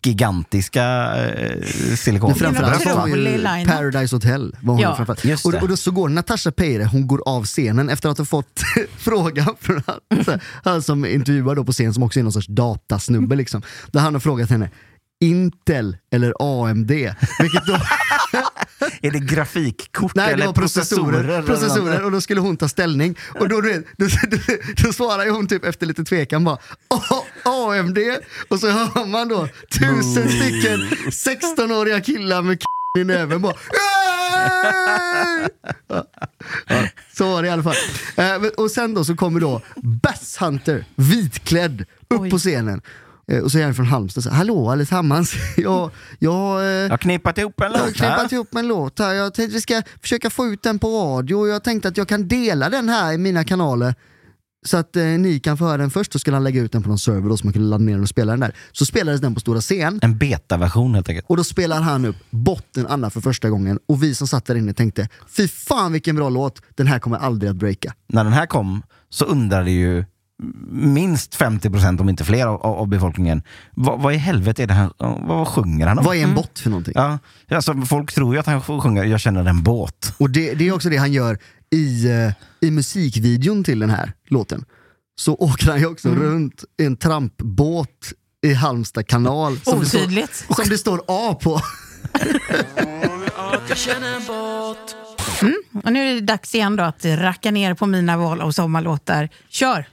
gigantiska 0.06 1.16
eh, 1.26 1.64
silikon. 1.96 2.36
Framförallt 2.36 2.86
var 2.86 3.08
ju. 3.08 3.44
Paradise 3.66 4.16
Hotel. 4.16 4.56
Var 4.62 4.74
hon 4.74 4.82
Ja, 4.82 5.06
och, 5.46 5.54
och 5.54 5.68
då 5.68 5.78
så 5.78 5.92
går 5.92 6.10
Natasha 6.10 6.52
Peire, 6.52 6.86
hon 6.86 7.08
går 7.08 7.22
av 7.26 7.46
scenen 7.46 7.90
efter 7.90 8.10
att 8.10 8.18
ha 8.18 8.26
fått 8.26 8.62
frågan 8.98 9.56
från 9.60 9.82
han, 9.88 10.00
här, 10.28 10.42
han 10.64 10.82
som 10.82 11.06
intervjuar 11.06 11.56
då 11.56 11.64
på 11.64 11.72
scen, 11.72 11.94
som 11.94 12.04
också 12.04 12.20
är 12.20 12.24
någon 12.24 12.34
sorts 12.34 12.48
datasnubbe. 12.48 13.36
Liksom, 13.36 13.62
där 13.92 14.00
han 14.00 14.14
har 14.14 14.20
frågat 14.20 14.50
henne 14.50 14.70
Intel 15.20 15.98
eller 16.12 16.34
AMD? 16.40 16.92
Vilket 17.40 17.66
då, 17.68 17.78
Är 19.02 19.12
det 19.12 19.20
grafikkort 19.20 20.16
nej, 20.16 20.28
eller 20.34 20.38
det 20.38 20.46
var 20.48 20.54
processorer, 20.54 21.24
eller 21.24 21.42
processorer 21.44 21.94
något? 21.96 22.04
och 22.04 22.12
då 22.12 22.22
skulle 22.22 22.42
hon 22.42 22.58
ta 22.58 22.68
ställning. 22.70 23.18
Och 23.40 23.50
då, 23.50 23.62
då, 23.62 23.70
då, 23.98 24.08
då 24.84 24.94
svarar 24.94 25.26
ju 25.26 25.32
hon 25.32 25.48
typ 25.48 25.66
efter 25.66 25.86
lite 25.86 26.04
tvekan 26.04 26.44
bara 26.44 26.58
"A- 26.88 27.24
AMD 27.44 27.98
och 28.48 28.60
så 28.60 28.70
hör 28.70 29.06
man 29.06 29.28
då 29.28 29.48
tusen 29.80 30.30
stycken 30.30 30.80
16-åriga 31.10 32.02
killar 32.02 32.42
med 32.42 32.60
k- 32.60 32.66
i 33.00 33.04
näven 33.04 33.42
bara 33.42 33.54
ja. 35.88 36.04
Ja, 36.68 36.88
Så 37.14 37.30
var 37.32 37.42
det 37.42 37.48
i 37.48 37.52
alla 37.52 37.64
fall. 37.64 37.76
Eh, 38.16 38.36
och 38.58 38.72
sen 38.72 38.94
då 38.94 39.04
så 39.06 39.16
kommer 39.16 39.40
då 39.40 39.62
Bass 39.76 40.38
Hunter, 40.40 40.86
vitklädd, 40.96 41.82
upp 42.10 42.22
Oj. 42.22 42.30
på 42.32 42.38
scenen. 42.38 42.82
Eh, 43.32 43.40
och 43.40 43.52
så 43.52 43.60
är 43.60 43.64
han 43.64 43.76
från 43.76 43.86
Halmstad, 43.86 44.24
så, 44.24 44.30
hallå 44.30 44.70
allesammans. 44.70 45.34
jag, 45.58 45.92
jag, 46.20 46.60
eh, 46.60 46.66
Jag 46.66 46.90
har 46.90 46.98
knippat 46.98 47.38
ihop 47.38 47.62
en 47.62 47.72
jag 47.72 47.80
har 47.80 47.88
låt 47.88 48.00
här. 48.00 48.34
ihop 48.34 48.56
en 48.56 48.68
låt 48.68 49.00
här. 49.00 49.14
Jag 49.14 49.34
tänkte 49.34 49.54
vi 49.56 49.62
ska 49.62 49.82
försöka 50.02 50.30
få 50.30 50.48
ut 50.48 50.64
den 50.64 50.80
på 50.80 50.88
radio 50.88 51.36
och 51.36 51.48
jag 51.48 51.64
tänkte 51.64 51.88
att 51.88 51.98
jag 51.98 52.08
kan 52.08 52.28
dela 52.28 52.70
den 52.70 52.90
här 52.90 53.14
i 53.14 53.18
mina 53.18 53.44
kanaler. 53.44 53.96
Så 54.66 54.78
att 54.78 54.96
eh, 54.96 55.04
ni 55.04 55.40
kan 55.40 55.58
få 55.58 55.66
höra 55.66 55.78
den 55.78 55.90
först, 55.90 56.14
så 56.14 56.20
skulle 56.20 56.36
han 56.36 56.44
lägga 56.44 56.62
ut 56.62 56.72
den 56.72 56.84
på 56.84 56.90
någon 56.90 57.00
server 57.00 57.30
då, 57.30 57.38
så 57.38 57.46
man 57.46 57.54
kunde 57.54 57.68
ladda 57.68 57.84
ner 57.84 57.94
den 57.94 58.02
och 58.02 58.10
spela 58.10 58.32
den 58.32 58.40
där. 58.40 58.56
Så 58.72 58.86
spelades 58.86 59.22
den 59.22 59.34
på 59.34 59.40
stora 59.40 59.62
scen. 59.62 60.00
En 60.04 60.18
betaversion 60.18 60.96
helt 60.96 61.10
enkelt. 61.10 61.26
Och 61.30 61.38
då 61.38 61.44
spelar 61.44 61.82
han 61.82 62.06
upp 62.06 62.16
Botten 62.30 62.88
Anna 62.88 63.10
för 63.10 63.22
första 63.22 63.50
gången 63.50 63.80
och 63.88 64.04
vi 64.04 64.16
som 64.16 64.28
satt 64.28 64.46
där 64.46 64.56
inne 64.56 64.74
tänkte 64.74 65.10
Fy 65.28 65.48
fan 65.48 65.92
vilken 65.94 66.16
bra 66.16 66.30
låt, 66.30 66.62
den 66.76 66.88
här 66.88 67.00
kommer 67.00 67.18
aldrig 67.18 67.50
att 67.50 67.56
breaka. 67.56 67.94
När 68.08 68.24
den 68.24 68.34
här 68.34 68.46
kom 68.46 68.82
så 69.10 69.26
undrade 69.26 69.72
ju 69.72 70.06
minst 70.70 71.40
50% 71.40 72.02
om 72.02 72.10
inte 72.10 72.24
fler 72.24 72.48
av, 72.48 72.62
av 72.62 72.88
befolkningen 72.88 73.44
vad, 73.72 74.02
vad 74.02 74.14
i 74.14 74.18
helvete 74.18 74.64
är 74.64 74.68
det 74.68 74.74
här, 74.74 74.92
vad, 74.98 75.28
vad 75.28 75.48
sjunger 75.48 75.88
han 75.88 76.00
om? 76.00 76.06
Vad 76.06 76.16
är 76.16 76.24
en 76.24 76.36
bott 76.36 76.60
för 76.60 76.70
någonting? 76.70 76.94
Ja, 76.96 77.20
alltså, 77.50 77.74
folk 77.82 78.14
tror 78.14 78.34
ju 78.34 78.40
att 78.40 78.46
han 78.46 78.62
sjunger 78.62 79.04
Jag 79.04 79.20
känner 79.20 79.46
en 79.46 79.64
båt. 79.64 80.14
Och 80.18 80.30
det, 80.30 80.54
det 80.54 80.68
är 80.68 80.72
också 80.72 80.90
det 80.90 80.98
han 80.98 81.14
gör 81.14 81.40
i, 81.72 82.10
eh, 82.10 82.32
i 82.62 82.72
musikvideon 82.72 83.64
till 83.64 83.80
den 83.80 83.90
här 83.90 84.14
låten. 84.28 84.66
Så 85.20 85.36
åker 85.36 85.68
han 85.68 85.80
ju 85.80 85.86
också 85.86 86.10
runt 86.10 86.64
i 86.82 86.86
en 86.86 86.98
trampbåt 86.98 88.14
i 88.46 88.54
Halmstad 88.54 89.08
kanal. 89.08 89.60
Som 89.60 89.80
det, 89.80 89.86
står, 89.86 90.00
Otydligt. 90.00 90.46
som 90.56 90.70
det 90.70 90.78
står 90.78 91.02
A 91.08 91.40
på. 91.42 91.62
Jag 93.70 93.78
känner 93.78 94.16
en 94.16 94.26
båt 94.28 94.96
Och 95.84 95.94
nu 95.94 96.10
är 96.10 96.14
det 96.14 96.22
dags 96.22 96.56
igen 96.56 96.76
då 96.76 96.84
att 96.84 97.06
racka 97.06 97.52
ner 97.52 97.74
på 97.74 97.86
mina 97.86 98.18
val 98.18 98.42
av 98.42 98.52
sommarlåtar. 98.52 99.30
Kör, 99.50 99.88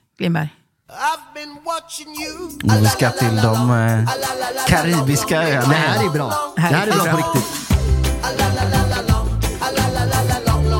När 2.62 2.80
vi 2.80 2.86
ska 2.86 3.10
till 3.10 3.36
de 3.36 3.70
eh, 3.70 4.08
karibiska 4.68 5.42
öarna. 5.42 5.68
Det 5.68 5.74
här 5.74 6.06
är 6.06 6.10
bra. 6.10 6.52
Det 6.56 6.60
här 6.60 6.86
är 6.86 6.92
bra 6.92 7.04
på 7.04 7.16
riktigt. 7.16 7.70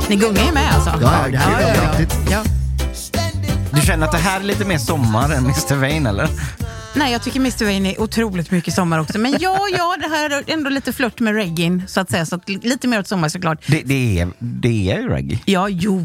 Ni 0.08 0.16
gungar 0.16 0.44
ju 0.44 0.52
med 0.52 0.74
alltså? 0.74 0.90
Ja, 0.90 0.98
ja, 1.00 1.28
det 1.30 1.38
här 1.38 1.62
är 1.62 1.74
bra 1.74 1.92
på 1.92 1.98
riktigt. 2.00 2.30
Ja. 2.30 2.42
Du 3.70 3.80
känner 3.80 4.06
att 4.06 4.12
det 4.12 4.18
här 4.18 4.40
är 4.40 4.44
lite 4.44 4.64
mer 4.64 4.78
sommar 4.78 5.24
än 5.32 5.44
Mr 5.44 5.74
Vain 5.74 6.06
eller? 6.06 6.28
Nej, 6.96 7.12
jag 7.12 7.22
tycker 7.22 7.40
Mr 7.40 7.64
Vain 7.64 7.86
är 7.86 8.00
otroligt 8.00 8.50
mycket 8.50 8.74
sommar 8.74 8.98
också. 8.98 9.18
Men 9.18 9.36
ja, 9.40 9.58
ja, 9.76 9.96
det 10.00 10.08
här 10.08 10.30
är 10.30 10.44
ändå 10.52 10.70
lite 10.70 10.92
flört 10.92 11.20
med 11.20 11.34
reggae, 11.34 11.82
så 11.88 12.00
att 12.00 12.10
säga. 12.10 12.26
Så 12.26 12.34
att 12.34 12.48
lite 12.48 12.88
mer 12.88 13.00
åt 13.00 13.06
sommar 13.08 13.28
såklart. 13.28 13.64
Det, 13.66 13.82
det, 13.84 14.18
är, 14.20 14.28
det 14.38 14.90
är 14.92 15.00
ju 15.00 15.08
reggae. 15.08 15.40
Ja, 15.44 15.68
jo. 15.68 16.04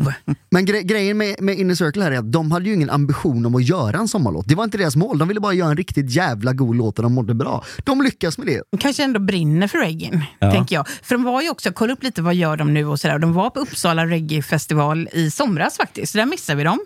Men 0.52 0.66
gre 0.66 0.82
grejen 0.84 1.18
med, 1.18 1.36
med 1.42 1.60
Inner 1.60 1.76
Circle 1.76 2.04
här 2.04 2.12
är 2.12 2.18
att 2.18 2.32
de 2.32 2.52
hade 2.52 2.66
ju 2.70 2.74
ingen 2.76 2.90
ambition 2.90 3.46
om 3.46 3.56
att 3.56 3.64
göra 3.64 3.98
en 3.98 4.08
sommarlåt. 4.08 4.48
Det 4.48 4.56
var 4.56 4.64
inte 4.64 4.78
deras 4.78 4.96
mål. 4.96 5.18
De 5.18 5.28
ville 5.28 5.40
bara 5.40 5.54
göra 5.54 5.70
en 5.70 5.78
riktigt 5.78 6.10
jävla 6.12 6.54
god 6.54 6.76
låt 6.76 7.00
och 7.00 7.04
de 7.04 7.14
mådde 7.14 7.34
bra. 7.34 7.64
De 7.84 8.02
lyckas 8.02 8.38
med 8.38 8.48
det. 8.48 8.62
De 8.72 8.78
kanske 8.78 9.04
ändå 9.04 9.20
brinner 9.20 9.68
för 9.68 9.78
reggae, 9.78 10.22
Ja. 10.40 10.52
tänker 10.52 10.76
jag. 10.76 10.88
För 11.04 11.16
de 11.16 11.24
var 11.24 11.42
ju 11.42 11.50
också, 11.50 11.72
kolla 11.72 11.94
upp 11.94 12.04
lite 12.04 12.22
vad 12.22 12.36
gör 12.36 12.58
de 12.58 12.74
nu 12.74 12.86
och 12.86 13.00
sådär. 13.00 13.20
De 13.20 13.34
var 13.34 13.50
på 13.50 13.60
Uppsala 13.60 14.06
Reggae-festival 14.06 15.10
i 15.14 15.32
somras 15.32 15.78
faktiskt, 15.78 16.12
så 16.12 16.18
där 16.18 16.26
missade 16.26 16.58
vi 16.58 16.64
dem. 16.64 16.80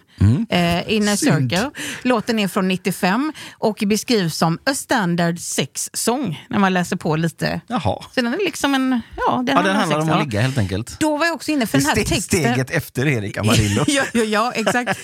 Eh, 0.49 0.93
Inner 0.93 1.15
Synd. 1.15 1.51
Circle. 1.51 1.69
Låten 2.03 2.39
är 2.39 2.47
från 2.47 2.67
95 2.67 3.33
och 3.57 3.83
beskrivs 3.93 4.37
som 4.37 4.59
a 4.65 4.73
standard 4.73 5.39
sex 5.39 5.89
song 5.93 6.45
när 6.49 6.59
man 6.59 6.73
läser 6.73 6.95
på 6.95 7.15
lite. 7.15 7.61
Jaha. 7.67 8.03
Så 8.15 8.21
den 8.21 8.33
är 8.33 8.37
liksom 8.37 8.75
en... 8.75 9.01
Ja, 9.17 9.43
Ja, 9.47 9.61
den 9.61 9.75
handlar 9.75 9.99
om 9.99 10.09
att 10.09 10.23
ligga 10.23 10.41
helt 10.41 10.57
enkelt. 10.57 10.99
Då 10.99 11.17
var 11.17 11.25
jag 11.25 11.35
också 11.35 11.51
inne 11.51 11.67
för 11.67 11.77
den 11.77 11.87
här 11.87 11.95
texten. 11.95 12.19
Steget 12.39 12.69
efter 12.69 13.07
Erik 13.07 13.37
Amarillo. 13.37 13.83
ja, 13.87 14.03
ja, 14.13 14.23
ja, 14.23 14.51
exakt. 14.55 14.99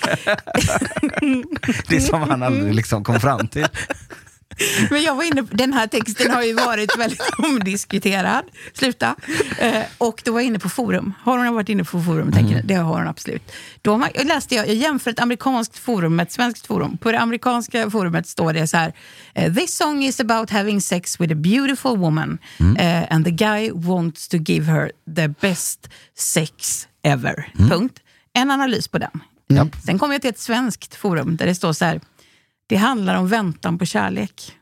Det 1.87 2.01
som 2.01 2.21
han 2.21 2.43
aldrig 2.43 2.75
liksom 2.75 3.03
kom 3.03 3.19
fram 3.19 3.47
till. 3.47 3.67
Men 4.91 5.01
jag 5.03 5.15
var 5.15 5.23
inne 5.23 5.43
på, 5.43 5.55
den 5.55 5.73
här 5.73 5.87
texten 5.87 6.31
har 6.31 6.43
ju 6.43 6.53
varit 6.53 6.97
väldigt 6.97 7.21
omdiskuterad. 7.37 8.43
Sluta. 8.73 9.15
Eh, 9.59 9.81
och 9.97 10.21
då 10.25 10.31
var 10.31 10.39
jag 10.39 10.47
inne 10.47 10.59
på 10.59 10.69
forum. 10.69 11.13
Har 11.23 11.37
hon 11.37 11.53
varit 11.55 11.69
inne 11.69 11.83
på 11.83 12.01
forum? 12.01 12.31
Tänker 12.31 12.55
jag. 12.55 12.65
Det 12.65 12.73
har 12.73 12.97
hon 12.99 13.07
absolut. 13.07 13.51
Då 13.81 13.97
man, 13.97 14.09
jag 14.13 14.25
läste 14.27 14.55
jag, 14.55 14.67
jag 14.67 14.75
jämför 14.75 15.11
ett 15.11 15.19
amerikanskt 15.19 15.77
forum 15.77 16.15
med 16.15 16.23
ett 16.23 16.31
svenskt 16.31 16.67
forum. 16.67 16.97
På 16.97 17.11
det 17.11 17.19
amerikanska 17.19 17.89
forumet 17.89 18.27
står 18.27 18.53
det 18.53 18.67
så 18.67 18.77
här. 18.77 18.93
eh, 19.33 19.53
This 19.53 19.77
song 19.77 20.03
is 20.03 20.19
about 20.19 20.49
having 20.49 20.81
sex 20.81 21.19
with 21.21 21.31
a 21.33 21.35
beautiful 21.35 21.97
woman. 21.97 22.37
eh, 22.79 23.03
and 23.13 23.25
the 23.25 23.31
guy 23.31 23.71
wants 23.73 24.27
to 24.27 24.37
give 24.37 24.65
her 24.71 24.91
the 25.15 25.27
best 25.27 25.89
sex 26.17 26.87
ever. 27.03 27.51
Punkt. 27.69 27.99
En 28.33 28.51
analys 28.51 28.87
på 28.87 28.97
den. 28.97 29.11
Sen 29.85 29.99
kom 29.99 30.11
jag 30.11 30.21
till 30.21 30.29
ett 30.29 30.39
svenskt 30.39 30.95
forum 30.95 31.37
där 31.37 31.45
det 31.45 31.55
står 31.55 31.73
så 31.73 31.85
här. 31.85 32.01
Det 32.69 32.75
handlar 32.75 33.15
om 33.15 33.27
väntan 33.27 33.77
på 33.77 33.85
kärlek. 33.85 34.55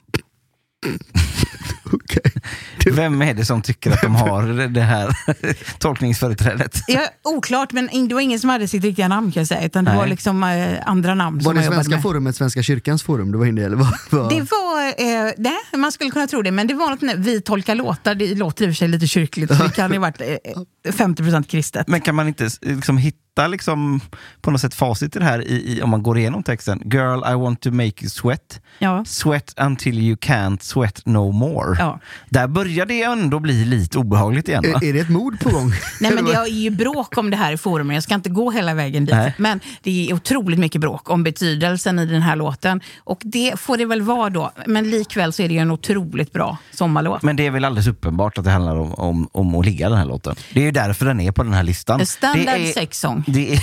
Vem 2.92 3.22
är 3.22 3.34
det 3.34 3.46
som 3.46 3.62
tycker 3.62 3.92
att 3.92 4.02
de 4.02 4.16
har 4.16 4.68
det 4.68 4.82
här 4.82 5.18
tolkningsföreträdet? 5.80 6.84
Ja, 6.88 7.08
oklart, 7.24 7.72
men 7.72 8.08
det 8.08 8.14
var 8.16 8.22
ingen 8.22 8.40
som 8.40 8.50
hade 8.50 8.68
sitt 8.68 8.84
riktiga 8.84 9.08
namn 9.08 9.32
kan 9.32 9.42
jag 9.42 9.48
säga. 9.48 9.66
Utan 9.66 9.86
det 9.86 9.92
Nej. 9.92 9.98
var 9.98 10.08
liksom 10.08 10.44
eh, 10.44 10.78
andra 10.86 11.16
namn 11.16 11.38
Var 11.38 11.44
som 11.44 11.56
det 11.56 11.68
svenska 11.68 11.94
med. 11.96 12.02
forumet 12.02 12.36
Svenska 12.36 12.64
kyrkans 12.64 13.04
forum 13.04 13.32
du 13.32 13.38
var 13.38 13.46
inne 13.46 13.62
i? 13.62 13.64
Eller 13.64 13.78
vad? 13.78 14.30
Det 14.30 14.42
var, 14.52 14.88
eh, 14.88 15.34
nej, 15.38 15.58
man 15.76 15.92
skulle 15.92 16.10
kunna 16.10 16.28
tro 16.28 16.42
det, 16.42 16.52
men 16.52 16.68
det 16.68 16.74
var 16.74 16.90
något 16.90 17.02
när 17.02 17.16
vi 17.16 17.42
tolkar 17.42 17.76
låtar. 17.76 18.16
Det 18.16 18.36
låter 18.36 18.66
i 18.66 18.68
och 18.68 18.72
för 18.74 18.76
sig 18.78 18.88
lite 18.88 19.08
kyrkligt, 19.08 19.58
så 19.58 19.64
det 19.64 19.70
kan 19.76 19.92
ju 19.92 19.98
ha 19.98 20.02
varit 20.02 20.22
eh, 20.22 20.92
50% 20.92 21.44
kristet. 21.44 21.88
Men 21.88 22.02
kan 22.02 22.16
man 22.16 22.28
inte 22.28 22.50
liksom 22.62 22.98
hitta 22.98 23.18
liksom, 23.46 24.02
på 24.42 24.52
något 24.52 24.62
sätt 24.62 24.74
facit 24.74 25.16
i 25.16 25.20
det 25.20 25.26
här 25.26 25.48
i, 25.48 25.78
i, 25.78 25.82
om 25.82 25.90
man 25.90 26.04
går 26.04 26.18
igenom 26.18 26.44
texten? 26.44 26.82
Girl, 26.86 27.32
I 27.32 27.34
want 27.34 27.62
to 27.62 27.72
make 27.72 28.02
you 28.02 28.10
sweat. 28.10 28.62
Ja. 28.80 29.06
Sweat 29.06 29.54
until 29.58 30.00
you 30.00 30.16
can't 30.16 30.62
sweat 30.62 31.02
no 31.06 31.32
more. 31.32 31.76
Ja. 31.80 32.00
Där 32.30 32.48
börjar 32.48 32.86
det 32.86 33.04
ändå 33.04 33.40
bli 33.40 33.66
lite 33.66 33.98
obehagligt 33.98 34.48
igen. 34.48 34.64
Va? 34.74 34.80
Är, 34.82 34.90
är 34.90 34.94
det 34.94 35.00
ett 35.00 35.10
mord 35.10 35.40
på 35.40 35.50
gång? 35.50 35.72
Nej, 36.02 36.12
men 36.12 36.26
det 36.26 36.34
är 36.34 36.48
ju 36.48 36.70
bråk 36.70 37.18
om 37.18 37.30
det 37.30 37.38
här 37.38 37.54
i 37.54 37.58
forumen. 37.58 37.94
Jag 37.94 38.04
ska 38.04 38.16
inte 38.16 38.30
gå 38.30 38.52
hela 38.52 38.74
vägen 38.74 39.06
dit. 39.06 39.16
Nej. 39.16 39.34
Men 39.38 39.60
det 39.84 40.10
är 40.10 40.14
otroligt 40.14 40.60
mycket 40.60 40.82
bråk 40.82 41.10
om 41.10 41.24
betydelsen 41.24 42.00
i 42.00 42.06
den 42.06 42.22
här 42.22 42.36
låten. 42.36 42.82
Och 43.00 43.22
det 43.24 43.60
får 43.60 43.78
det 43.78 43.86
väl 43.86 44.02
vara 44.02 44.30
då. 44.30 44.52
Men 44.66 44.90
likväl 44.90 45.34
så 45.34 45.44
är 45.44 45.48
det 45.48 45.54
ju 45.54 45.60
en 45.60 45.72
otroligt 45.72 46.34
bra 46.34 46.58
sommarlåt. 46.72 47.22
Men 47.22 47.36
det 47.36 47.46
är 47.46 47.52
väl 47.52 47.66
alldeles 47.66 47.88
uppenbart 47.88 48.38
att 48.38 48.44
det 48.44 48.52
handlar 48.52 48.76
om, 48.76 48.94
om, 48.94 49.30
om 49.32 49.56
att 49.56 49.66
ligga 49.66 49.90
den 49.90 49.98
här 49.98 50.06
låten. 50.06 50.36
Det 50.54 50.60
är 50.60 50.66
ju 50.66 50.72
därför 50.72 51.06
den 51.06 51.20
är 51.20 51.32
på 51.32 51.44
den 51.44 51.54
här 51.54 51.64
listan. 51.64 52.02
A 52.02 52.06
standard 52.06 52.46
det 52.46 52.70
är, 52.70 52.74
sex 52.74 53.00
song 53.00 53.24
det 53.28 53.54
är, 53.54 53.60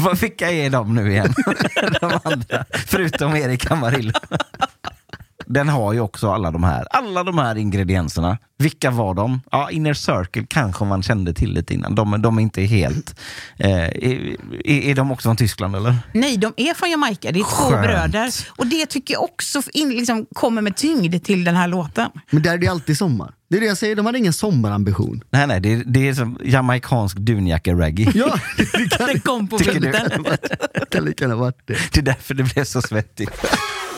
Vad- 0.02 0.18
Vilka 0.18 0.50
är 0.50 0.70
de 0.70 0.94
nu 0.94 1.10
igen? 1.10 1.34
de 2.00 2.20
andra, 2.24 2.64
förutom 2.86 3.36
Erik 3.36 3.70
Amarillo. 3.70 4.12
Den 5.50 5.68
har 5.68 5.92
ju 5.92 6.00
också 6.00 6.30
alla 6.32 6.50
de 6.50 6.64
här, 6.64 6.86
alla 6.90 7.24
de 7.24 7.38
här 7.38 7.56
ingredienserna. 7.58 8.38
Vilka 8.58 8.90
var 8.90 9.14
de? 9.14 9.40
Ja, 9.50 9.70
Inner 9.70 9.94
Circle 9.94 10.46
kanske 10.48 10.84
man 10.84 11.02
kände 11.02 11.32
till 11.34 11.52
lite 11.52 11.74
innan. 11.74 11.94
De, 11.94 12.22
de 12.22 12.38
är 12.38 12.42
inte 12.42 12.62
helt... 12.62 13.20
Eh, 13.56 13.70
är, 13.80 14.36
är 14.68 14.94
de 14.94 15.10
också 15.12 15.28
från 15.28 15.36
Tyskland 15.36 15.76
eller? 15.76 15.96
Nej, 16.12 16.36
de 16.36 16.52
är 16.56 16.74
från 16.74 16.90
Jamaica. 16.90 17.32
Det 17.32 17.38
är 17.40 17.44
två 17.44 17.70
Skönt. 17.70 17.82
bröder. 17.82 18.30
Och 18.56 18.66
det 18.66 18.86
tycker 18.86 19.14
jag 19.14 19.22
också 19.22 19.62
in, 19.72 19.88
liksom, 19.90 20.26
kommer 20.34 20.62
med 20.62 20.76
tyngd 20.76 21.24
till 21.24 21.44
den 21.44 21.56
här 21.56 21.68
låten. 21.68 22.10
Men 22.30 22.42
där 22.42 22.54
är 22.54 22.58
det 22.58 22.68
alltid 22.68 22.98
sommar. 22.98 23.32
Det 23.50 23.56
är 23.56 23.60
det 23.60 23.66
jag 23.66 23.78
säger, 23.78 23.96
de 23.96 24.06
hade 24.06 24.18
ingen 24.18 24.32
sommarambition. 24.32 25.22
Nej, 25.30 25.46
nej, 25.46 25.60
det 25.60 25.72
är, 25.72 25.82
det 25.86 26.08
är 26.08 26.14
som 26.14 26.38
jamaicansk 26.44 27.16
dunjacke-reggae. 27.16 28.12
Ja, 28.14 28.38
det 28.56 28.64
kan, 28.98 29.06
Det 29.06 29.20
kom 29.20 29.48
på 29.48 29.58
fluten. 29.58 30.24
det 30.74 30.90
kan 30.90 31.04
lika 31.04 31.24
gärna 31.24 31.36
varit 31.36 31.58
det. 31.66 31.76
Det 31.92 32.00
är 32.00 32.02
därför 32.02 32.34
det 32.34 32.42
blev 32.42 32.64
så 32.64 32.82
svettigt. 32.82 33.30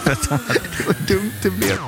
Det 0.05 0.87
var 0.87 1.07
dumt 1.07 1.33
det 1.43 1.51
blev. 1.51 1.79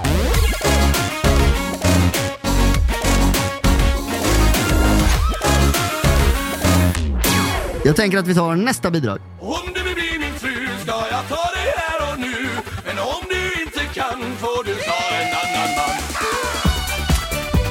Jag 7.85 7.97
tänker 7.97 8.19
att 8.19 8.27
vi 8.27 8.35
tar 8.35 8.57
nästa 8.57 8.91
bidrag. 8.91 9.19
Om 9.41 9.73
du 9.75 9.83
vill 9.83 9.95
bli 9.95 10.19
min 10.19 10.35
fru 10.35 10.69
ska 10.83 10.93
jag 11.11 11.29
ta 11.29 11.51
dig 11.55 11.73
här 11.77 12.13
och 12.13 12.21
nu 12.21 12.49
Men 12.87 12.99
om 12.99 13.23
du 13.31 13.63
inte 13.63 13.95
kan 13.95 14.37
får 14.37 14.65
du 14.65 14.75
ta 14.75 15.15
en 15.17 15.29
annan 15.29 15.75
man 15.77 15.97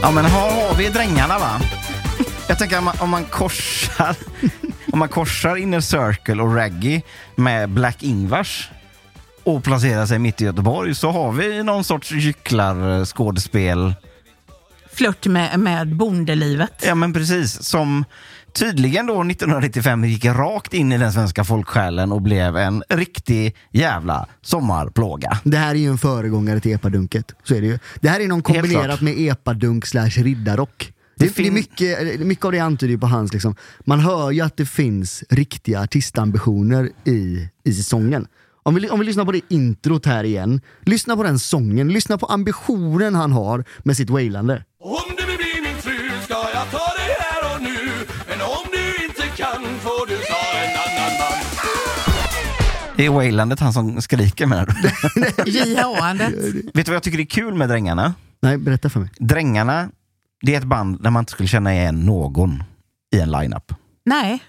Ja 0.02 0.12
men 0.12 0.26
här 0.26 0.68
har 0.68 0.76
vi 0.76 0.89
drängarna 0.89 1.39
va? 1.39 1.62
Jag 2.48 2.60
tänker 2.60 2.78
om 2.78 2.84
man, 2.84 2.96
om 3.00 3.10
man 3.10 3.26
korsar 3.26 4.16
om 4.94 5.00
man 5.00 5.10
korsar 5.10 5.56
Inner 5.56 5.80
Circle 5.82 6.44
och 6.44 6.56
Reggae 6.56 7.02
med 7.36 7.70
Black 7.70 8.04
Ingvars 8.04 8.70
och 9.44 9.64
placerar 9.64 10.06
sig 10.06 10.20
mitt 10.20 10.42
i 10.42 10.46
Göteborg 10.46 10.96
så 10.96 11.12
har 11.12 11.32
vi 11.32 11.64
någon 11.64 11.84
sorts 11.84 12.12
gycklarskådespel. 12.12 13.94
Flört 14.94 15.28
med, 15.28 15.60
med 15.60 15.96
bondelivet. 15.96 16.84
Ja 16.86 16.96
men 16.96 17.14
precis, 17.14 17.64
som 17.64 18.06
tydligen 18.54 19.06
då 19.06 19.14
1995 19.14 20.06
gick 20.06 20.26
rakt 20.26 20.74
in 20.74 20.92
i 20.92 20.98
den 20.98 21.14
svenska 21.14 21.44
folksjälen 21.44 22.12
och 22.12 22.22
blev 22.22 22.58
en 22.58 22.84
riktig 22.89 23.56
jävla 23.72 24.28
sommarplåga. 24.42 25.39
Det 25.44 25.58
här 25.58 25.70
är 25.70 25.80
ju 25.80 25.89
en 25.89 25.98
föregångare 25.98 26.60
till 26.60 26.76
epadunket. 26.76 27.36
Så 27.44 27.56
är 27.56 27.62
det 27.62 27.68
ju. 27.68 27.80
Det 28.02 28.10
här 28.10 28.20
är 28.20 28.28
någon 28.28 28.42
kombinerat 28.42 29.02
med 29.02 29.20
epadunk 29.20 29.86
slash 29.86 30.10
riddarrock. 30.10 30.94
Det, 31.16 31.26
det, 31.26 31.32
är 31.32 31.44
fin- 31.44 31.54
mycket, 31.54 32.20
mycket 32.20 32.46
av 32.46 32.52
det 32.52 32.60
antyder 32.60 32.92
ju 32.92 33.00
på 33.00 33.08
hans, 33.08 33.34
liksom. 33.34 33.56
man 33.80 34.00
hör 34.00 34.32
ju 34.32 34.42
att 34.42 34.58
det 34.58 34.66
finns 34.66 35.24
riktiga 35.30 35.80
artistambitioner 35.80 36.89
i, 37.06 37.50
i 37.64 37.74
sången. 37.74 38.28
Om 38.64 38.76
vi, 38.76 38.89
om 38.89 38.99
vi 38.99 39.05
lyssnar 39.05 39.26
på 39.26 39.32
det 39.32 39.41
introt 39.49 40.05
här 40.05 40.24
igen, 40.24 40.62
lyssna 40.82 41.16
på 41.16 41.24
den 41.24 41.39
sången, 41.39 41.88
lyssna 41.88 42.18
på 42.18 42.26
ambitionen 42.26 43.16
han 43.16 43.32
har 43.32 43.66
med 43.80 43.97
sitt 43.97 44.09
wailande. 44.09 44.64
Om 44.84 45.16
du 45.18 45.26
vill 45.26 45.38
bli 45.38 45.62
min 45.62 45.82
fru 45.82 46.09
ska 46.24 46.34
jag 46.34 46.72
ta 46.72 46.78
dig 46.78 47.16
här 47.20 47.55
och 47.55 47.62
nu 47.62 47.78
Men 48.28 48.41
om 48.41 48.66
du 48.72 49.05
inte 49.05 49.22
kan 49.38 49.64
får 49.80 50.07
du 50.07 50.18
ta 50.18 50.57
en 50.59 50.70
annan 50.70 51.18
man 51.20 51.39
Det 52.97 53.05
är 53.05 53.09
wailandet 53.09 53.59
han 53.59 53.74
som 53.74 54.01
skriker 54.01 54.45
menar 54.45 54.66
du? 54.66 55.51
JH-andet. 55.51 56.34
Vet 56.74 56.86
du 56.86 56.91
vad 56.91 56.95
jag 56.95 57.03
tycker 57.03 57.20
är 57.20 57.26
kul 57.26 57.53
med 57.53 57.70
Drängarna? 57.70 58.14
Nej, 58.41 58.57
berätta 58.57 58.89
för 58.89 58.99
mig. 58.99 59.09
Drängarna, 59.20 59.89
det 60.41 60.53
är 60.55 60.57
ett 60.57 60.64
band 60.64 61.03
där 61.03 61.09
man 61.09 61.22
inte 61.22 61.32
skulle 61.32 61.49
känna 61.49 61.74
igen 61.74 62.05
någon 62.05 62.64
i 63.16 63.20
en 63.20 63.32
lineup. 63.32 63.74
Nej. 64.05 64.43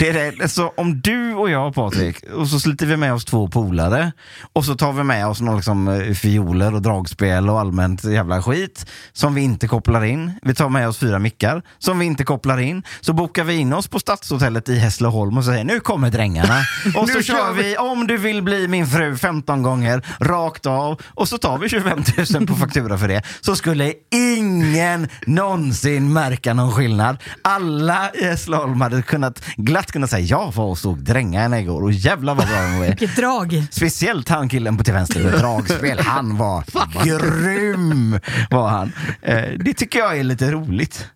Det 0.00 0.08
är 0.08 0.32
det. 0.32 0.48
Så 0.48 0.72
om 0.76 1.00
du 1.00 1.34
och 1.34 1.50
jag 1.50 1.74
Patrik, 1.74 2.16
och 2.34 2.48
så 2.48 2.60
sliter 2.60 2.86
vi 2.86 2.96
med 2.96 3.14
oss 3.14 3.24
två 3.24 3.48
polare 3.48 4.12
och 4.52 4.64
så 4.64 4.74
tar 4.74 4.92
vi 4.92 5.02
med 5.02 5.26
oss 5.26 5.40
några 5.40 5.56
liksom, 5.56 5.88
eh, 5.88 6.14
fioler 6.14 6.74
och 6.74 6.82
dragspel 6.82 7.50
och 7.50 7.60
allmänt 7.60 8.04
jävla 8.04 8.42
skit 8.42 8.86
som 9.12 9.34
vi 9.34 9.40
inte 9.40 9.68
kopplar 9.68 10.04
in. 10.04 10.32
Vi 10.42 10.54
tar 10.54 10.68
med 10.68 10.88
oss 10.88 10.98
fyra 10.98 11.18
mickar 11.18 11.62
som 11.78 11.98
vi 11.98 12.06
inte 12.06 12.24
kopplar 12.24 12.58
in. 12.58 12.82
Så 13.00 13.12
bokar 13.12 13.44
vi 13.44 13.54
in 13.54 13.72
oss 13.72 13.88
på 13.88 13.98
Stadshotellet 13.98 14.68
i 14.68 14.78
Hässleholm 14.78 15.38
och 15.38 15.44
säger 15.44 15.64
nu 15.64 15.80
kommer 15.80 16.10
drängarna. 16.10 16.58
Och 16.96 17.08
så 17.08 17.22
kör 17.22 17.52
vi 17.52 17.76
om 17.76 18.06
du 18.06 18.16
vill 18.16 18.42
bli 18.42 18.68
min 18.68 18.86
fru 18.86 19.16
15 19.16 19.62
gånger 19.62 20.06
rakt 20.20 20.66
av 20.66 21.00
och 21.06 21.28
så 21.28 21.38
tar 21.38 21.58
vi 21.58 21.68
25 21.68 22.02
000 22.34 22.46
på 22.46 22.54
faktura 22.54 22.98
för 22.98 23.08
det. 23.08 23.22
Så 23.40 23.56
skulle 23.56 23.92
ingen 24.14 25.08
någonsin 25.26 26.12
märka 26.12 26.54
någon 26.54 26.72
skillnad. 26.72 27.16
Alla 27.42 28.10
i 28.14 28.24
Hässleholm 28.24 28.80
hade 28.80 29.02
kunnat 29.02 29.42
glatt 29.56 29.92
kunnat 29.92 30.10
säga 30.10 30.26
jag 30.26 30.52
var 30.54 30.64
och 30.64 30.78
såg 30.78 30.98
Drängarna 30.98 31.60
igår 31.60 31.82
och 31.82 31.92
jävlar 31.92 32.34
vad 32.34 32.46
bra 32.46 32.62
de 32.62 32.78
var. 32.78 32.86
Vilket 32.86 33.16
drag. 33.16 33.62
Speciellt 33.70 34.28
han 34.28 34.48
killen 34.48 34.76
på 34.76 34.84
till 34.84 34.94
vänster 34.94 35.24
med 35.24 35.32
dragspel. 35.32 35.98
Han 35.98 36.36
var 36.36 36.64
grym. 37.04 38.18
Var 38.50 38.68
han. 38.68 38.92
Eh, 39.22 39.44
det 39.58 39.74
tycker 39.74 39.98
jag 39.98 40.18
är 40.18 40.24
lite 40.24 40.50
roligt. 40.50 41.06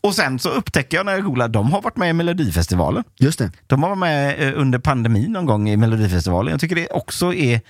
Och 0.00 0.14
sen 0.14 0.38
så 0.38 0.48
upptäcker 0.48 0.96
jag 0.96 1.06
när 1.06 1.12
jag 1.12 1.24
googlar, 1.24 1.48
de 1.48 1.72
har 1.72 1.82
varit 1.82 1.96
med 1.96 2.10
i 2.10 2.12
Melodifestivalen. 2.12 3.04
Just 3.18 3.38
det. 3.38 3.50
De 3.66 3.80
var 3.80 3.94
med 3.94 4.48
eh, 4.48 4.60
under 4.60 4.78
pandemin 4.78 5.32
någon 5.32 5.46
gång 5.46 5.68
i 5.68 5.76
Melodifestivalen. 5.76 6.50
Jag 6.50 6.60
tycker 6.60 6.76
det 6.76 6.88
också 6.88 7.34
är 7.34 7.60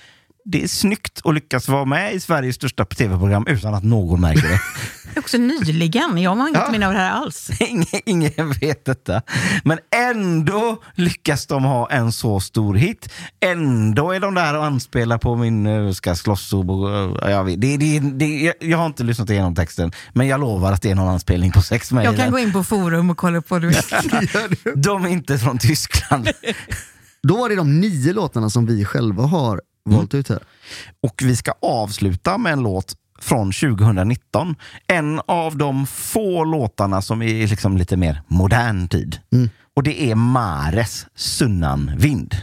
det 0.51 0.63
är 0.63 0.67
snyggt 0.67 1.21
att 1.23 1.33
lyckas 1.33 1.67
vara 1.67 1.85
med 1.85 2.13
i 2.13 2.19
Sveriges 2.19 2.55
största 2.55 2.85
tv-program 2.85 3.47
utan 3.47 3.73
att 3.73 3.83
någon 3.83 4.21
märker 4.21 4.47
det. 4.49 4.59
Också 5.19 5.37
nyligen. 5.37 6.17
Jag 6.17 6.35
har 6.35 6.47
inget 6.47 6.61
Ja. 6.65 6.71
minne 6.71 6.87
av 6.87 6.93
det 6.93 6.99
här 6.99 7.11
alls. 7.11 7.49
ingen, 7.59 7.85
ingen 8.05 8.51
vet 8.51 8.85
detta. 8.85 9.21
Men 9.63 9.79
ändå 9.95 10.83
lyckas 10.95 11.47
de 11.47 11.63
ha 11.63 11.89
en 11.89 12.11
så 12.11 12.39
stor 12.39 12.75
hit. 12.75 13.09
Ändå 13.39 14.11
är 14.11 14.19
de 14.19 14.33
där 14.33 14.57
och 14.57 14.65
anspelar 14.65 15.17
på 15.17 15.35
min 15.35 15.67
uh, 15.67 15.91
ska 15.91 16.15
slåss 16.15 16.53
och... 16.53 16.65
Uh, 16.65 17.29
jag, 17.29 17.43
vet, 17.43 17.61
det, 17.61 17.77
det, 17.77 17.99
det, 17.99 18.39
jag, 18.39 18.53
jag 18.59 18.77
har 18.77 18.85
inte 18.85 19.03
lyssnat 19.03 19.29
igenom 19.29 19.55
texten, 19.55 19.91
men 20.13 20.27
jag 20.27 20.39
lovar 20.39 20.71
att 20.71 20.81
det 20.81 20.91
är 20.91 20.95
någon 20.95 21.09
anspelning 21.09 21.51
på 21.51 21.61
sex 21.61 21.91
med 21.91 22.05
Jag 22.05 22.15
kan 22.15 22.31
gå 22.31 22.39
in 22.39 22.53
på 22.53 22.63
forum 22.63 23.09
och 23.09 23.17
kolla 23.17 23.41
på 23.41 23.59
det. 23.59 23.83
De 24.75 25.05
är 25.05 25.09
inte 25.09 25.37
från 25.37 25.57
Tyskland. 25.57 26.29
Då 27.23 27.37
var 27.37 27.49
det 27.49 27.55
de 27.55 27.79
nio 27.79 28.13
låtarna 28.13 28.49
som 28.49 28.65
vi 28.65 28.85
själva 28.85 29.23
har 29.23 29.61
valt 29.95 30.13
ut 30.13 30.29
här. 30.29 30.39
Och 31.03 31.21
vi 31.23 31.35
ska 31.35 31.53
avsluta 31.61 32.37
med 32.37 32.53
en 32.53 32.63
låt 32.63 32.95
från 33.21 33.51
2019. 33.51 34.55
En 34.87 35.21
av 35.25 35.57
de 35.57 35.87
få 35.87 36.43
låtarna 36.43 37.01
som 37.01 37.21
är 37.21 37.47
liksom 37.47 37.77
lite 37.77 37.97
mer 37.97 38.21
modern 38.27 38.87
tid. 38.87 39.19
Och 39.75 39.83
det 39.83 40.11
är 40.11 40.15
Mares 40.15 41.05
Sunnan 41.15 41.91
Vind. 41.97 42.35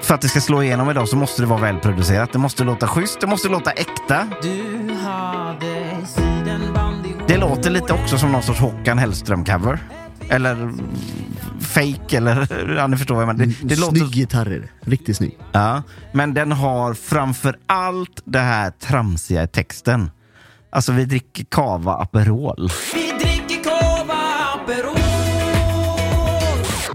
För 0.00 0.14
att 0.14 0.20
det 0.20 0.28
ska 0.28 0.40
slå 0.40 0.62
igenom 0.62 0.90
idag 0.90 1.08
så 1.08 1.16
måste 1.16 1.42
det 1.42 1.46
vara 1.46 1.60
välproducerat. 1.60 2.32
Det 2.32 2.38
måste 2.38 2.64
låta 2.64 2.88
schysst, 2.88 3.20
det 3.20 3.26
måste 3.26 3.48
låta 3.48 3.70
äkta. 3.70 4.28
Du 4.42 4.94
hade 4.94 6.06
sidenband 6.06 7.06
i 7.06 7.14
Det 7.28 7.36
låter 7.36 7.70
lite 7.70 7.92
också 7.92 8.18
som 8.18 8.32
någon 8.32 8.42
sorts 8.42 8.60
Håkan 8.60 8.98
Hellström-cover. 8.98 9.78
Eller 10.28 10.72
fake 11.76 12.16
eller 12.16 12.74
ja, 12.76 12.86
ni 12.86 12.96
förstår 12.96 13.14
vad 13.14 13.22
jag 13.22 13.36
menar. 13.36 13.46
Det, 13.46 13.68
det 13.68 13.80
låter 13.80 13.96
Snygg 13.96 14.14
gitarr 14.14 14.46
är 14.46 14.60
det. 14.60 14.90
Riktigt 14.90 15.16
snygg. 15.16 15.38
Ja, 15.52 15.82
men 16.12 16.34
den 16.34 16.52
har 16.52 16.94
framför 16.94 17.58
allt 17.66 18.22
det 18.24 18.38
här 18.38 18.70
tramsiga 18.70 19.42
i 19.42 19.48
texten. 19.48 20.10
Alltså, 20.70 20.92
vi 20.92 21.04
dricker 21.04 21.44
cava 21.44 21.92
Aperol. 21.92 22.70
Vi 22.94 23.12
dricker 23.24 23.64
cava 23.64 24.14
Aperol 24.54 24.96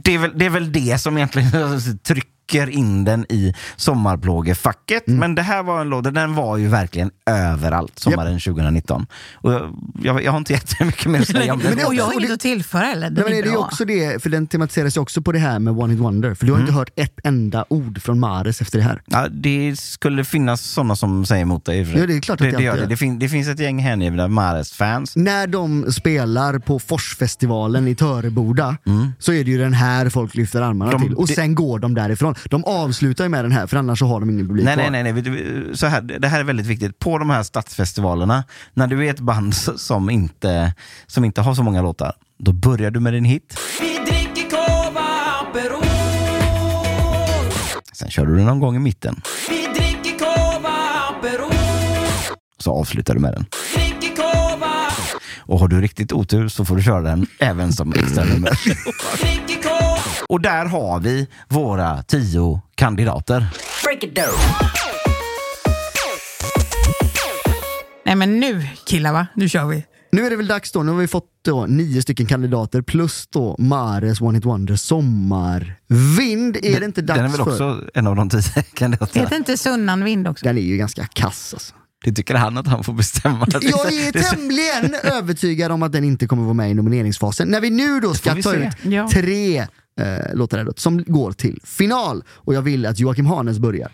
Det 0.04 0.14
är 0.16 0.18
väl 0.18 0.32
det, 0.36 0.46
är 0.46 0.50
väl 0.50 0.72
det 0.72 1.02
som 1.02 1.18
egentligen 1.18 1.52
trycker 2.04 2.32
in 2.70 3.04
den 3.04 3.26
i 3.30 3.54
sommarplågefacket. 3.76 5.04
Men 5.08 5.36
det 5.36 5.41
här 5.41 5.64
var 5.64 5.82
en 5.82 5.89
låda, 5.89 6.12
den 6.12 6.36
var 6.36 6.58
ju 6.58 6.68
verkligen 6.68 7.12
överallt 7.26 7.99
sommaren 7.99 8.39
2019. 8.39 9.06
Och 9.34 9.54
jag, 9.54 9.76
jag, 10.04 10.24
jag 10.24 10.32
har 10.32 10.38
inte 10.38 10.54
jättemycket 10.54 11.06
mer 11.06 11.22
att 11.22 11.28
säga 11.28 11.54
om 11.54 11.60
den. 11.64 11.86
och 11.88 11.95
jag 11.95 12.04
har 12.06 12.14
inget 12.14 12.32
att 12.32 12.39
tillföra 12.39 12.82
heller. 12.82 13.10
Den 13.10 13.24
men 13.24 13.34
är 13.34 13.38
är 13.38 13.41
det 13.41 13.47
är 13.47 13.52
ju 13.52 13.52
bra. 13.58 13.60
också 13.66 13.86
det, 13.86 14.24
för 14.24 14.30
den 14.30 14.47
tematiseras 14.47 14.97
ju 14.97 15.02
också 15.02 15.22
på 15.22 15.32
det 15.32 15.39
här 15.39 15.60
med 15.60 15.74
One 15.80 15.93
Hit 15.93 16.02
Wonder. 16.02 16.34
För 16.34 16.45
du 16.45 16.52
har 16.52 16.58
Mm. 16.60 16.68
inte 16.68 16.78
hört 16.80 16.89
ett 16.95 17.20
enda 17.24 17.66
ord 17.70 18.02
från 18.02 18.20
Mares 18.20 18.62
efter 18.62 18.78
det 18.78 18.84
här. 18.84 19.02
Ja, 19.06 19.28
det 19.32 19.80
skulle 19.80 20.24
finnas 20.24 20.62
sådana 20.62 20.95
som 20.95 21.26
säger 21.26 21.41
emot 21.41 21.66
dig. 21.66 21.82
Ja, 21.99 22.06
det 22.08 22.16
är 22.16 22.20
klart 22.22 22.41
att 22.41 22.45
det, 22.45 22.52
det 22.52 22.58
det, 22.58 22.64
gör 22.64 22.78
det. 22.78 22.86
Det, 22.86 22.97
fin, 22.97 23.20
det 23.20 23.30
finns 23.30 23.47
ett 23.47 23.60
gäng 23.60 23.80
hängivna 23.80 24.28
Mares-fans. 24.28 25.16
När 25.16 25.47
de 25.47 25.91
spelar 25.91 26.60
på 26.60 26.80
Forsfestivalen 26.80 27.88
i 27.88 27.95
Töreboda 27.95 28.78
så 29.20 29.34
är 29.34 29.43
det 29.43 29.52
ju 29.52 29.58
den 29.58 29.74
här 29.74 30.10
folk 30.10 30.36
lyfter 30.36 30.62
armarna 30.62 30.91
Mm. 30.91 31.02
De- 31.02 31.08
till. 31.08 31.16
Och 31.16 31.28
det- 31.28 31.34
sen 31.34 31.56
går 31.56 31.80
de 31.80 31.93
därifrån. 31.93 32.36
De 32.50 32.64
avslutar 32.66 33.24
ju 33.24 33.30
med 33.30 33.46
den 33.46 33.52
här 33.52 33.68
för 33.68 33.78
annars 33.78 34.00
så 34.00 34.06
har 34.06 34.20
de 34.20 34.30
ingen 34.30 34.48
publik 34.48 34.66
Nej, 34.66 34.76
kvar. 34.76 34.89
nej, 34.89 35.04
nej, 35.04 35.24
nej. 35.24 35.78
Så 35.78 35.86
här, 35.88 36.02
det 36.02 36.28
här 36.28 36.39
är 36.39 36.44
väldigt 36.44 36.66
viktigt. 36.66 37.00
På 37.00 37.18
de 37.18 37.30
här 37.30 37.44
stadsfestivalerna, 37.44 38.44
när 38.74 38.88
du 38.88 39.06
är 39.06 39.10
ett 39.10 39.20
band 39.20 39.56
som 39.56 40.10
inte, 40.10 40.74
som 41.08 41.26
inte 41.26 41.42
har 41.42 41.56
så 41.56 41.64
många 41.64 41.82
låtar, 41.82 42.14
då 42.39 42.52
börjar 42.54 42.92
du 42.92 43.00
med 43.00 43.14
din 43.14 43.26
hit. 43.26 43.60
Vi 43.82 44.12
dricker 44.12 44.58
Aperol 45.42 45.84
Sen 47.94 48.10
kör 48.10 48.26
du 48.26 48.36
den 48.36 48.46
någon 48.46 48.60
gång 48.60 48.76
i 48.76 48.80
mitten. 48.80 49.22
Vi 49.50 49.68
dricker 49.80 50.28
Aperol 51.10 51.52
Så 52.58 52.72
avslutar 52.72 53.14
du 53.14 53.20
med 53.20 53.34
den. 53.34 53.46
Och 55.39 55.60
har 55.60 55.68
du 55.68 55.82
riktigt 55.82 56.12
otur 56.12 56.48
så 56.48 56.66
får 56.66 56.76
du 56.76 56.84
köra 56.84 57.02
den 57.02 57.28
även 57.39 57.74
som 57.74 57.94
extra 57.94 58.24
nummer. 58.24 58.50
Och 60.32 60.42
där 60.42 60.66
har 60.66 61.00
vi 61.00 61.28
våra 61.50 62.04
tio 62.04 62.62
kandidater. 62.76 63.48
Break 63.84 64.04
it 64.04 64.16
down 64.16 64.28
Nej 68.06 68.16
men 68.16 68.40
nu 68.40 68.68
killar 68.86 69.14
va, 69.14 69.28
nu 69.36 69.50
kör 69.50 69.66
vi. 69.66 69.86
Nu 70.12 70.26
är 70.26 70.30
det 70.30 70.36
väl 70.36 70.48
dags 70.48 70.72
då, 70.72 70.84
nu 70.84 70.92
har 70.92 71.00
vi 71.00 71.08
fått 71.08 71.26
då 71.46 71.66
nio 71.66 72.02
stycken 72.02 72.26
kandidater 72.26 72.82
plus 72.82 73.28
då 73.28 73.56
Mares 73.60 74.22
One 74.22 74.38
Hit 74.38 74.46
Wonder 74.46 74.76
Sommarvind. 74.76 76.58
Är 76.64 76.80
det 76.80 76.86
inte 76.86 77.02
dags 77.02 77.18
Den 77.18 77.26
är 77.26 77.30
väl 77.38 77.46
för? 77.46 77.52
också 77.52 77.82
en 77.94 78.08
av 78.08 78.16
de 78.16 78.30
tio 78.30 78.42
kandidaterna. 78.74 79.24
Heter 79.24 79.36
inte 79.36 79.58
Sunnan 79.58 80.04
Vind 80.04 80.28
också? 80.28 80.46
Den 80.46 80.58
är 80.58 80.62
ju 80.62 80.78
ganska 80.78 81.06
kass 81.08 81.54
alltså. 81.54 81.74
Det 82.04 82.12
tycker 82.14 82.36
han 82.36 82.58
att 82.58 82.68
han 82.68 82.84
får 82.84 82.94
bestämma. 82.94 83.48
Jag 83.52 83.94
är 83.94 84.30
tämligen 84.32 84.96
övertygad 85.14 85.72
om 85.72 85.84
att 85.84 85.92
den 85.92 86.04
inte 86.04 86.28
kommer 86.28 86.44
vara 86.44 86.54
med 86.54 86.72
i 86.72 86.74
nomineringsfasen. 86.74 87.48
När 87.48 87.62
vi 87.62 87.70
nu 87.70 88.00
då 88.00 88.14
ska 88.14 88.36
ta 88.36 88.42
se. 88.42 88.56
ut 88.58 88.74
Ja. 88.84 89.10
tre 89.14 89.68
eh, 90.00 90.36
låtar 90.36 90.58
här 90.58 90.68
som 90.76 91.04
går 91.04 91.32
till 91.32 91.60
final. 91.64 92.24
Och 92.30 92.54
jag 92.54 92.62
vill 92.62 92.86
att 92.86 93.00
Joakim 93.00 93.26
Hanes 93.26 93.60
börjar. 93.60 93.92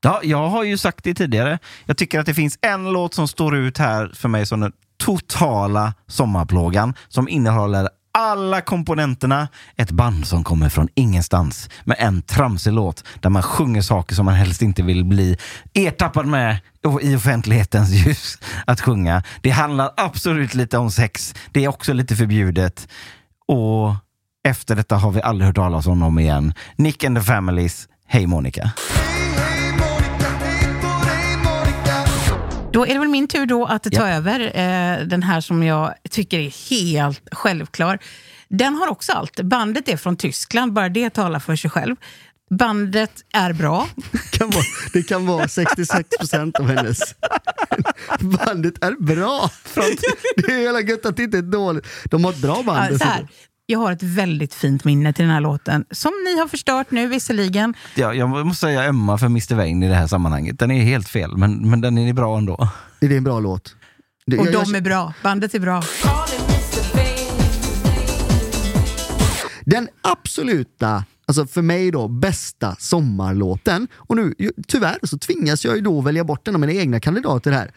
Ja, 0.00 0.20
jag 0.22 0.48
har 0.48 0.64
ju 0.64 0.78
sagt 0.78 1.04
det 1.04 1.14
tidigare. 1.14 1.58
Jag 1.86 1.96
tycker 1.96 2.20
att 2.20 2.26
det 2.26 2.34
finns 2.34 2.58
en 2.60 2.92
låt 2.92 3.14
som 3.14 3.28
står 3.28 3.56
ut 3.56 3.78
här 3.78 4.12
för 4.14 4.28
mig 4.28 4.46
som 4.46 4.60
den 4.60 4.72
totala 4.98 5.94
sommarplågan 6.06 6.94
som 7.08 7.28
innehåller 7.28 7.88
alla 8.12 8.60
komponenterna. 8.60 9.48
Ett 9.76 9.90
band 9.90 10.26
som 10.26 10.44
kommer 10.44 10.68
från 10.68 10.88
ingenstans 10.94 11.70
med 11.84 11.96
en 12.00 12.22
tramsig 12.22 12.72
låt 12.72 13.04
där 13.20 13.30
man 13.30 13.42
sjunger 13.42 13.82
saker 13.82 14.14
som 14.14 14.24
man 14.24 14.34
helst 14.34 14.62
inte 14.62 14.82
vill 14.82 15.04
bli 15.04 15.36
ertappad 15.74 16.26
med 16.26 16.58
i 17.02 17.16
offentlighetens 17.16 17.90
ljus 17.90 18.38
att 18.66 18.80
sjunga. 18.80 19.22
Det 19.40 19.50
handlar 19.50 19.90
absolut 19.96 20.54
lite 20.54 20.78
om 20.78 20.90
sex. 20.90 21.34
Det 21.52 21.64
är 21.64 21.68
också 21.68 21.92
lite 21.92 22.16
förbjudet. 22.16 22.88
Och 23.46 23.94
efter 24.48 24.76
detta 24.76 24.96
har 24.96 25.12
vi 25.12 25.22
aldrig 25.22 25.46
hört 25.46 25.56
talas 25.56 25.86
om 25.86 26.00
dem 26.00 26.18
igen. 26.18 26.54
Nick 26.76 27.04
and 27.04 27.16
the 27.16 27.22
Families, 27.22 27.88
Hej 28.06 28.26
Monica. 28.26 28.70
Då 32.72 32.86
är 32.86 32.92
det 32.92 32.98
väl 32.98 33.08
min 33.08 33.28
tur 33.28 33.46
då 33.46 33.66
att 33.66 33.92
ta 33.92 34.08
över 34.08 34.40
eh, 34.40 35.06
den 35.06 35.22
här 35.22 35.40
som 35.40 35.62
jag 35.62 35.94
tycker 36.10 36.38
är 36.38 36.70
helt 36.70 37.28
självklar. 37.32 37.98
Den 38.48 38.74
har 38.74 38.88
också 38.88 39.12
allt. 39.12 39.40
Bandet 39.40 39.88
är 39.88 39.96
från 39.96 40.16
Tyskland, 40.16 40.72
bara 40.72 40.88
det 40.88 41.10
talar 41.10 41.40
för 41.40 41.56
sig 41.56 41.70
själv. 41.70 41.96
Bandet 42.50 43.12
är 43.32 43.52
bra. 43.52 43.88
Kan 44.32 44.50
vara, 44.50 44.64
det 44.92 45.02
kan 45.02 45.26
vara 45.26 45.46
66% 45.46 46.60
av 46.60 46.66
hennes. 46.68 46.98
Bandet 48.20 48.84
är 48.84 49.02
bra! 49.02 49.50
Det 50.36 50.52
är 50.52 50.60
hela 50.60 50.80
gött 50.80 51.06
att 51.06 51.16
det 51.16 51.22
inte 51.22 51.38
är 51.38 51.42
dåligt. 51.42 51.86
De 52.04 52.24
har 52.24 52.32
ett 52.32 52.42
bra 52.42 52.62
band. 52.62 52.78
Ja, 52.78 52.86
så 52.86 52.92
dessutom. 52.92 53.08
här, 53.08 53.28
jag 53.70 53.78
har 53.78 53.92
ett 53.92 54.02
väldigt 54.02 54.54
fint 54.54 54.84
minne 54.84 55.12
till 55.12 55.24
den 55.24 55.34
här 55.34 55.40
låten, 55.40 55.84
som 55.90 56.12
ni 56.24 56.38
har 56.38 56.48
förstört 56.48 56.90
nu 56.90 57.06
visserligen. 57.08 57.74
Ja, 57.94 58.14
jag 58.14 58.46
måste 58.46 58.60
säga 58.66 58.84
ömma 58.88 59.18
för 59.18 59.26
Mr 59.26 59.54
Vain 59.54 59.82
i 59.82 59.88
det 59.88 59.94
här 59.94 60.06
sammanhanget. 60.06 60.58
Den 60.58 60.70
är 60.70 60.82
helt 60.82 61.08
fel, 61.08 61.36
men, 61.36 61.70
men 61.70 61.80
den 61.80 61.98
är 61.98 62.12
bra 62.12 62.38
ändå. 62.38 62.68
Är 63.00 63.08
det 63.08 63.16
en 63.16 63.24
bra 63.24 63.40
låt? 63.40 63.74
Det- 64.26 64.38
Och 64.38 64.46
jag- 64.46 64.54
jag- 64.54 64.64
de 64.64 64.74
är 64.74 64.80
bra, 64.80 65.12
bandet 65.22 65.54
är 65.54 65.58
bra. 65.60 65.82
Den 69.64 69.88
absoluta, 70.02 71.04
alltså 71.26 71.46
för 71.46 71.62
mig 71.62 71.90
då, 71.90 72.08
bästa 72.08 72.76
sommarlåten. 72.78 73.88
Och 73.94 74.16
nu, 74.16 74.34
tyvärr 74.66 74.98
så 75.02 75.18
tvingas 75.18 75.64
jag 75.64 75.74
ju 75.76 75.80
då 75.80 76.00
välja 76.00 76.24
bort 76.24 76.48
en 76.48 76.54
av 76.54 76.60
mina 76.60 76.72
egna 76.72 77.00
kandidater 77.00 77.52
här. 77.52 77.70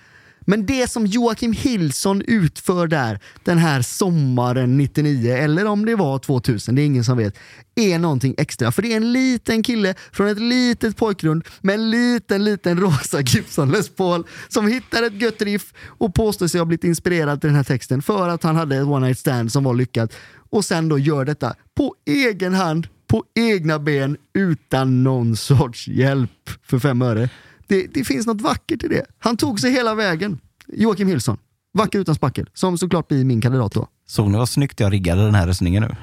Men 0.46 0.66
det 0.66 0.92
som 0.92 1.06
Joakim 1.06 1.54
Hillson 1.54 2.22
utför 2.22 2.88
där, 2.88 3.20
den 3.44 3.58
här 3.58 3.82
sommaren 3.82 4.78
99, 4.78 5.34
eller 5.34 5.66
om 5.66 5.86
det 5.86 5.96
var 5.96 6.20
2000, 6.20 6.76
det 6.76 6.82
är 6.82 6.86
ingen 6.86 7.04
som 7.04 7.18
vet, 7.18 7.38
är 7.76 8.00
någonting 8.00 8.36
extra. 8.38 8.72
För 8.72 8.82
det 8.82 8.94
är 8.94 8.98
en 8.98 9.14
liten 9.14 9.64
kille 9.64 9.96
från 10.12 10.28
ett 10.28 10.40
litet 10.40 10.98
pojkrund 10.98 11.44
med 11.62 11.76
en 11.76 11.90
liten, 11.90 12.44
liten 12.44 12.80
rosa 12.80 13.22
Gibson 13.22 13.72
Les 13.72 13.90
Paul 13.90 14.24
som 14.48 14.68
hittar 14.68 15.04
ett 15.04 15.22
gött 15.22 15.42
riff 15.42 15.74
och 15.88 16.14
påstår 16.14 16.48
sig 16.48 16.60
ha 16.60 16.66
blivit 16.66 16.84
inspirerad 16.84 17.42
till 17.42 17.48
den 17.48 17.58
här 17.58 17.64
texten 17.64 18.02
för 18.02 18.30
att 18.30 18.44
han 18.44 18.56
hade 18.56 18.78
ett 18.78 18.88
one 18.88 19.06
night 19.06 19.20
stand 19.20 19.52
som 19.52 19.64
var 19.64 19.74
lyckat. 19.74 20.14
Och 20.50 20.66
sen 20.66 20.90
då 20.90 21.00
gör 21.00 21.26
detta 21.26 21.56
på 21.78 21.96
egen 22.06 22.54
hand, 22.54 22.88
på 23.08 23.24
egna 23.36 23.80
ben, 23.80 24.18
utan 24.34 25.04
någon 25.04 25.36
sorts 25.36 25.88
hjälp 25.88 26.50
för 26.64 26.80
fem 26.80 27.02
öre. 27.02 27.30
Det, 27.72 27.88
det 27.94 28.04
finns 28.04 28.28
något 28.28 28.42
vackert 28.42 28.84
i 28.84 28.88
det. 28.88 29.06
Han 29.20 29.38
tog 29.38 29.60
sig 29.60 29.72
hela 29.72 29.96
vägen. 29.96 30.40
Joakim 30.74 31.08
Hillson. 31.08 31.38
Vacker 31.74 32.00
utan 32.00 32.16
spackel. 32.16 32.50
Som 32.54 32.78
såklart 32.78 33.08
blir 33.08 33.26
min 33.26 33.42
kandidat 33.42 33.72
då. 33.72 33.88
Såg 34.08 34.30
ni 34.32 34.38
vad 34.38 34.50
snyggt 34.50 34.80
jag 34.80 34.94
riggade 34.94 35.26
den 35.26 35.36
här 35.36 35.48
röstningen 35.48 35.84
nu? 35.84 35.96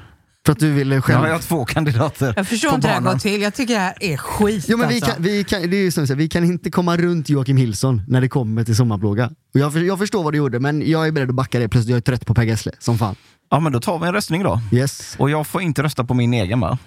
För 0.45 0.51
att 0.53 0.59
du 0.59 0.71
ville 0.71 1.01
själv... 1.01 1.19
Ja, 1.19 1.27
jag 1.27 1.33
har 1.35 1.41
två 1.41 1.65
kandidater 1.65 2.33
Jag 2.37 2.47
förstår 2.47 2.75
inte 2.75 2.87
hur 2.87 2.93
det 2.95 3.01
här 3.01 3.13
går 3.13 3.19
till. 3.19 3.41
Jag 3.41 3.53
tycker 3.53 3.73
det 3.73 3.79
här 3.79 3.93
är 3.99 4.17
skit. 4.17 4.65
Jo, 4.67 4.77
men 4.77 4.89
vi, 4.89 4.95
alltså. 4.95 5.11
kan, 5.11 5.23
vi, 5.23 5.43
kan, 5.43 5.61
det 5.61 5.77
är 5.77 5.81
ju 5.81 5.91
som 5.91 6.07
säger, 6.07 6.17
vi 6.17 6.29
kan 6.29 6.43
inte 6.43 6.71
komma 6.71 6.97
runt 6.97 7.29
Joakim 7.29 7.57
Hillson 7.57 8.01
när 8.07 8.21
det 8.21 8.29
kommer 8.29 8.63
till 8.63 8.75
sommarplåga. 8.75 9.25
Och 9.53 9.59
jag, 9.59 9.73
för- 9.73 9.79
jag 9.79 9.99
förstår 9.99 10.23
vad 10.23 10.33
du 10.33 10.37
gjorde, 10.37 10.59
men 10.59 10.89
jag 10.89 11.07
är 11.07 11.11
beredd 11.11 11.29
att 11.29 11.35
backa 11.35 11.59
det. 11.59 11.69
Plus 11.69 11.85
jag 11.85 11.97
är 11.97 12.01
trött 12.01 12.25
på 12.25 12.33
Per 12.33 12.43
Gessle, 12.43 12.71
som 12.79 12.97
fan. 12.97 13.15
Ja, 13.49 13.59
men 13.59 13.71
då 13.71 13.79
tar 13.79 13.99
vi 13.99 14.07
en 14.07 14.13
röstning 14.13 14.43
då. 14.43 14.61
Yes. 14.71 15.15
Och 15.19 15.29
jag 15.29 15.47
får 15.47 15.61
inte 15.61 15.83
rösta 15.83 16.03
på 16.03 16.13
min 16.13 16.33
egen 16.33 16.59
va? 16.59 16.77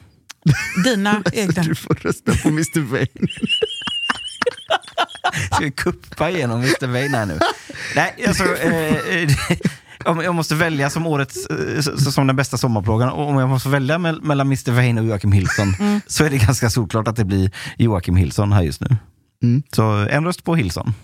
Dina 0.85 1.23
egna. 1.33 1.63
Du 1.63 1.75
får 1.75 1.95
rösta 1.95 2.33
på 2.43 2.49
Mr 2.49 2.81
Vain. 2.81 3.07
Ska 5.53 5.65
vi 5.65 5.71
kuppa 5.71 6.31
igenom 6.31 6.59
Mr 6.61 6.87
Vain 6.87 7.15
här 7.15 7.27
nu? 7.27 7.39
Nej, 7.97 8.25
alltså... 8.29 8.45
Eh, 8.57 8.95
eh, 9.17 9.29
om 10.05 10.21
jag 10.21 10.35
måste 10.35 10.55
välja 10.55 10.91
som 10.91 11.07
årets, 11.07 11.47
eh, 11.47 11.81
som 11.97 12.27
den 12.27 12.37
bästa 12.37 12.57
sommarplågan, 12.59 13.09
om 13.09 13.39
jag 13.39 13.49
måste 13.49 13.69
välja 13.69 13.99
mell- 13.99 14.23
mellan 14.23 14.47
Mr 14.47 14.71
Vain 14.73 14.99
och 14.99 15.05
Joakim 15.05 15.33
Hillson, 15.33 15.75
Mm. 15.81 16.01
så 16.07 16.25
är 16.25 16.31
det 16.31 16.39
ganska 16.39 16.71
solklart 16.71 17.09
att 17.09 17.17
det 17.17 17.25
blir 17.25 17.51
Joakim 17.79 18.17
Hillson 18.17 18.53
här 18.53 18.63
just 18.63 18.81
nu. 18.81 18.97
Mm. 19.43 19.63
Så 19.73 19.83
en 20.11 20.25
röst 20.25 20.45
på 20.45 20.55
Hillson. 20.55 20.95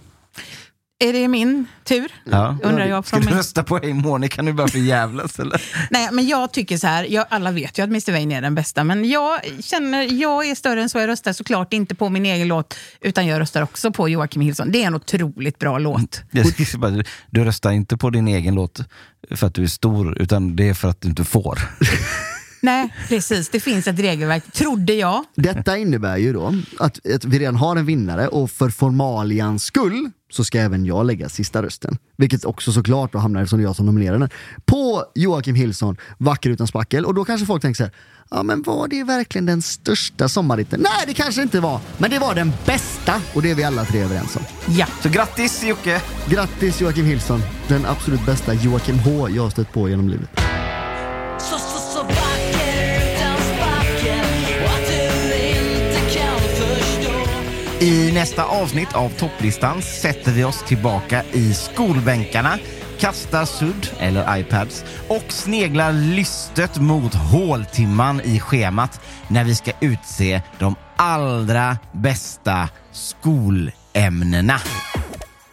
Är 1.01 1.13
det 1.13 1.29
min 1.29 1.67
tur? 1.85 2.13
Ja. 2.25 2.57
Undrar 2.63 2.87
jag 2.87 3.07
Ska 3.07 3.11
från 3.17 3.21
du 3.21 3.27
min... 3.27 3.37
rösta 3.37 3.63
på 3.65 3.79
Hey 3.79 3.95
Morning? 3.95 4.29
Kan 4.29 4.45
du 4.45 4.53
bara 4.53 4.69
förjävlas 4.69 5.39
eller? 5.39 5.63
Nej, 5.91 6.09
men 6.13 6.27
jag 6.27 6.53
tycker 6.53 6.77
så 6.79 6.87
här. 6.87 7.05
Jag, 7.05 7.27
alla 7.31 7.51
vet 7.51 7.79
ju 7.79 7.83
att 7.83 7.89
Mr 7.89 8.13
Vain 8.13 8.33
är 8.33 8.43
den 8.43 8.55
bästa, 8.55 8.85
men 8.85 9.09
jag 9.09 9.41
känner, 9.61 10.21
jag 10.21 10.49
är 10.49 10.55
större 10.55 10.83
än 10.83 10.89
så. 10.89 10.99
Jag 10.99 11.09
röstar 11.09 11.33
såklart 11.33 11.73
inte 11.73 11.95
på 11.95 12.09
min 12.09 12.27
egen 12.27 12.49
låt, 12.49 12.77
utan 13.01 13.27
jag 13.27 13.41
röstar 13.41 13.63
också 13.63 13.93
på 13.93 14.09
Joakim 14.09 14.43
Hillson. 14.43 14.73
Det 14.73 14.83
är 14.83 14.87
en 14.87 14.95
otroligt 14.95 15.59
bra 15.59 15.79
låt. 15.79 16.23
Ska 16.69 16.79
bara- 16.79 17.05
Du 17.31 17.45
röstar 17.45 17.71
inte 17.73 17.97
på 17.97 18.11
din 18.11 18.29
egen 18.29 18.55
låt 18.55 18.81
för 19.31 19.47
att 19.47 19.55
du 19.55 19.63
är 19.63 19.67
stor, 19.69 20.19
utan 20.19 20.57
det 20.57 20.69
är 20.69 20.75
för 20.75 20.89
att 20.89 21.01
du 21.01 21.09
inte 21.09 21.25
får. 21.25 21.59
Nej, 22.61 22.95
precis. 23.09 23.49
Det 23.49 23.61
finns 23.61 23.87
ett 23.87 23.99
regelverk, 23.99 24.53
trodde 24.53 24.93
jag. 24.93 25.25
Detta 25.35 25.77
innebär 25.77 26.17
ju 26.17 26.33
då 26.33 26.55
att, 26.79 27.07
att 27.07 27.25
vi 27.25 27.39
redan 27.39 27.57
har 27.57 27.77
en 27.77 27.87
vinnare 27.87 28.29
och 28.29 28.51
för 28.51 28.71
formalians 28.71 29.65
skull 29.65 30.11
så 30.31 30.45
ska 30.45 30.61
även 30.61 30.85
jag 30.85 31.07
lägga 31.07 31.29
sista 31.29 31.63
rösten. 31.63 31.99
Vilket 32.17 32.45
också 32.45 32.73
såklart 32.73 33.13
då 33.13 33.19
hamnar 33.19 33.47
som 33.47 33.59
det 33.59 33.63
är 33.63 33.67
jag 33.67 33.77
som 33.77 33.87
nominerar 33.87 34.19
den. 34.19 34.31
På 34.67 35.05
Joakim 35.15 35.55
Hillson, 35.55 35.97
Vacker 36.19 36.51
utan 36.51 36.67
spackel. 36.67 37.05
Och 37.05 37.15
då 37.15 37.25
kanske 37.25 37.47
folk 37.47 37.63
tänker 37.63 37.77
så 37.77 37.85
här, 37.85 37.93
ja 38.31 38.43
men 38.43 38.63
var 38.63 38.89
det 38.89 39.05
verkligen 39.05 39.47
den 39.47 39.63
största 39.63 40.29
sommarhitten? 40.29 40.81
Nej 40.81 41.05
det 41.07 41.15
kanske 41.15 41.43
inte 41.43 41.61
var, 41.61 41.81
men 41.99 42.11
det 42.11 42.19
var 42.19 42.35
den 42.35 42.53
bästa 42.67 43.23
och 43.35 43.43
det 43.43 43.51
är 43.51 43.55
vi 43.55 43.65
alla 43.65 43.85
tre 43.85 44.01
överens 44.01 44.37
om. 44.37 44.43
Ja. 44.69 44.87
Så 45.03 45.09
grattis 45.09 45.65
Jocke! 45.65 46.03
Grattis 46.27 46.81
Joakim 46.81 47.05
Hillson, 47.05 47.41
den 47.69 47.87
absolut 47.87 48.27
bästa 48.27 48.55
Joakim 48.55 48.99
H 48.99 49.29
jag 49.29 49.43
har 49.43 49.51
stött 49.51 49.73
på 49.73 49.89
genom 49.89 50.09
livet. 50.09 50.31
I 57.81 58.13
nästa 58.13 58.45
avsnitt 58.45 58.93
av 58.93 59.09
topplistan 59.09 59.83
sätter 59.83 60.33
vi 60.33 60.45
oss 60.45 60.63
tillbaka 60.63 61.23
i 61.33 61.55
skolbänkarna, 61.55 62.59
kastar 62.99 63.45
sudd, 63.45 63.91
eller 63.99 64.39
iPads, 64.39 64.85
och 65.09 65.25
sneglar 65.29 65.93
lystet 65.93 66.79
mot 66.79 67.15
håltimman 67.15 68.21
i 68.21 68.41
schemat 68.41 69.01
när 69.29 69.45
vi 69.45 69.55
ska 69.55 69.73
utse 69.81 70.43
de 70.59 70.75
allra 70.97 71.79
bästa 71.93 72.69
skolämnena. 72.93 74.61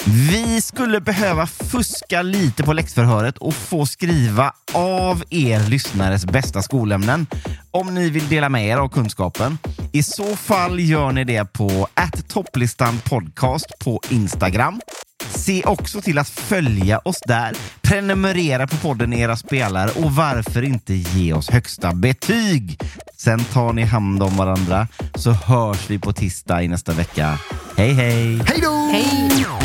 Vi 0.07 0.61
skulle 0.61 1.01
behöva 1.01 1.47
fuska 1.47 2.21
lite 2.21 2.63
på 2.63 2.73
läxförhöret 2.73 3.37
och 3.37 3.53
få 3.53 3.85
skriva 3.85 4.53
av 4.73 5.23
er 5.29 5.69
lyssnares 5.69 6.25
bästa 6.25 6.61
skolämnen 6.61 7.27
om 7.71 7.95
ni 7.95 8.09
vill 8.09 8.27
dela 8.27 8.49
med 8.49 8.67
er 8.67 8.77
av 8.77 8.89
kunskapen. 8.89 9.57
I 9.91 10.03
så 10.03 10.35
fall 10.35 10.79
gör 10.79 11.11
ni 11.11 11.23
det 11.23 11.53
på 11.53 11.87
topplistan 12.27 12.99
podcast 13.03 13.65
på 13.83 14.01
Instagram. 14.09 14.81
Se 15.29 15.63
också 15.63 16.01
till 16.01 16.17
att 16.17 16.29
följa 16.29 16.99
oss 16.99 17.19
där, 17.27 17.55
prenumerera 17.81 18.67
på 18.67 18.75
podden 18.77 19.13
i 19.13 19.19
era 19.19 19.37
spelare 19.37 19.89
och 19.89 20.11
varför 20.11 20.61
inte 20.61 20.93
ge 20.93 21.33
oss 21.33 21.49
högsta 21.49 21.93
betyg? 21.93 22.79
Sen 23.17 23.43
tar 23.43 23.73
ni 23.73 23.83
hand 23.83 24.23
om 24.23 24.37
varandra 24.37 24.87
så 25.15 25.31
hörs 25.31 25.89
vi 25.89 25.99
på 25.99 26.13
tisdag 26.13 26.63
i 26.63 26.67
nästa 26.67 26.93
vecka. 26.93 27.39
Hej 27.77 27.93
hej! 27.93 28.41
Hej 28.47 28.59
då! 28.61 28.89
Hej! 28.91 29.64